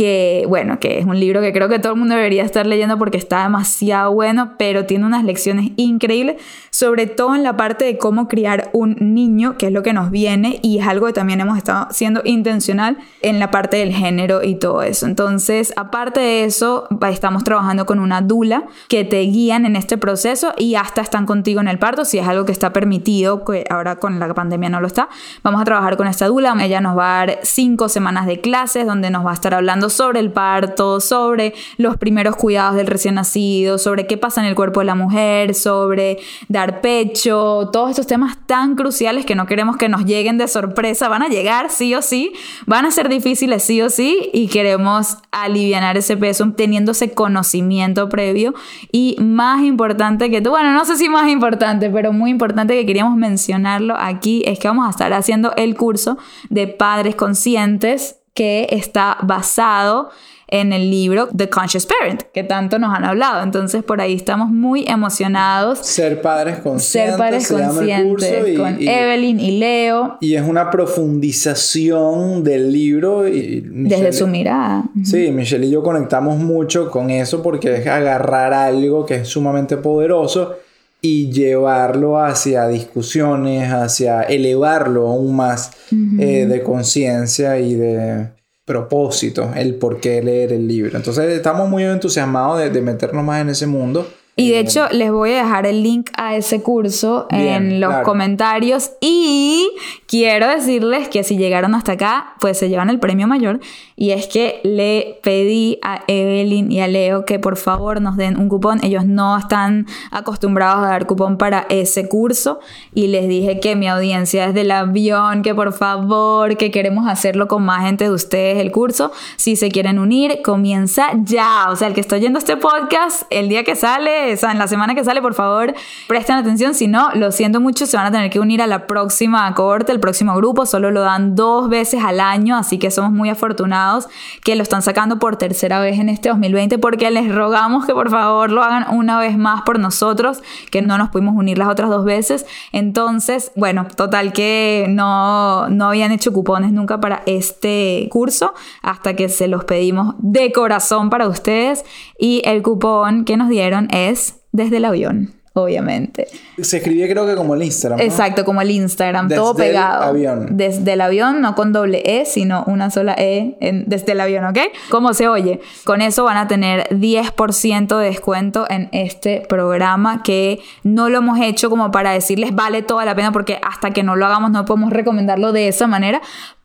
que, 0.00 0.46
bueno, 0.48 0.80
que 0.80 0.98
es 0.98 1.04
un 1.04 1.20
libro 1.20 1.42
que 1.42 1.52
creo 1.52 1.68
que 1.68 1.78
todo 1.78 1.92
el 1.92 1.98
mundo 1.98 2.14
debería 2.14 2.42
estar 2.42 2.64
leyendo 2.64 2.96
porque 2.96 3.18
está 3.18 3.42
demasiado 3.42 4.14
bueno, 4.14 4.54
pero 4.56 4.86
tiene 4.86 5.04
unas 5.04 5.24
lecciones 5.24 5.72
increíbles, 5.76 6.40
sobre 6.70 7.06
todo 7.06 7.34
en 7.34 7.42
la 7.42 7.58
parte 7.58 7.84
de 7.84 7.98
cómo 7.98 8.26
criar 8.26 8.70
un 8.72 8.96
niño, 8.98 9.58
que 9.58 9.66
es 9.66 9.72
lo 9.72 9.82
que 9.82 9.92
nos 9.92 10.10
viene 10.10 10.58
y 10.62 10.78
es 10.78 10.86
algo 10.86 11.06
que 11.06 11.12
también 11.12 11.42
hemos 11.42 11.58
estado 11.58 11.88
siendo 11.90 12.22
intencional 12.24 12.96
en 13.20 13.38
la 13.38 13.50
parte 13.50 13.76
del 13.76 13.92
género 13.92 14.42
y 14.42 14.54
todo 14.54 14.82
eso. 14.82 15.04
Entonces, 15.04 15.74
aparte 15.76 16.18
de 16.20 16.44
eso, 16.44 16.88
estamos 17.12 17.44
trabajando 17.44 17.84
con 17.84 17.98
una 17.98 18.22
dula 18.22 18.64
que 18.88 19.04
te 19.04 19.20
guían 19.20 19.66
en 19.66 19.76
este 19.76 19.98
proceso 19.98 20.54
y 20.56 20.76
hasta 20.76 21.02
están 21.02 21.26
contigo 21.26 21.60
en 21.60 21.68
el 21.68 21.78
parto, 21.78 22.06
si 22.06 22.16
es 22.16 22.26
algo 22.26 22.46
que 22.46 22.52
está 22.52 22.72
permitido, 22.72 23.44
que 23.44 23.66
ahora 23.68 23.96
con 23.96 24.18
la 24.18 24.32
pandemia 24.32 24.70
no 24.70 24.80
lo 24.80 24.86
está. 24.86 25.10
Vamos 25.42 25.60
a 25.60 25.66
trabajar 25.66 25.98
con 25.98 26.06
esta 26.06 26.26
dula, 26.26 26.56
ella 26.58 26.80
nos 26.80 26.96
va 26.96 27.20
a 27.20 27.26
dar 27.26 27.38
cinco 27.42 27.90
semanas 27.90 28.24
de 28.24 28.40
clases 28.40 28.86
donde 28.86 29.10
nos 29.10 29.26
va 29.26 29.32
a 29.32 29.34
estar 29.34 29.52
hablando 29.52 29.89
sobre 29.90 30.20
el 30.20 30.32
parto, 30.32 31.00
sobre 31.00 31.54
los 31.76 31.96
primeros 31.96 32.36
cuidados 32.36 32.76
del 32.76 32.86
recién 32.86 33.16
nacido, 33.16 33.78
sobre 33.78 34.06
qué 34.06 34.16
pasa 34.16 34.40
en 34.40 34.46
el 34.46 34.54
cuerpo 34.54 34.80
de 34.80 34.86
la 34.86 34.94
mujer, 34.94 35.54
sobre 35.54 36.18
dar 36.48 36.80
pecho, 36.80 37.70
todos 37.72 37.90
estos 37.90 38.06
temas 38.06 38.38
tan 38.46 38.76
cruciales 38.76 39.26
que 39.26 39.34
no 39.34 39.46
queremos 39.46 39.76
que 39.76 39.88
nos 39.88 40.04
lleguen 40.04 40.38
de 40.38 40.48
sorpresa, 40.48 41.08
van 41.08 41.22
a 41.22 41.28
llegar 41.28 41.70
sí 41.70 41.94
o 41.94 42.02
sí, 42.02 42.32
van 42.66 42.86
a 42.86 42.90
ser 42.90 43.08
difíciles 43.08 43.62
sí 43.62 43.82
o 43.82 43.90
sí 43.90 44.30
y 44.32 44.48
queremos 44.48 45.18
aliviar 45.30 45.96
ese 45.96 46.16
peso 46.16 46.52
teniendo 46.56 46.92
ese 46.92 47.12
conocimiento 47.12 48.08
previo. 48.08 48.54
Y 48.92 49.16
más 49.20 49.62
importante 49.62 50.30
que 50.30 50.40
tú, 50.40 50.50
bueno, 50.50 50.72
no 50.72 50.84
sé 50.84 50.96
si 50.96 51.08
más 51.08 51.28
importante, 51.28 51.90
pero 51.90 52.12
muy 52.12 52.30
importante 52.30 52.74
que 52.74 52.86
queríamos 52.86 53.16
mencionarlo 53.16 53.96
aquí 53.96 54.42
es 54.46 54.58
que 54.58 54.68
vamos 54.68 54.86
a 54.86 54.90
estar 54.90 55.12
haciendo 55.12 55.52
el 55.56 55.76
curso 55.76 56.18
de 56.48 56.66
padres 56.66 57.14
conscientes 57.14 58.19
que 58.34 58.68
está 58.70 59.18
basado 59.22 60.10
en 60.50 60.72
el 60.72 60.90
libro 60.90 61.28
The 61.34 61.48
Conscious 61.48 61.86
Parent, 61.86 62.22
que 62.34 62.42
tanto 62.42 62.78
nos 62.78 62.94
han 62.94 63.04
hablado. 63.04 63.42
Entonces 63.42 63.84
por 63.84 64.00
ahí 64.00 64.14
estamos 64.14 64.50
muy 64.50 64.84
emocionados. 64.86 65.78
Ser 65.78 66.20
padres 66.20 66.58
conscientes. 66.58 67.10
Ser 67.10 67.18
padres 67.18 67.48
conscientes 67.48 68.58
con 68.58 68.76
Evelyn 68.80 69.38
y 69.38 69.58
Leo. 69.58 70.18
Y 70.20 70.34
es 70.34 70.42
una 70.42 70.70
profundización 70.70 72.42
del 72.42 72.72
libro. 72.72 73.28
Y 73.28 73.60
Desde 73.64 74.12
su 74.12 74.26
mirada. 74.26 74.84
Sí, 75.04 75.30
Michelle 75.30 75.66
y 75.66 75.70
yo 75.70 75.82
conectamos 75.82 76.38
mucho 76.38 76.90
con 76.90 77.10
eso 77.10 77.42
porque 77.42 77.76
es 77.76 77.86
agarrar 77.86 78.52
algo 78.52 79.06
que 79.06 79.16
es 79.16 79.28
sumamente 79.28 79.76
poderoso 79.76 80.56
y 81.02 81.30
llevarlo 81.30 82.22
hacia 82.22 82.68
discusiones, 82.68 83.72
hacia 83.72 84.22
elevarlo 84.22 85.08
aún 85.08 85.34
más 85.36 85.72
eh, 86.18 86.46
de 86.46 86.62
conciencia 86.62 87.58
y 87.58 87.74
de 87.74 88.28
propósito, 88.64 89.50
el 89.56 89.74
por 89.74 90.00
qué 90.00 90.22
leer 90.22 90.52
el 90.52 90.68
libro. 90.68 90.96
Entonces 90.96 91.24
estamos 91.30 91.68
muy 91.68 91.82
entusiasmados 91.84 92.60
de, 92.60 92.70
de 92.70 92.82
meternos 92.82 93.24
más 93.24 93.40
en 93.40 93.50
ese 93.50 93.66
mundo. 93.66 94.06
Y 94.40 94.50
de 94.50 94.60
hecho, 94.60 94.88
les 94.90 95.12
voy 95.12 95.32
a 95.32 95.44
dejar 95.44 95.66
el 95.66 95.82
link 95.82 96.08
a 96.16 96.34
ese 96.34 96.62
curso 96.62 97.26
en 97.30 97.78
los 97.78 97.96
comentarios. 98.04 98.92
Y 99.00 99.70
quiero 100.06 100.48
decirles 100.48 101.08
que 101.08 101.24
si 101.24 101.36
llegaron 101.36 101.74
hasta 101.74 101.92
acá, 101.92 102.34
pues 102.40 102.58
se 102.58 102.70
llevan 102.70 102.88
el 102.88 102.98
premio 102.98 103.26
mayor. 103.26 103.60
Y 103.96 104.12
es 104.12 104.28
que 104.28 104.60
le 104.64 105.20
pedí 105.22 105.78
a 105.82 106.00
Evelyn 106.06 106.72
y 106.72 106.80
a 106.80 106.88
Leo 106.88 107.26
que 107.26 107.38
por 107.38 107.58
favor 107.58 108.00
nos 108.00 108.16
den 108.16 108.38
un 108.38 108.48
cupón. 108.48 108.80
Ellos 108.82 109.04
no 109.04 109.36
están 109.36 109.86
acostumbrados 110.10 110.84
a 110.84 110.88
dar 110.88 111.06
cupón 111.06 111.36
para 111.36 111.66
ese 111.68 112.08
curso. 112.08 112.60
Y 112.94 113.08
les 113.08 113.28
dije 113.28 113.60
que 113.60 113.76
mi 113.76 113.88
audiencia 113.88 114.46
es 114.46 114.54
del 114.54 114.70
avión, 114.70 115.42
que 115.42 115.54
por 115.54 115.74
favor, 115.74 116.56
que 116.56 116.70
queremos 116.70 117.06
hacerlo 117.06 117.46
con 117.46 117.62
más 117.62 117.84
gente 117.84 118.04
de 118.04 118.10
ustedes 118.10 118.58
el 118.58 118.72
curso. 118.72 119.12
Si 119.36 119.54
se 119.54 119.70
quieren 119.70 119.98
unir, 119.98 120.40
comienza 120.42 121.10
ya. 121.24 121.66
O 121.70 121.76
sea, 121.76 121.88
el 121.88 121.94
que 121.94 122.00
está 122.00 122.16
oyendo 122.16 122.38
este 122.38 122.56
podcast, 122.56 123.24
el 123.28 123.50
día 123.50 123.64
que 123.64 123.76
sale 123.76 124.29
en 124.30 124.58
la 124.58 124.68
semana 124.68 124.94
que 124.94 125.04
sale, 125.04 125.20
por 125.20 125.34
favor, 125.34 125.74
presten 126.06 126.36
atención. 126.36 126.74
Si 126.74 126.86
no, 126.86 127.10
lo 127.14 127.32
siento 127.32 127.60
mucho, 127.60 127.86
se 127.86 127.96
van 127.96 128.06
a 128.06 128.10
tener 128.10 128.30
que 128.30 128.40
unir 128.40 128.62
a 128.62 128.66
la 128.66 128.86
próxima 128.86 129.52
cohorte, 129.54 129.92
el 129.92 130.00
próximo 130.00 130.34
grupo. 130.34 130.66
Solo 130.66 130.90
lo 130.90 131.00
dan 131.00 131.34
dos 131.34 131.68
veces 131.68 132.02
al 132.04 132.20
año, 132.20 132.56
así 132.56 132.78
que 132.78 132.90
somos 132.90 133.10
muy 133.10 133.30
afortunados 133.30 134.08
que 134.42 134.56
lo 134.56 134.62
están 134.62 134.82
sacando 134.82 135.18
por 135.18 135.36
tercera 135.36 135.80
vez 135.80 135.98
en 135.98 136.08
este 136.08 136.28
2020 136.28 136.78
porque 136.78 137.10
les 137.10 137.34
rogamos 137.34 137.86
que 137.86 137.92
por 137.92 138.10
favor 138.10 138.50
lo 138.50 138.62
hagan 138.62 138.86
una 138.94 139.18
vez 139.18 139.36
más 139.36 139.62
por 139.62 139.78
nosotros, 139.78 140.42
que 140.70 140.82
no 140.82 140.98
nos 140.98 141.10
pudimos 141.10 141.34
unir 141.36 141.58
las 141.58 141.68
otras 141.68 141.90
dos 141.90 142.04
veces. 142.04 142.46
Entonces, 142.72 143.52
bueno, 143.56 143.86
total 143.96 144.32
que 144.32 144.86
no, 144.88 145.68
no 145.68 145.86
habían 145.86 146.12
hecho 146.12 146.32
cupones 146.32 146.72
nunca 146.72 147.00
para 147.00 147.22
este 147.26 148.08
curso 148.10 148.54
hasta 148.82 149.14
que 149.14 149.28
se 149.28 149.48
los 149.48 149.64
pedimos 149.64 150.14
de 150.18 150.52
corazón 150.52 151.10
para 151.10 151.28
ustedes 151.28 151.84
y 152.18 152.42
el 152.44 152.62
cupón 152.62 153.24
que 153.24 153.36
nos 153.36 153.48
dieron 153.48 153.88
es 153.90 154.19
desde 154.52 154.78
el 154.78 154.84
avión, 154.84 155.34
obviamente. 155.52 156.26
Se 156.60 156.78
escribía 156.78 157.08
creo 157.08 157.26
que 157.26 157.34
como 157.34 157.54
el 157.54 157.62
Instagram. 157.62 158.00
Exacto, 158.00 158.44
como 158.44 158.60
el 158.62 158.70
Instagram, 158.70 159.28
todo 159.28 159.54
pegado. 159.54 160.12
Desde 160.12 160.20
el 160.22 160.28
avión. 160.28 160.56
Desde 160.56 160.92
el 160.92 161.00
avión, 161.00 161.40
no 161.40 161.54
con 161.54 161.72
doble 161.72 162.02
E, 162.04 162.24
sino 162.24 162.64
una 162.66 162.90
sola 162.90 163.14
E 163.18 163.56
desde 163.86 164.12
el 164.12 164.20
avión, 164.20 164.44
¿ok? 164.44 164.58
¿Cómo 164.90 165.14
se 165.14 165.28
oye? 165.28 165.60
Con 165.84 166.02
eso 166.02 166.24
van 166.24 166.36
a 166.36 166.48
tener 166.48 166.88
10% 166.90 167.98
de 167.98 168.04
descuento 168.04 168.66
en 168.68 168.88
este 168.92 169.42
programa 169.48 170.22
que 170.22 170.60
no 170.82 171.08
lo 171.08 171.18
hemos 171.18 171.40
hecho 171.40 171.70
como 171.70 171.90
para 171.90 172.12
decirles 172.12 172.54
vale 172.54 172.82
toda 172.82 173.04
la 173.04 173.14
pena 173.14 173.32
porque 173.32 173.58
hasta 173.62 173.90
que 173.90 174.02
no 174.02 174.16
lo 174.16 174.26
hagamos 174.26 174.50
no 174.50 174.64
podemos 174.64 174.92
recomendarlo 174.92 175.52
de 175.52 175.68
esa 175.68 175.86
manera, 175.86 176.20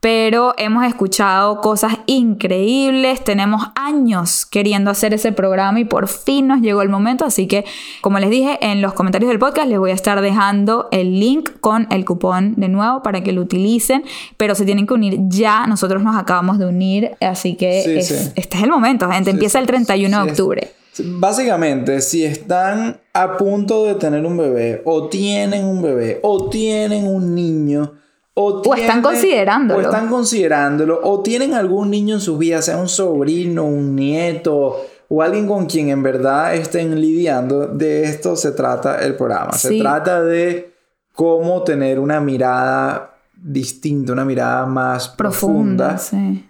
pero 0.05 0.53
hemos 0.59 0.85
escuchado 0.85 1.61
cosas 1.61 1.93
increíbles, 2.05 3.23
tenemos 3.23 3.63
años 3.73 4.45
queriendo 4.45 4.91
hacer 4.91 5.15
ese 5.15 5.31
programa 5.31 5.79
y 5.79 5.85
por 5.85 6.07
fin 6.07 6.45
nos 6.45 6.61
llegó 6.61 6.83
el 6.83 6.89
momento, 6.89 7.25
así 7.25 7.47
que 7.47 7.65
como 8.01 8.19
les 8.19 8.29
dije 8.29 8.59
en 8.61 8.83
los 8.83 8.93
comentarios 8.93 9.29
del 9.29 9.39
podcast 9.39 9.67
les 9.67 9.79
voy 9.79 9.89
a 9.89 9.95
estar 9.95 10.21
dejando 10.21 10.89
el 10.91 11.19
link 11.19 11.49
con 11.59 11.87
el 11.89 12.05
cupón 12.05 12.53
de 12.55 12.67
nuevo 12.67 13.01
para 13.01 13.23
que 13.23 13.31
lo 13.31 13.41
utilicen, 13.41 14.03
pero 14.37 14.53
se 14.53 14.63
tienen 14.63 14.85
que 14.85 14.93
unir 14.93 15.17
ya, 15.27 15.65
nosotros 15.65 16.03
nos 16.03 16.15
acabamos 16.15 16.59
de 16.59 16.67
unir, 16.67 17.17
así 17.19 17.55
que 17.55 17.97
este 17.97 18.35
es 18.35 18.63
el 18.63 18.69
momento, 18.69 19.09
gente, 19.09 19.31
empieza 19.31 19.57
el 19.57 19.65
31 19.65 20.23
de 20.23 20.29
octubre. 20.29 20.71
Básicamente, 21.03 21.99
si 22.01 22.23
están 22.23 23.01
a 23.11 23.37
punto 23.37 23.85
de 23.85 23.95
tener 23.95 24.23
un 24.23 24.37
bebé, 24.37 24.83
o 24.85 25.09
tienen 25.09 25.65
un 25.65 25.81
bebé, 25.81 26.19
o 26.21 26.47
tienen 26.47 27.07
un 27.07 27.33
niño, 27.33 27.91
o, 28.37 28.75
están 28.75 29.01
considerándolo. 29.01 29.79
O 29.79 29.81
están 29.81 30.09
considerándolo. 30.09 30.99
O 31.03 31.21
tienen 31.21 31.53
algún 31.53 31.89
niño 31.89 32.15
en 32.15 32.21
su 32.21 32.37
vida, 32.37 32.61
sea 32.61 32.77
un 32.77 32.89
sobrino, 32.89 33.63
un 33.63 33.95
nieto 33.95 34.85
o 35.07 35.21
alguien 35.21 35.47
con 35.47 35.65
quien 35.67 35.89
en 35.89 36.03
verdad 36.03 36.53
estén 36.53 36.99
lidiando. 36.99 37.67
De 37.67 38.03
esto 38.03 38.35
se 38.35 38.51
trata 38.51 38.99
el 38.99 39.15
programa. 39.15 39.53
Se 39.53 39.79
trata 39.79 40.21
de 40.21 40.73
cómo 41.13 41.63
tener 41.63 41.99
una 41.99 42.19
mirada 42.19 43.15
distinta, 43.35 44.11
una 44.11 44.25
mirada 44.25 44.65
más 44.65 45.07
profunda, 45.07 45.97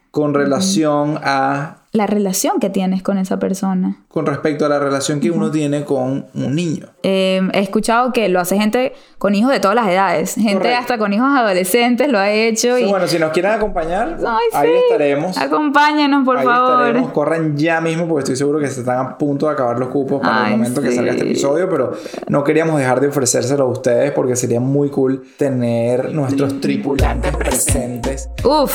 con 0.09 0.33
relación 0.33 1.19
a 1.21 1.84
la 1.95 2.07
relación 2.07 2.59
que 2.59 2.69
tienes 2.69 3.01
con 3.01 3.17
esa 3.17 3.39
persona. 3.39 4.03
Con 4.09 4.25
respecto 4.25 4.65
a 4.65 4.69
la 4.69 4.79
relación 4.79 5.19
que 5.19 5.31
uno 5.31 5.51
tiene 5.51 5.83
con 5.85 6.27
un 6.33 6.55
niño. 6.55 6.87
Eh, 7.03 7.41
he 7.53 7.59
escuchado 7.59 8.11
que 8.11 8.29
lo 8.29 8.39
hace 8.39 8.57
gente 8.57 8.93
con 9.17 9.35
hijos 9.35 9.51
de 9.51 9.59
todas 9.59 9.75
las 9.75 9.87
edades. 9.87 10.35
Gente 10.35 10.73
hasta 10.73 10.97
con 10.97 11.13
hijos 11.13 11.29
adolescentes 11.29 12.09
lo 12.09 12.19
ha 12.19 12.31
hecho. 12.31 12.77
y... 12.77 12.85
Bueno, 12.85 13.07
si 13.07 13.19
nos 13.19 13.31
quieren 13.31 13.51
acompañar, 13.51 14.17
ahí 14.53 14.69
estaremos. 14.83 15.37
Acompáñenos, 15.37 16.25
por 16.25 16.37
ahí 16.37 16.45
favor. 16.45 16.87
Estaremos. 16.87 17.11
Corran 17.11 17.57
ya 17.57 17.81
mismo 17.81 18.07
porque 18.07 18.19
estoy 18.19 18.35
seguro 18.35 18.59
que 18.59 18.67
se 18.67 18.81
están 18.81 18.99
a 18.99 19.17
punto 19.17 19.47
de 19.47 19.53
acabar 19.53 19.79
los 19.79 19.89
cupos 19.89 20.21
para 20.21 20.45
el 20.45 20.51
momento 20.57 20.81
que 20.81 20.91
salga 20.91 21.11
este 21.11 21.25
episodio, 21.25 21.69
pero 21.69 21.93
no 22.27 22.43
queríamos 22.43 22.77
dejar 22.77 22.99
de 22.99 23.07
ofrecérselo 23.07 23.63
a 23.65 23.67
ustedes 23.67 24.11
porque 24.11 24.35
sería 24.35 24.59
muy 24.59 24.89
cool 24.89 25.23
tener 25.37 26.13
nuestros 26.13 26.59
tripulantes 26.59 27.35
presentes 27.35 28.29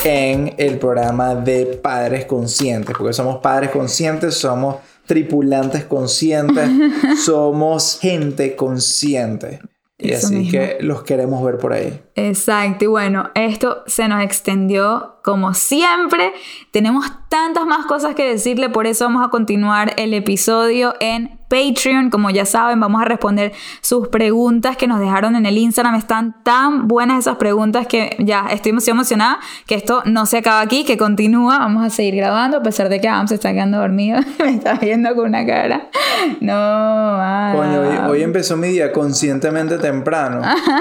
en 0.04 0.54
el 0.56 0.78
programa 0.78 1.34
de 1.34 1.80
Padres 1.82 2.24
Conscientes. 2.24 2.96
Porque 2.96 3.09
somos 3.12 3.38
padres 3.38 3.70
conscientes, 3.70 4.34
somos 4.34 4.76
tripulantes 5.06 5.84
conscientes, 5.84 6.70
somos 7.24 7.98
gente 8.00 8.54
consciente. 8.56 9.60
Y 10.02 10.14
así 10.14 10.50
que 10.50 10.78
los 10.80 11.02
queremos 11.02 11.44
ver 11.44 11.58
por 11.58 11.72
ahí. 11.72 12.00
Exacto, 12.14 12.84
y 12.84 12.88
bueno, 12.88 13.30
esto 13.34 13.82
se 13.86 14.08
nos 14.08 14.22
extendió 14.22 15.16
como 15.22 15.52
siempre. 15.52 16.32
Tenemos 16.70 17.06
tantas 17.28 17.66
más 17.66 17.84
cosas 17.86 18.14
que 18.14 18.24
decirle, 18.26 18.70
por 18.70 18.86
eso 18.86 19.04
vamos 19.04 19.26
a 19.26 19.30
continuar 19.30 19.92
el 19.98 20.14
episodio 20.14 20.94
en 21.00 21.39
Patreon. 21.50 22.08
Como 22.10 22.30
ya 22.30 22.46
saben, 22.46 22.80
vamos 22.80 23.02
a 23.02 23.04
responder 23.04 23.52
sus 23.82 24.08
preguntas 24.08 24.76
que 24.78 24.86
nos 24.86 25.00
dejaron 25.00 25.36
en 25.36 25.44
el 25.44 25.58
Instagram. 25.58 25.96
Están 25.96 26.42
tan 26.44 26.88
buenas 26.88 27.18
esas 27.18 27.36
preguntas 27.36 27.86
que 27.86 28.16
ya 28.20 28.46
estoy 28.50 28.72
muy 28.72 28.82
emocionada 28.86 29.38
que 29.66 29.74
esto 29.74 30.02
no 30.06 30.24
se 30.26 30.38
acaba 30.38 30.60
aquí, 30.60 30.84
que 30.84 30.96
continúa. 30.96 31.58
Vamos 31.58 31.84
a 31.84 31.90
seguir 31.90 32.14
grabando 32.16 32.58
a 32.58 32.62
pesar 32.62 32.88
de 32.88 33.00
que 33.00 33.08
Adam 33.08 33.28
se 33.28 33.34
está 33.34 33.52
quedando 33.52 33.78
dormido. 33.78 34.20
Me 34.38 34.50
está 34.54 34.74
viendo 34.74 35.14
con 35.14 35.26
una 35.26 35.44
cara. 35.44 35.88
No, 36.40 37.58
Coño, 37.58 37.80
hoy, 37.80 38.10
hoy 38.10 38.22
empezó 38.22 38.56
mi 38.56 38.68
día 38.68 38.92
conscientemente 38.92 39.78
temprano. 39.78 40.40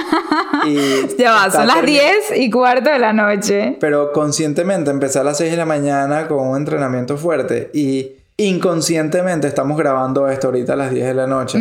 y 0.68 0.78
Ya 1.18 1.32
va, 1.32 1.52
son 1.52 1.68
las 1.68 1.78
termi- 1.78 1.86
10 2.30 2.38
y 2.38 2.50
cuarto 2.50 2.90
de 2.90 3.00
la 3.00 3.14
noche. 3.14 3.78
Pero 3.80 4.12
conscientemente 4.12 4.92
empecé 4.92 5.20
a 5.20 5.24
las 5.24 5.38
6 5.38 5.52
de 5.52 5.58
la 5.58 5.66
mañana 5.66 6.28
con 6.28 6.48
un 6.48 6.58
entrenamiento 6.58 7.18
fuerte 7.18 7.70
y 7.74 8.19
inconscientemente 8.40 9.48
estamos 9.48 9.78
grabando 9.78 10.28
esto 10.30 10.48
ahorita 10.48 10.74
a 10.74 10.76
las 10.76 10.92
10 10.92 11.06
de 11.08 11.14
la 11.14 11.28
noche. 11.28 11.60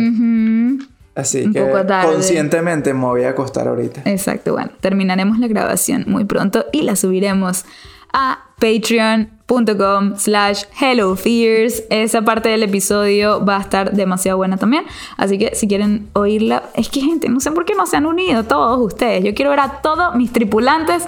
Así 1.15 1.43
Un 1.43 1.53
que 1.53 1.61
poco 1.61 1.85
tarde. 1.85 2.13
conscientemente 2.13 2.93
me 2.93 3.05
voy 3.05 3.23
a 3.23 3.29
acostar 3.29 3.67
ahorita. 3.67 4.01
Exacto, 4.05 4.53
bueno, 4.53 4.71
terminaremos 4.79 5.37
la 5.39 5.47
grabación 5.47 6.05
muy 6.07 6.23
pronto 6.25 6.65
y 6.71 6.83
la 6.83 6.95
subiremos 6.95 7.65
a 8.13 8.39
patreon.com 8.59 10.15
slash 10.17 10.63
hellofears. 10.79 11.83
Esa 11.89 12.21
parte 12.23 12.49
del 12.49 12.63
episodio 12.63 13.43
va 13.45 13.57
a 13.57 13.61
estar 13.61 13.93
demasiado 13.93 14.37
buena 14.37 14.57
también. 14.57 14.85
Así 15.17 15.37
que 15.37 15.55
si 15.55 15.67
quieren 15.67 16.07
oírla, 16.13 16.63
es 16.75 16.89
que 16.89 17.01
gente, 17.01 17.29
no 17.29 17.39
sé 17.39 17.51
por 17.51 17.65
qué 17.65 17.75
no 17.75 17.85
se 17.85 17.97
han 17.97 18.05
unido 18.05 18.43
todos 18.43 18.79
ustedes. 18.79 19.23
Yo 19.23 19.33
quiero 19.33 19.51
ver 19.51 19.59
a 19.59 19.81
todos 19.81 20.15
mis 20.15 20.31
tripulantes 20.31 21.03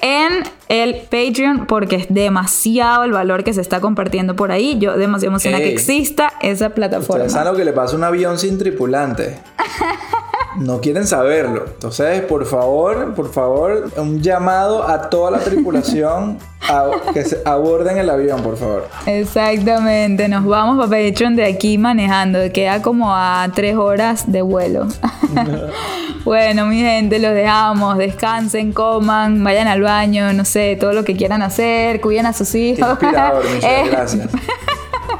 en 0.00 0.42
el 0.68 0.96
Patreon 1.02 1.66
porque 1.66 1.96
es 1.96 2.06
demasiado 2.08 3.04
el 3.04 3.12
valor 3.12 3.44
que 3.44 3.52
se 3.52 3.60
está 3.60 3.80
compartiendo 3.80 4.36
por 4.36 4.52
ahí. 4.52 4.78
Yo 4.78 4.96
demasiado 4.96 5.32
emocionada 5.32 5.62
que 5.62 5.72
exista 5.72 6.32
esa 6.42 6.70
plataforma. 6.70 7.28
Saben 7.28 7.52
lo 7.52 7.58
que 7.58 7.64
le 7.64 7.72
pasa 7.72 7.94
a 7.94 7.96
un 7.98 8.04
avión 8.04 8.38
sin 8.38 8.58
tripulante. 8.58 9.38
No 10.56 10.80
quieren 10.80 11.06
saberlo. 11.06 11.64
Entonces, 11.66 12.22
por 12.22 12.46
favor, 12.46 13.14
por 13.14 13.32
favor, 13.32 13.90
un 13.96 14.22
llamado 14.22 14.88
a 14.88 15.10
toda 15.10 15.30
la 15.32 15.38
tripulación 15.38 16.38
a 16.68 16.90
que 17.12 17.24
se 17.24 17.42
aborden 17.44 17.98
el 17.98 18.08
avión, 18.08 18.42
por 18.42 18.56
favor. 18.56 18.88
Exactamente, 19.06 20.28
nos 20.28 20.44
vamos 20.44 20.76
para 20.78 21.02
Patreon 21.04 21.36
de 21.36 21.44
aquí 21.44 21.76
manejando, 21.78 22.38
queda 22.52 22.80
como 22.82 23.14
a 23.14 23.48
tres 23.54 23.76
horas 23.76 24.30
de 24.30 24.42
vuelo. 24.42 24.86
bueno, 26.24 26.66
mi 26.66 26.80
gente, 26.80 27.18
los 27.18 27.32
dejamos, 27.32 27.98
descansen, 27.98 28.72
coman, 28.72 29.42
vayan 29.42 29.68
al 29.68 29.82
baño, 29.82 30.32
no 30.32 30.44
sé, 30.44 30.76
todo 30.78 30.92
lo 30.92 31.04
que 31.04 31.16
quieran 31.16 31.42
hacer, 31.42 32.00
cuiden 32.00 32.26
a 32.26 32.32
sus 32.32 32.54
hijos. 32.54 32.88
inspirador, 32.90 33.44
Michelle, 33.54 33.80
Eh, 33.86 33.88
gracias. 33.90 34.28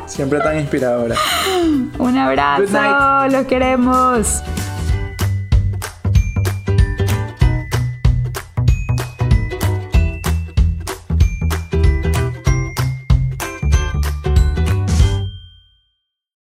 Siempre 0.07 0.39
tan 0.41 0.59
inspiradora. 0.61 1.17
Un 1.99 2.17
abrazo, 2.19 3.29
los 3.31 3.47
queremos. 3.47 4.43